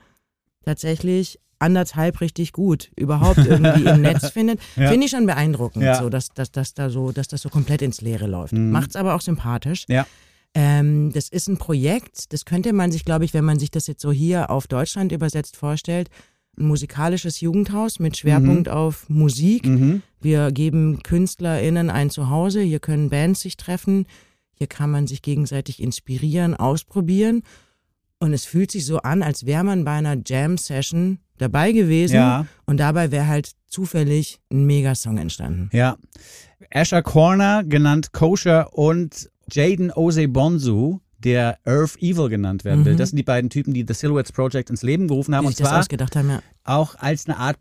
tatsächlich 0.64 1.38
anderthalb 1.58 2.20
richtig 2.20 2.52
gut 2.52 2.90
überhaupt 2.96 3.38
irgendwie 3.38 3.84
im 3.88 4.00
Netz 4.02 4.30
findet, 4.30 4.60
Ja. 4.76 4.88
finde 4.90 5.06
ich 5.06 5.10
schon 5.10 5.26
beeindruckend, 5.26 5.84
Ja. 5.84 5.96
so, 5.98 6.08
dass, 6.10 6.28
dass, 6.28 6.52
dass, 6.52 6.74
da 6.74 6.90
so, 6.90 7.12
dass 7.12 7.28
das 7.28 7.42
so 7.42 7.48
komplett 7.48 7.82
ins 7.82 8.00
Leere 8.00 8.26
läuft. 8.26 8.52
Mhm. 8.52 8.70
Macht's 8.70 8.94
aber 8.96 9.14
auch 9.14 9.20
sympathisch. 9.22 9.84
Ja. 9.88 10.06
Ähm, 10.54 11.12
das 11.12 11.28
ist 11.28 11.48
ein 11.48 11.58
Projekt, 11.58 12.32
das 12.32 12.44
könnte 12.44 12.72
man 12.72 12.92
sich, 12.92 13.04
glaube 13.04 13.24
ich, 13.24 13.34
wenn 13.34 13.44
man 13.44 13.58
sich 13.58 13.70
das 13.70 13.86
jetzt 13.86 14.00
so 14.02 14.12
hier 14.12 14.50
auf 14.50 14.66
Deutschland 14.68 15.12
übersetzt 15.12 15.56
vorstellt, 15.56 16.08
musikalisches 16.56 17.40
Jugendhaus 17.40 17.98
mit 17.98 18.16
Schwerpunkt 18.16 18.68
auf 18.68 19.08
Musik. 19.08 19.66
Mhm. 19.66 20.02
Wir 20.20 20.50
geben 20.52 21.02
KünstlerInnen 21.02 21.90
ein 21.90 22.10
Zuhause, 22.10 22.60
hier 22.60 22.80
können 22.80 23.10
Bands 23.10 23.40
sich 23.40 23.56
treffen, 23.56 24.06
hier 24.54 24.66
kann 24.66 24.90
man 24.90 25.06
sich 25.06 25.22
gegenseitig 25.22 25.82
inspirieren, 25.82 26.54
ausprobieren. 26.54 27.42
Und 28.18 28.32
es 28.32 28.46
fühlt 28.46 28.70
sich 28.70 28.86
so 28.86 28.98
an, 28.98 29.22
als 29.22 29.44
wäre 29.44 29.62
man 29.64 29.84
bei 29.84 29.92
einer 29.92 30.16
Jam-Session 30.24 31.18
dabei 31.36 31.72
gewesen 31.72 32.14
Ja. 32.16 32.46
und 32.64 32.78
dabei 32.78 33.10
wäre 33.12 33.26
halt 33.26 33.52
zufällig 33.66 34.40
ein 34.50 34.64
Megasong 34.64 35.18
entstanden. 35.18 35.68
Ja. 35.72 35.98
Asher 36.72 37.02
Corner, 37.02 37.62
genannt 37.64 38.12
Kosher, 38.12 38.72
und 38.72 39.28
Jaden 39.52 39.92
Osebonsu, 39.92 41.00
der 41.18 41.58
Earth 41.64 41.96
Evil 42.00 42.28
genannt 42.28 42.64
werden 42.64 42.84
will. 42.84 42.94
Mhm. 42.94 42.98
Das 42.98 43.10
sind 43.10 43.16
die 43.16 43.22
beiden 43.22 43.50
Typen, 43.50 43.74
die 43.74 43.84
The 43.86 43.94
Silhouettes 43.94 44.32
Project 44.32 44.70
ins 44.70 44.82
Leben 44.82 45.08
gerufen 45.08 45.34
haben. 45.34 45.44
Die 45.44 45.48
Und 45.48 45.56
zwar 45.56 45.82
haben, 45.82 46.30
ja. 46.30 46.42
auch 46.64 46.94
als 46.96 47.26
eine 47.26 47.38
Art 47.38 47.60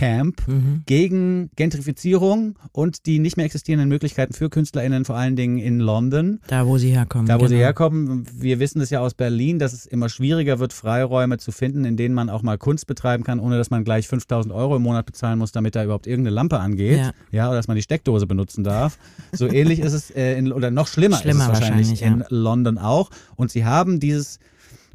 Protestcamp 0.00 0.48
Mhm. 0.48 0.82
gegen 0.86 1.50
Gentrifizierung 1.56 2.58
und 2.72 3.06
die 3.06 3.18
nicht 3.18 3.36
mehr 3.36 3.46
existierenden 3.46 3.88
Möglichkeiten 3.88 4.32
für 4.32 4.48
KünstlerInnen, 4.48 5.04
vor 5.04 5.16
allen 5.16 5.36
Dingen 5.36 5.58
in 5.58 5.80
London. 5.80 6.40
Da, 6.46 6.66
wo 6.66 6.78
sie 6.78 6.90
herkommen. 6.90 7.26
Da, 7.26 7.40
wo 7.40 7.46
sie 7.46 7.54
genau. 7.54 7.66
herkommen, 7.66 8.26
wir 8.34 8.58
wissen 8.58 8.80
es 8.80 8.90
ja 8.90 9.00
aus 9.00 9.14
Berlin, 9.14 9.58
dass 9.58 9.72
es 9.72 9.86
immer 9.86 10.08
schwieriger 10.08 10.58
wird, 10.58 10.72
Freiräume 10.72 11.38
zu 11.38 11.52
finden, 11.52 11.84
in 11.84 11.96
denen 11.96 12.14
man 12.14 12.30
auch 12.30 12.42
mal 12.42 12.58
Kunst 12.58 12.86
betreiben 12.86 13.24
kann, 13.24 13.40
ohne 13.40 13.58
dass 13.58 13.70
man 13.70 13.84
gleich 13.84 14.08
5000 14.08 14.54
Euro 14.54 14.76
im 14.76 14.82
Monat 14.82 15.06
bezahlen 15.06 15.38
muss, 15.38 15.52
damit 15.52 15.76
da 15.76 15.84
überhaupt 15.84 16.06
irgendeine 16.06 16.34
Lampe 16.34 16.58
angeht. 16.58 16.98
Ja. 16.98 17.12
Ja, 17.30 17.48
oder 17.48 17.56
dass 17.56 17.68
man 17.68 17.76
die 17.76 17.82
Steckdose 17.82 18.26
benutzen 18.26 18.64
darf. 18.64 18.98
So 19.32 19.46
ähnlich 19.46 19.80
ist 19.80 19.92
es, 19.92 20.10
äh, 20.10 20.36
in, 20.38 20.52
oder 20.52 20.70
noch 20.70 20.86
schlimmer, 20.88 21.16
Schlimmer 21.18 21.44
ist 21.44 21.56
es 21.56 21.60
wahrscheinlich, 21.60 21.90
wahrscheinlich, 21.90 22.30
in 22.30 22.36
London 22.36 22.78
auch. 22.78 23.10
Und 23.36 23.50
sie 23.50 23.64
haben 23.64 24.00
dieses 24.00 24.38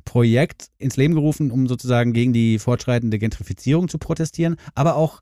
Projekt 0.06 0.70
ins 0.78 0.96
Leben 0.96 1.16
gerufen, 1.16 1.52
um 1.52 1.68
sozusagen 1.68 2.14
gegen 2.14 2.32
die 2.32 2.60
fortschreitende 2.60 3.20
Gentrifizierung 3.20 3.90
zu 3.90 3.98
protestieren, 3.98 4.56
aber 4.74 4.96
auch 4.96 5.22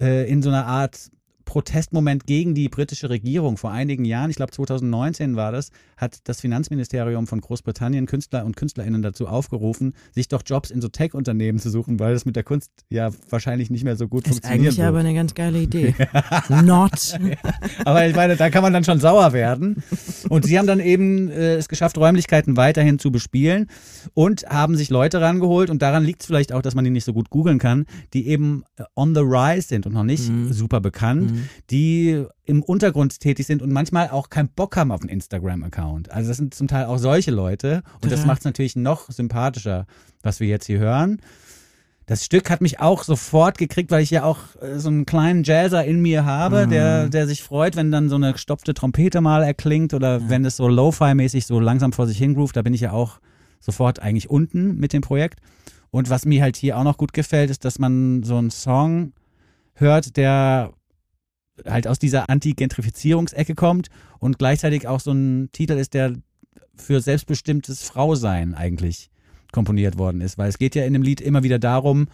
äh, 0.00 0.30
in 0.30 0.42
so 0.42 0.50
einer 0.50 0.66
Art 0.66 1.10
Protestmoment 1.48 2.26
gegen 2.26 2.54
die 2.54 2.68
britische 2.68 3.08
Regierung 3.08 3.56
vor 3.56 3.70
einigen 3.72 4.04
Jahren, 4.04 4.28
ich 4.28 4.36
glaube 4.36 4.52
2019 4.52 5.34
war 5.34 5.50
das, 5.50 5.70
hat 5.96 6.18
das 6.24 6.42
Finanzministerium 6.42 7.26
von 7.26 7.40
Großbritannien 7.40 8.04
Künstler 8.04 8.44
und 8.44 8.54
Künstlerinnen 8.54 9.00
dazu 9.00 9.26
aufgerufen, 9.26 9.94
sich 10.12 10.28
doch 10.28 10.42
Jobs 10.44 10.70
in 10.70 10.82
so 10.82 10.88
Tech-Unternehmen 10.88 11.58
zu 11.58 11.70
suchen, 11.70 11.98
weil 12.00 12.12
das 12.12 12.26
mit 12.26 12.36
der 12.36 12.42
Kunst 12.44 12.70
ja 12.90 13.10
wahrscheinlich 13.30 13.70
nicht 13.70 13.82
mehr 13.82 13.96
so 13.96 14.08
gut 14.08 14.26
Ist 14.26 14.32
funktionieren 14.34 14.60
eigentlich 14.66 14.76
wird. 14.76 14.86
aber 14.88 14.98
eine 14.98 15.14
ganz 15.14 15.34
geile 15.34 15.58
Idee. 15.58 15.94
Not. 16.62 17.18
Aber 17.86 18.06
ich 18.06 18.14
meine, 18.14 18.36
da 18.36 18.50
kann 18.50 18.62
man 18.62 18.72
dann 18.74 18.84
schon 18.84 19.00
sauer 19.00 19.32
werden. 19.32 19.82
Und 20.28 20.44
sie 20.44 20.58
haben 20.58 20.66
dann 20.66 20.80
eben 20.80 21.30
äh, 21.30 21.54
es 21.54 21.68
geschafft, 21.68 21.96
Räumlichkeiten 21.96 22.56
weiterhin 22.58 22.98
zu 22.98 23.10
bespielen 23.10 23.68
und 24.14 24.44
haben 24.48 24.76
sich 24.76 24.90
Leute 24.90 25.20
rangeholt. 25.22 25.70
Und 25.70 25.80
daran 25.80 26.04
liegt 26.04 26.20
es 26.20 26.26
vielleicht 26.26 26.52
auch, 26.52 26.60
dass 26.62 26.74
man 26.74 26.84
die 26.84 26.90
nicht 26.90 27.04
so 27.04 27.12
gut 27.14 27.30
googeln 27.30 27.58
kann, 27.58 27.86
die 28.12 28.28
eben 28.28 28.64
äh, 28.76 28.84
on 28.94 29.14
the 29.14 29.22
rise 29.22 29.68
sind 29.68 29.86
und 29.86 29.94
noch 29.94 30.04
nicht 30.04 30.28
Mhm. 30.28 30.52
super 30.52 30.80
bekannt, 30.80 31.30
Mhm. 31.32 31.37
Die 31.70 32.24
im 32.44 32.62
Untergrund 32.62 33.20
tätig 33.20 33.46
sind 33.46 33.62
und 33.62 33.72
manchmal 33.72 34.10
auch 34.10 34.30
keinen 34.30 34.48
Bock 34.48 34.76
haben 34.76 34.92
auf 34.92 35.00
einen 35.00 35.10
Instagram-Account. 35.10 36.10
Also 36.10 36.28
das 36.28 36.36
sind 36.38 36.54
zum 36.54 36.68
Teil 36.68 36.86
auch 36.86 36.98
solche 36.98 37.30
Leute. 37.30 37.82
Und 38.02 38.10
das 38.12 38.24
macht 38.26 38.40
es 38.40 38.44
natürlich 38.44 38.76
noch 38.76 39.10
sympathischer, 39.10 39.86
was 40.22 40.40
wir 40.40 40.48
jetzt 40.48 40.66
hier 40.66 40.78
hören. 40.78 41.20
Das 42.06 42.24
Stück 42.24 42.48
hat 42.48 42.62
mich 42.62 42.80
auch 42.80 43.02
sofort 43.04 43.58
gekriegt, 43.58 43.90
weil 43.90 44.02
ich 44.02 44.08
ja 44.10 44.24
auch 44.24 44.38
äh, 44.62 44.78
so 44.78 44.88
einen 44.88 45.04
kleinen 45.04 45.44
Jazzer 45.44 45.84
in 45.84 46.00
mir 46.00 46.24
habe, 46.24 46.64
Mhm. 46.66 46.70
der, 46.70 47.08
der 47.10 47.26
sich 47.26 47.42
freut, 47.42 47.76
wenn 47.76 47.90
dann 47.90 48.08
so 48.08 48.14
eine 48.16 48.32
gestopfte 48.32 48.72
Trompete 48.72 49.20
mal 49.20 49.42
erklingt 49.42 49.92
oder 49.92 50.30
wenn 50.30 50.42
es 50.46 50.56
so 50.56 50.68
Lo-Fi-mäßig 50.68 51.44
so 51.44 51.60
langsam 51.60 51.92
vor 51.92 52.06
sich 52.06 52.16
hingroovt. 52.16 52.56
Da 52.56 52.62
bin 52.62 52.72
ich 52.72 52.80
ja 52.80 52.92
auch 52.92 53.20
sofort 53.60 54.00
eigentlich 54.00 54.30
unten 54.30 54.76
mit 54.78 54.94
dem 54.94 55.02
Projekt. 55.02 55.40
Und 55.90 56.08
was 56.08 56.24
mir 56.24 56.40
halt 56.42 56.56
hier 56.56 56.78
auch 56.78 56.84
noch 56.84 56.96
gut 56.96 57.12
gefällt, 57.12 57.50
ist, 57.50 57.66
dass 57.66 57.78
man 57.78 58.22
so 58.22 58.36
einen 58.38 58.50
Song 58.50 59.12
hört, 59.74 60.16
der 60.16 60.72
halt 61.66 61.86
aus 61.88 61.98
dieser 61.98 62.28
Anti-Gentrifizierungsecke 62.30 63.54
kommt 63.54 63.88
und 64.18 64.38
gleichzeitig 64.38 64.86
auch 64.86 65.00
so 65.00 65.12
ein 65.12 65.50
Titel 65.52 65.72
ist, 65.74 65.94
der 65.94 66.14
für 66.76 67.00
selbstbestimmtes 67.00 67.82
Frausein 67.82 68.54
eigentlich 68.54 69.10
komponiert 69.52 69.98
worden 69.98 70.20
ist. 70.20 70.38
Weil 70.38 70.48
es 70.48 70.58
geht 70.58 70.74
ja 70.74 70.84
in 70.84 70.92
dem 70.92 71.02
Lied 71.02 71.20
immer 71.20 71.42
wieder 71.42 71.58
darum, 71.58 72.08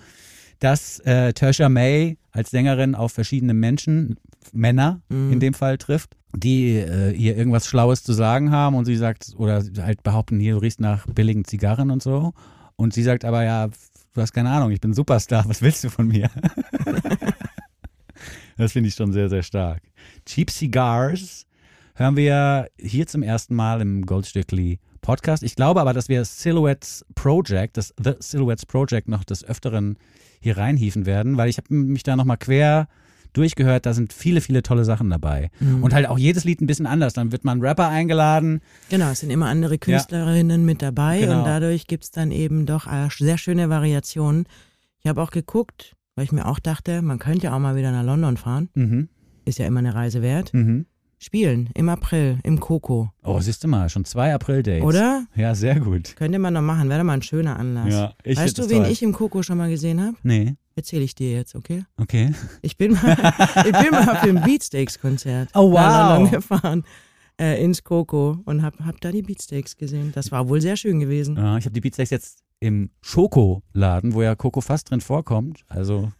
dass 0.61 1.01
äh, 1.01 1.33
Tersha 1.33 1.69
May 1.69 2.17
als 2.31 2.51
Sängerin 2.51 2.95
auf 2.95 3.13
verschiedene 3.13 3.55
Menschen, 3.55 4.17
Männer 4.53 5.01
Mhm. 5.09 5.33
in 5.33 5.41
dem 5.41 5.55
Fall 5.55 5.79
trifft, 5.79 6.17
die 6.37 6.77
äh, 6.77 7.11
ihr 7.13 7.37
irgendwas 7.37 7.67
Schlaues 7.67 8.03
zu 8.03 8.13
sagen 8.13 8.51
haben 8.51 8.77
und 8.77 8.85
sie 8.85 8.97
sagt, 8.97 9.33
oder 9.37 9.63
halt 9.81 10.03
behaupten, 10.03 10.39
hier, 10.41 10.55
du 10.55 10.61
riechst 10.61 10.81
nach 10.81 11.07
billigen 11.07 11.45
Zigarren 11.45 11.91
und 11.91 12.03
so. 12.03 12.33
Und 12.77 12.93
sie 12.95 13.03
sagt 13.03 13.25
aber, 13.25 13.45
ja, 13.45 13.69
du 13.69 14.21
hast 14.21 14.33
keine 14.33 14.51
Ahnung, 14.51 14.71
ich 14.71 14.81
bin 14.81 14.95
Superstar, 14.95 15.45
was 15.49 15.61
willst 15.63 15.83
du 15.85 15.91
von 15.91 16.09
mir? 16.09 16.31
das 18.57 18.73
finde 18.73 18.89
ich 18.89 18.95
schon 18.95 19.13
sehr, 19.13 19.29
sehr 19.29 19.43
stark. 19.43 19.83
Cheap 20.27 20.51
Cigars 20.51 21.47
hören 21.95 22.17
wir 22.17 22.69
hier 22.79 23.07
zum 23.07 23.23
ersten 23.23 23.55
Mal 23.55 23.81
im 23.81 24.05
Goldstückli 24.07 24.79
Podcast. 25.01 25.43
Ich 25.43 25.55
glaube 25.55 25.81
aber, 25.81 25.93
dass 25.93 26.09
wir 26.09 26.25
Silhouettes 26.25 27.05
Project, 27.15 27.77
das 27.77 27.95
The 28.03 28.13
Silhouettes 28.19 28.67
Project 28.67 29.09
noch 29.09 29.25
des 29.25 29.45
Öfteren 29.45 29.99
hier 30.41 30.57
reinhieven 30.57 31.07
werden, 31.07 31.37
weil 31.37 31.49
ich 31.49 31.59
habe 31.59 31.73
mich 31.75 32.03
da 32.03 32.17
nochmal 32.17 32.39
quer 32.39 32.89
durchgehört, 33.35 33.85
da 33.85 33.93
sind 33.95 34.13
viele, 34.13 34.41
viele 34.41 34.63
tolle 34.63 34.85
Sachen 34.85 35.11
dabei. 35.11 35.51
Mhm. 35.61 35.83
Und 35.83 35.93
halt 35.93 36.09
auch 36.09 36.19
jedes 36.19 36.45
Lied 36.45 36.61
ein 36.61 36.67
bisschen 36.67 36.87
anders. 36.87 37.13
Dann 37.15 37.33
wird 37.33 37.45
man 37.45 37.61
Rapper 37.61 37.89
eingeladen. 37.89 38.61
Genau, 38.91 39.11
es 39.11 39.21
sind 39.21 39.31
immer 39.31 39.47
andere 39.47 39.77
Künstlerinnen 39.77 40.65
mit 40.65 40.81
dabei 40.83 41.21
Genau. 41.21 41.39
und 41.41 41.45
dadurch 41.45 41.87
gibt's 41.87 42.11
dann 42.11 42.31
eben 42.31 42.65
doch 42.65 42.87
äh, 42.87 43.09
sehr 43.11 43.37
schöne 43.37 43.69
Variationen. 43.69 44.47
Ich 45.03 45.09
habe 45.09 45.21
auch 45.21 45.31
geguckt, 45.33 45.97
weil 46.17 46.25
ich 46.25 46.33
mir 46.33 46.47
auch 46.47 46.59
dachte, 46.59 47.03
man 47.03 47.19
könnte 47.19 47.45
ja 47.47 47.55
auch 47.57 47.59
mal 47.61 47.77
wieder 47.77 47.91
nach 47.93 48.05
London 48.05 48.37
fahren. 48.37 48.69
Mhm. 48.75 49.09
Ist 49.45 49.59
ja 49.59 49.67
immer 49.67 49.81
eine 49.81 49.95
Reise 49.95 50.23
wert. 50.23 50.53
Mhm. 50.55 50.87
Spielen 51.19 51.71
im 51.75 51.89
April 51.89 52.39
im 52.43 52.61
Coco. 52.61 53.11
Oh, 53.23 53.41
siehst 53.41 53.65
du 53.65 53.69
mal, 53.69 53.89
schon 53.89 54.05
zwei 54.05 54.35
April-Dates. 54.35 54.85
Oder? 54.85 55.27
Ja, 55.35 55.55
sehr 55.55 55.81
gut. 55.81 56.17
Könnte 56.17 56.39
man 56.39 56.53
noch 56.53 56.61
machen, 56.61 56.89
wäre 56.89 56.99
doch 57.01 57.05
mal 57.07 57.15
ein 57.15 57.23
schöner 57.23 57.59
Anlass. 57.59 57.93
Ja, 57.95 58.15
ich 58.25 58.37
weißt 58.37 58.59
du, 58.59 58.69
wen 58.69 58.83
toll. 58.83 58.93
ich 58.93 59.03
im 59.03 59.13
Coco 59.13 59.43
schon 59.43 59.57
mal 59.57 59.71
gesehen 59.71 60.01
habe? 60.03 60.17
Nee. 60.23 60.57
Erzähle 60.77 61.05
ich 61.05 61.15
dir 61.15 61.33
jetzt, 61.33 61.55
okay? 61.55 61.85
Okay. 61.97 62.33
Ich 62.63 62.77
bin 62.77 62.93
mal, 62.93 63.17
ich 63.65 63.73
bin 63.73 63.91
mal 63.93 64.17
für 64.17 64.29
ein 64.29 64.43
Beatsteaks-Konzert 64.43 65.51
Oh, 65.55 65.71
wow. 65.71 65.79
nach 65.81 66.11
London 66.17 66.31
gefahren, 66.33 66.85
äh, 67.41 67.63
ins 67.65 67.83
Coco 67.85 68.39
und 68.45 68.63
hab, 68.63 68.79
hab 68.81 69.01
da 69.01 69.11
die 69.11 69.23
Beatsteaks 69.23 69.77
gesehen. 69.77 70.13
Das 70.15 70.31
war 70.31 70.49
wohl 70.49 70.61
sehr 70.61 70.77
schön 70.77 71.01
gewesen. 71.01 71.37
Ja, 71.37 71.57
ich 71.57 71.65
habe 71.65 71.73
die 71.73 71.81
Beatsteaks 71.81 72.11
jetzt 72.11 72.44
im 72.61 72.91
Schokoladen, 73.03 74.15
wo 74.15 74.23
ja 74.23 74.35
Coco 74.35 74.61
fast 74.61 74.91
drin 74.91 75.01
vorkommt. 75.01 75.65
Also 75.69 76.13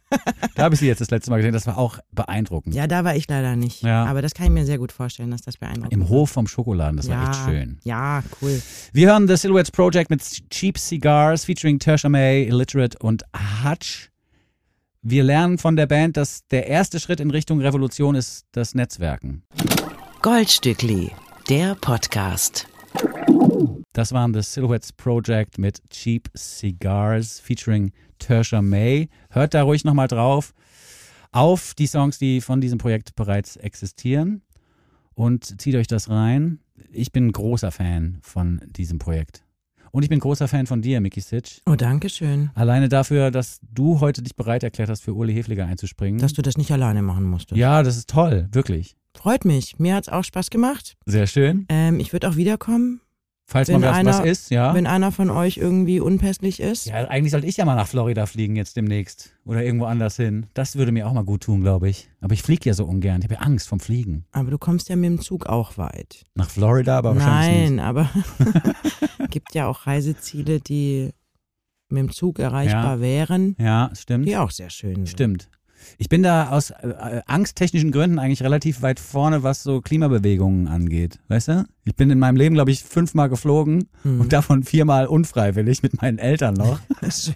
da 0.55 0.63
habe 0.63 0.75
ich 0.75 0.79
sie 0.79 0.87
jetzt 0.87 1.01
das 1.01 1.09
letzte 1.09 1.31
Mal 1.31 1.37
gesehen. 1.37 1.53
Das 1.53 1.65
war 1.65 1.77
auch 1.77 1.99
beeindruckend. 2.11 2.75
Ja, 2.75 2.87
da 2.87 3.03
war 3.03 3.15
ich 3.15 3.27
leider 3.27 3.55
nicht. 3.55 3.81
Ja. 3.81 4.05
Aber 4.05 4.21
das 4.21 4.33
kann 4.33 4.45
ich 4.45 4.51
mir 4.51 4.65
sehr 4.65 4.77
gut 4.77 4.91
vorstellen, 4.91 5.31
dass 5.31 5.41
das 5.41 5.57
beeindruckend 5.57 5.93
Im 5.93 6.01
war. 6.01 6.09
Hof 6.09 6.29
vom 6.29 6.47
Schokoladen, 6.47 6.97
das 6.97 7.07
ja, 7.07 7.21
war 7.21 7.29
echt 7.29 7.45
schön. 7.45 7.79
Ja, 7.83 8.23
cool. 8.41 8.61
Wir 8.93 9.07
hören 9.07 9.27
The 9.27 9.37
Silhouettes 9.37 9.71
Project 9.71 10.09
mit 10.09 10.21
Cheap 10.49 10.77
Cigars 10.77 11.45
featuring 11.45 11.79
Tertia 11.79 12.09
May, 12.09 12.43
Illiterate 12.43 12.97
und 12.99 13.23
Hutch. 13.63 14.11
Wir 15.01 15.23
lernen 15.23 15.57
von 15.57 15.75
der 15.75 15.85
Band, 15.85 16.17
dass 16.17 16.47
der 16.47 16.67
erste 16.67 16.99
Schritt 16.99 17.19
in 17.19 17.31
Richtung 17.31 17.61
Revolution 17.61 18.15
ist 18.15 18.45
das 18.51 18.75
Netzwerken. 18.75 19.43
Goldstückli, 20.21 21.11
der 21.47 21.75
Podcast. 21.75 22.67
Das 23.95 24.11
waren 24.11 24.33
The 24.33 24.41
Silhouettes 24.41 24.91
Project 24.91 25.57
mit 25.57 25.81
Cheap 25.89 26.29
Cigars 26.35 27.39
featuring 27.39 27.93
Tertia 28.19 28.61
May. 28.61 29.07
Hört 29.29 29.53
da 29.53 29.63
ruhig 29.63 29.85
nochmal 29.85 30.09
drauf 30.09 30.53
auf 31.31 31.73
die 31.75 31.87
Songs, 31.87 32.19
die 32.19 32.41
von 32.41 32.59
diesem 32.59 32.77
Projekt 32.77 33.15
bereits 33.15 33.55
existieren 33.55 34.41
und 35.13 35.61
zieht 35.61 35.75
euch 35.75 35.87
das 35.87 36.09
rein. 36.09 36.59
Ich 36.91 37.13
bin 37.13 37.31
großer 37.31 37.71
Fan 37.71 38.17
von 38.21 38.59
diesem 38.65 38.99
Projekt. 38.99 39.45
Und 39.91 40.03
ich 40.03 40.09
bin 40.09 40.19
großer 40.19 40.49
Fan 40.49 40.67
von 40.67 40.81
dir, 40.81 40.99
Mickey 40.99 41.21
Sitch. 41.21 41.61
Oh, 41.65 41.75
danke 41.75 42.09
schön, 42.09 42.49
Alleine 42.53 42.89
dafür, 42.89 43.31
dass 43.31 43.61
du 43.61 44.01
heute 44.01 44.21
dich 44.21 44.35
bereit 44.35 44.63
erklärt 44.63 44.89
hast, 44.89 45.03
für 45.03 45.13
Uli 45.13 45.33
Hefliger 45.33 45.67
einzuspringen. 45.67 46.19
dass 46.19 46.33
du 46.33 46.41
das 46.41 46.57
nicht 46.57 46.71
alleine 46.71 47.01
machen 47.01 47.23
musstest. 47.23 47.57
ja, 47.57 47.81
das 47.81 47.95
ist 47.95 48.09
toll, 48.09 48.49
wirklich. 48.51 48.97
Freut 49.15 49.45
mich. 49.45 49.79
Mir 49.79 49.95
hat's 49.95 50.09
auch 50.09 50.25
Spaß 50.25 50.49
gemacht. 50.49 50.97
Sehr 51.05 51.27
schön. 51.27 51.65
Ähm, 51.69 52.01
ich 52.01 52.11
würde 52.11 52.29
auch 52.29 52.35
wiederkommen, 52.35 52.99
Falls 53.47 53.67
Wenn 53.67 53.81
mal 53.81 53.91
was, 53.91 54.05
was 54.05 54.15
einer- 54.21 54.25
ist, 54.25 54.49
ja. 54.49 54.73
wenn 54.73 54.87
einer 54.87 55.11
von 55.11 55.29
euch 55.29 55.57
irgendwie 55.57 55.99
unpässlich 55.99 56.59
ist. 56.59 56.87
Ja, 56.87 57.07
eigentlich 57.07 57.29
sollte 57.31 57.45
ich 57.45 57.57
ja 57.57 57.65
mal 57.65 57.75
nach 57.75 57.87
Florida 57.87 58.25
fliegen 58.25 58.55
jetzt 58.55 58.75
demnächst. 58.75 59.35
Oder 59.45 59.63
irgendwo 59.63 59.85
anders 59.85 60.15
hin. 60.15 60.47
Das 60.55 60.75
würde 60.75 60.91
mir 60.91 61.07
auch 61.07 61.13
mal 61.13 61.23
gut 61.23 61.43
tun, 61.43 61.61
glaube 61.61 61.87
ich. 61.87 62.09
Aber 62.21 62.33
ich 62.33 62.41
fliege 62.41 62.67
ja 62.67 62.73
so 62.73 62.85
ungern. 62.85 63.19
Ich 63.19 63.25
habe 63.25 63.35
ja 63.35 63.41
Angst 63.41 63.67
vom 63.67 63.79
Fliegen. 63.79 64.25
Aber 64.31 64.49
du 64.49 64.57
kommst 64.57 64.89
ja 64.89 64.95
mit 64.95 65.05
dem 65.05 65.21
Zug 65.21 65.45
auch 65.45 65.77
weit. 65.77 66.23
Nach 66.33 66.49
Florida, 66.49 66.97
aber 66.97 67.15
wahrscheinlich 67.15 67.69
Nein, 67.69 67.79
aber 67.79 68.09
gibt 69.29 69.53
ja 69.53 69.67
auch 69.67 69.85
Reiseziele, 69.85 70.59
die 70.59 71.11
mit 71.89 71.99
dem 71.99 72.11
Zug 72.11 72.39
erreichbar 72.39 72.99
wären, 72.99 73.49
nicht. 73.49 73.59
Ja, 73.61 73.91
stimmt. 73.93 74.27
die 74.27 74.37
auch 74.37 74.49
sehr 74.49 74.71
schön 74.71 74.95
sind. 74.95 75.09
Stimmt. 75.09 75.49
Ich 75.97 76.09
bin 76.09 76.23
da 76.23 76.49
aus 76.49 76.71
äh, 76.71 76.87
äh, 76.87 77.21
angsttechnischen 77.27 77.91
Gründen 77.91 78.19
eigentlich 78.19 78.41
relativ 78.43 78.81
weit 78.81 78.99
vorne, 78.99 79.43
was 79.43 79.63
so 79.63 79.81
Klimabewegungen 79.81 80.67
angeht. 80.67 81.19
Weißt 81.27 81.47
du? 81.49 81.65
Ich 81.85 81.95
bin 81.95 82.09
in 82.09 82.19
meinem 82.19 82.35
Leben, 82.35 82.55
glaube 82.55 82.71
ich, 82.71 82.83
fünfmal 82.83 83.29
geflogen 83.29 83.87
Hm. 84.03 84.19
und 84.21 84.33
davon 84.33 84.63
viermal 84.63 85.07
unfreiwillig 85.07 85.83
mit 85.83 86.01
meinen 86.01 86.17
Eltern 86.17 86.55
noch, 86.55 86.79
Schön. 87.09 87.35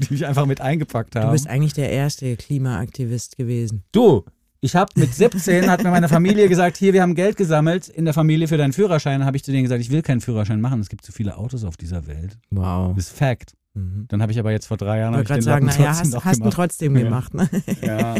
die 0.00 0.12
mich 0.12 0.26
einfach 0.26 0.46
mit 0.46 0.60
eingepackt 0.60 1.16
haben. 1.16 1.26
Du 1.26 1.32
bist 1.32 1.46
eigentlich 1.48 1.72
der 1.74 1.90
erste 1.90 2.36
Klimaaktivist 2.36 3.36
gewesen. 3.36 3.84
Du, 3.92 4.24
ich 4.60 4.76
habe 4.76 4.92
mit 4.96 5.14
17 5.14 5.68
hat 5.70 5.82
mir 5.82 5.90
meine 5.90 6.08
Familie 6.08 6.48
gesagt, 6.48 6.76
hier, 6.76 6.92
wir 6.92 7.02
haben 7.02 7.14
Geld 7.14 7.36
gesammelt 7.36 7.88
in 7.88 8.04
der 8.04 8.14
Familie 8.14 8.46
für 8.48 8.56
deinen 8.56 8.72
Führerschein. 8.72 9.24
Habe 9.24 9.36
ich 9.36 9.42
zu 9.44 9.50
denen 9.50 9.64
gesagt, 9.64 9.80
ich 9.80 9.90
will 9.90 10.02
keinen 10.02 10.20
Führerschein 10.20 10.60
machen. 10.60 10.80
Es 10.80 10.88
gibt 10.88 11.04
zu 11.04 11.10
viele 11.12 11.36
Autos 11.36 11.64
auf 11.64 11.76
dieser 11.76 12.06
Welt. 12.06 12.38
Wow. 12.50 12.94
Das 12.94 13.06
ist 13.08 13.16
Fact. 13.16 13.54
Mhm. 13.74 14.06
Dann 14.08 14.20
habe 14.22 14.32
ich 14.32 14.38
aber 14.38 14.50
jetzt 14.52 14.66
vor 14.66 14.76
drei 14.76 14.98
Jahren 14.98 15.12
Ich 15.14 15.18
wollte 15.18 15.28
gerade 15.28 15.42
sagen, 15.42 15.66
naja, 15.66 15.92
trotzdem 15.94 16.14
hast, 16.14 16.24
hast 16.24 16.36
du 16.36 16.40
gemacht. 16.40 16.54
trotzdem 16.56 16.96
Ja. 16.96 17.02
gemacht. 17.04 17.34
Ne? 17.34 17.48
Ja. 17.82 18.16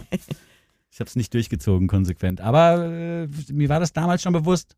Ich 0.90 1.00
habe 1.00 1.09
es 1.09 1.16
nicht 1.16 1.32
durchgezogen 1.32 1.88
konsequent. 1.88 2.40
Aber 2.40 2.84
äh, 2.86 3.28
mir 3.53 3.68
war 3.70 3.80
das 3.80 3.92
damals 3.92 4.22
schon 4.22 4.32
bewusst. 4.34 4.76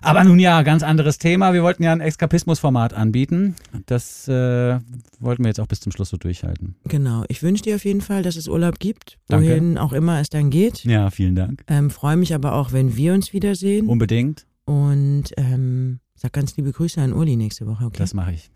Aber 0.00 0.22
nun 0.22 0.38
ja, 0.38 0.62
ganz 0.62 0.82
anderes 0.84 1.18
Thema. 1.18 1.52
Wir 1.54 1.62
wollten 1.64 1.82
ja 1.82 1.92
ein 1.92 2.00
Eskapismus-Format 2.00 2.92
anbieten. 2.94 3.56
Das 3.86 4.28
äh, 4.28 4.78
wollten 5.18 5.42
wir 5.42 5.48
jetzt 5.48 5.58
auch 5.60 5.66
bis 5.66 5.80
zum 5.80 5.90
Schluss 5.92 6.10
so 6.10 6.16
durchhalten. 6.18 6.76
Genau. 6.84 7.24
Ich 7.28 7.42
wünsche 7.42 7.64
dir 7.64 7.74
auf 7.76 7.84
jeden 7.84 8.00
Fall, 8.00 8.22
dass 8.22 8.36
es 8.36 8.46
Urlaub 8.48 8.78
gibt, 8.78 9.18
Danke. 9.28 9.48
wohin 9.48 9.76
auch 9.76 9.92
immer 9.92 10.20
es 10.20 10.28
dann 10.30 10.50
geht. 10.50 10.84
Ja, 10.84 11.10
vielen 11.10 11.34
Dank. 11.34 11.64
Ähm, 11.66 11.90
Freue 11.90 12.16
mich 12.16 12.32
aber 12.34 12.52
auch, 12.52 12.72
wenn 12.72 12.96
wir 12.96 13.12
uns 13.14 13.32
wiedersehen. 13.32 13.88
Unbedingt. 13.88 14.46
Und 14.66 15.24
ähm, 15.36 15.98
sag 16.14 16.32
ganz 16.32 16.56
liebe 16.56 16.70
Grüße 16.70 17.00
an 17.00 17.12
Uli 17.12 17.34
nächste 17.36 17.66
Woche, 17.66 17.86
okay? 17.86 17.98
Das 17.98 18.14
mache 18.14 18.32
ich. 18.34 18.50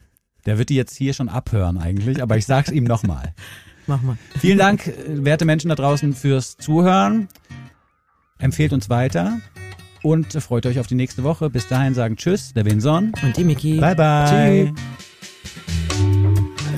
Der 0.46 0.58
wird 0.58 0.70
die 0.70 0.74
jetzt 0.74 0.96
hier 0.96 1.14
schon 1.14 1.28
abhören 1.28 1.78
eigentlich, 1.78 2.22
aber 2.22 2.36
ich 2.36 2.46
sag's 2.46 2.70
ihm 2.70 2.84
nochmal. 2.84 3.34
Mach 3.86 4.02
mal. 4.02 4.16
Vielen 4.38 4.58
Dank, 4.58 4.92
werte 5.08 5.44
Menschen 5.44 5.68
da 5.68 5.74
draußen, 5.74 6.14
fürs 6.14 6.56
Zuhören. 6.56 7.28
Empfehlt 8.38 8.72
uns 8.72 8.88
weiter 8.88 9.38
und 10.02 10.32
freut 10.34 10.66
euch 10.66 10.78
auf 10.78 10.86
die 10.86 10.94
nächste 10.94 11.24
Woche. 11.24 11.50
Bis 11.50 11.68
dahin 11.68 11.94
sagen 11.94 12.16
Tschüss, 12.16 12.52
der 12.54 12.64
Winson. 12.64 13.12
Und 13.22 13.36
die 13.36 13.44
Miki. 13.44 13.78
Bye 13.78 13.94
bye. 13.94 14.72
Tschüss. 14.74 14.82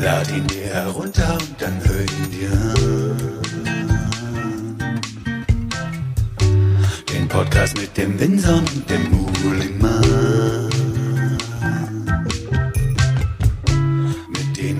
Lad 0.01 0.31
ihn 0.31 0.47
dir 0.47 0.67
herunter 0.67 1.35
und 1.35 1.55
dann 1.59 1.81
hör 1.85 2.01
ihn 2.01 2.31
dir 2.31 2.51
an. 2.53 3.41
Den 7.11 7.29
Podcast 7.29 7.79
mit 7.79 7.97
dem 7.97 8.19
Winson 8.21 8.65
und 8.75 8.91
dem 8.91 9.11
Mulimann. 9.11 10.34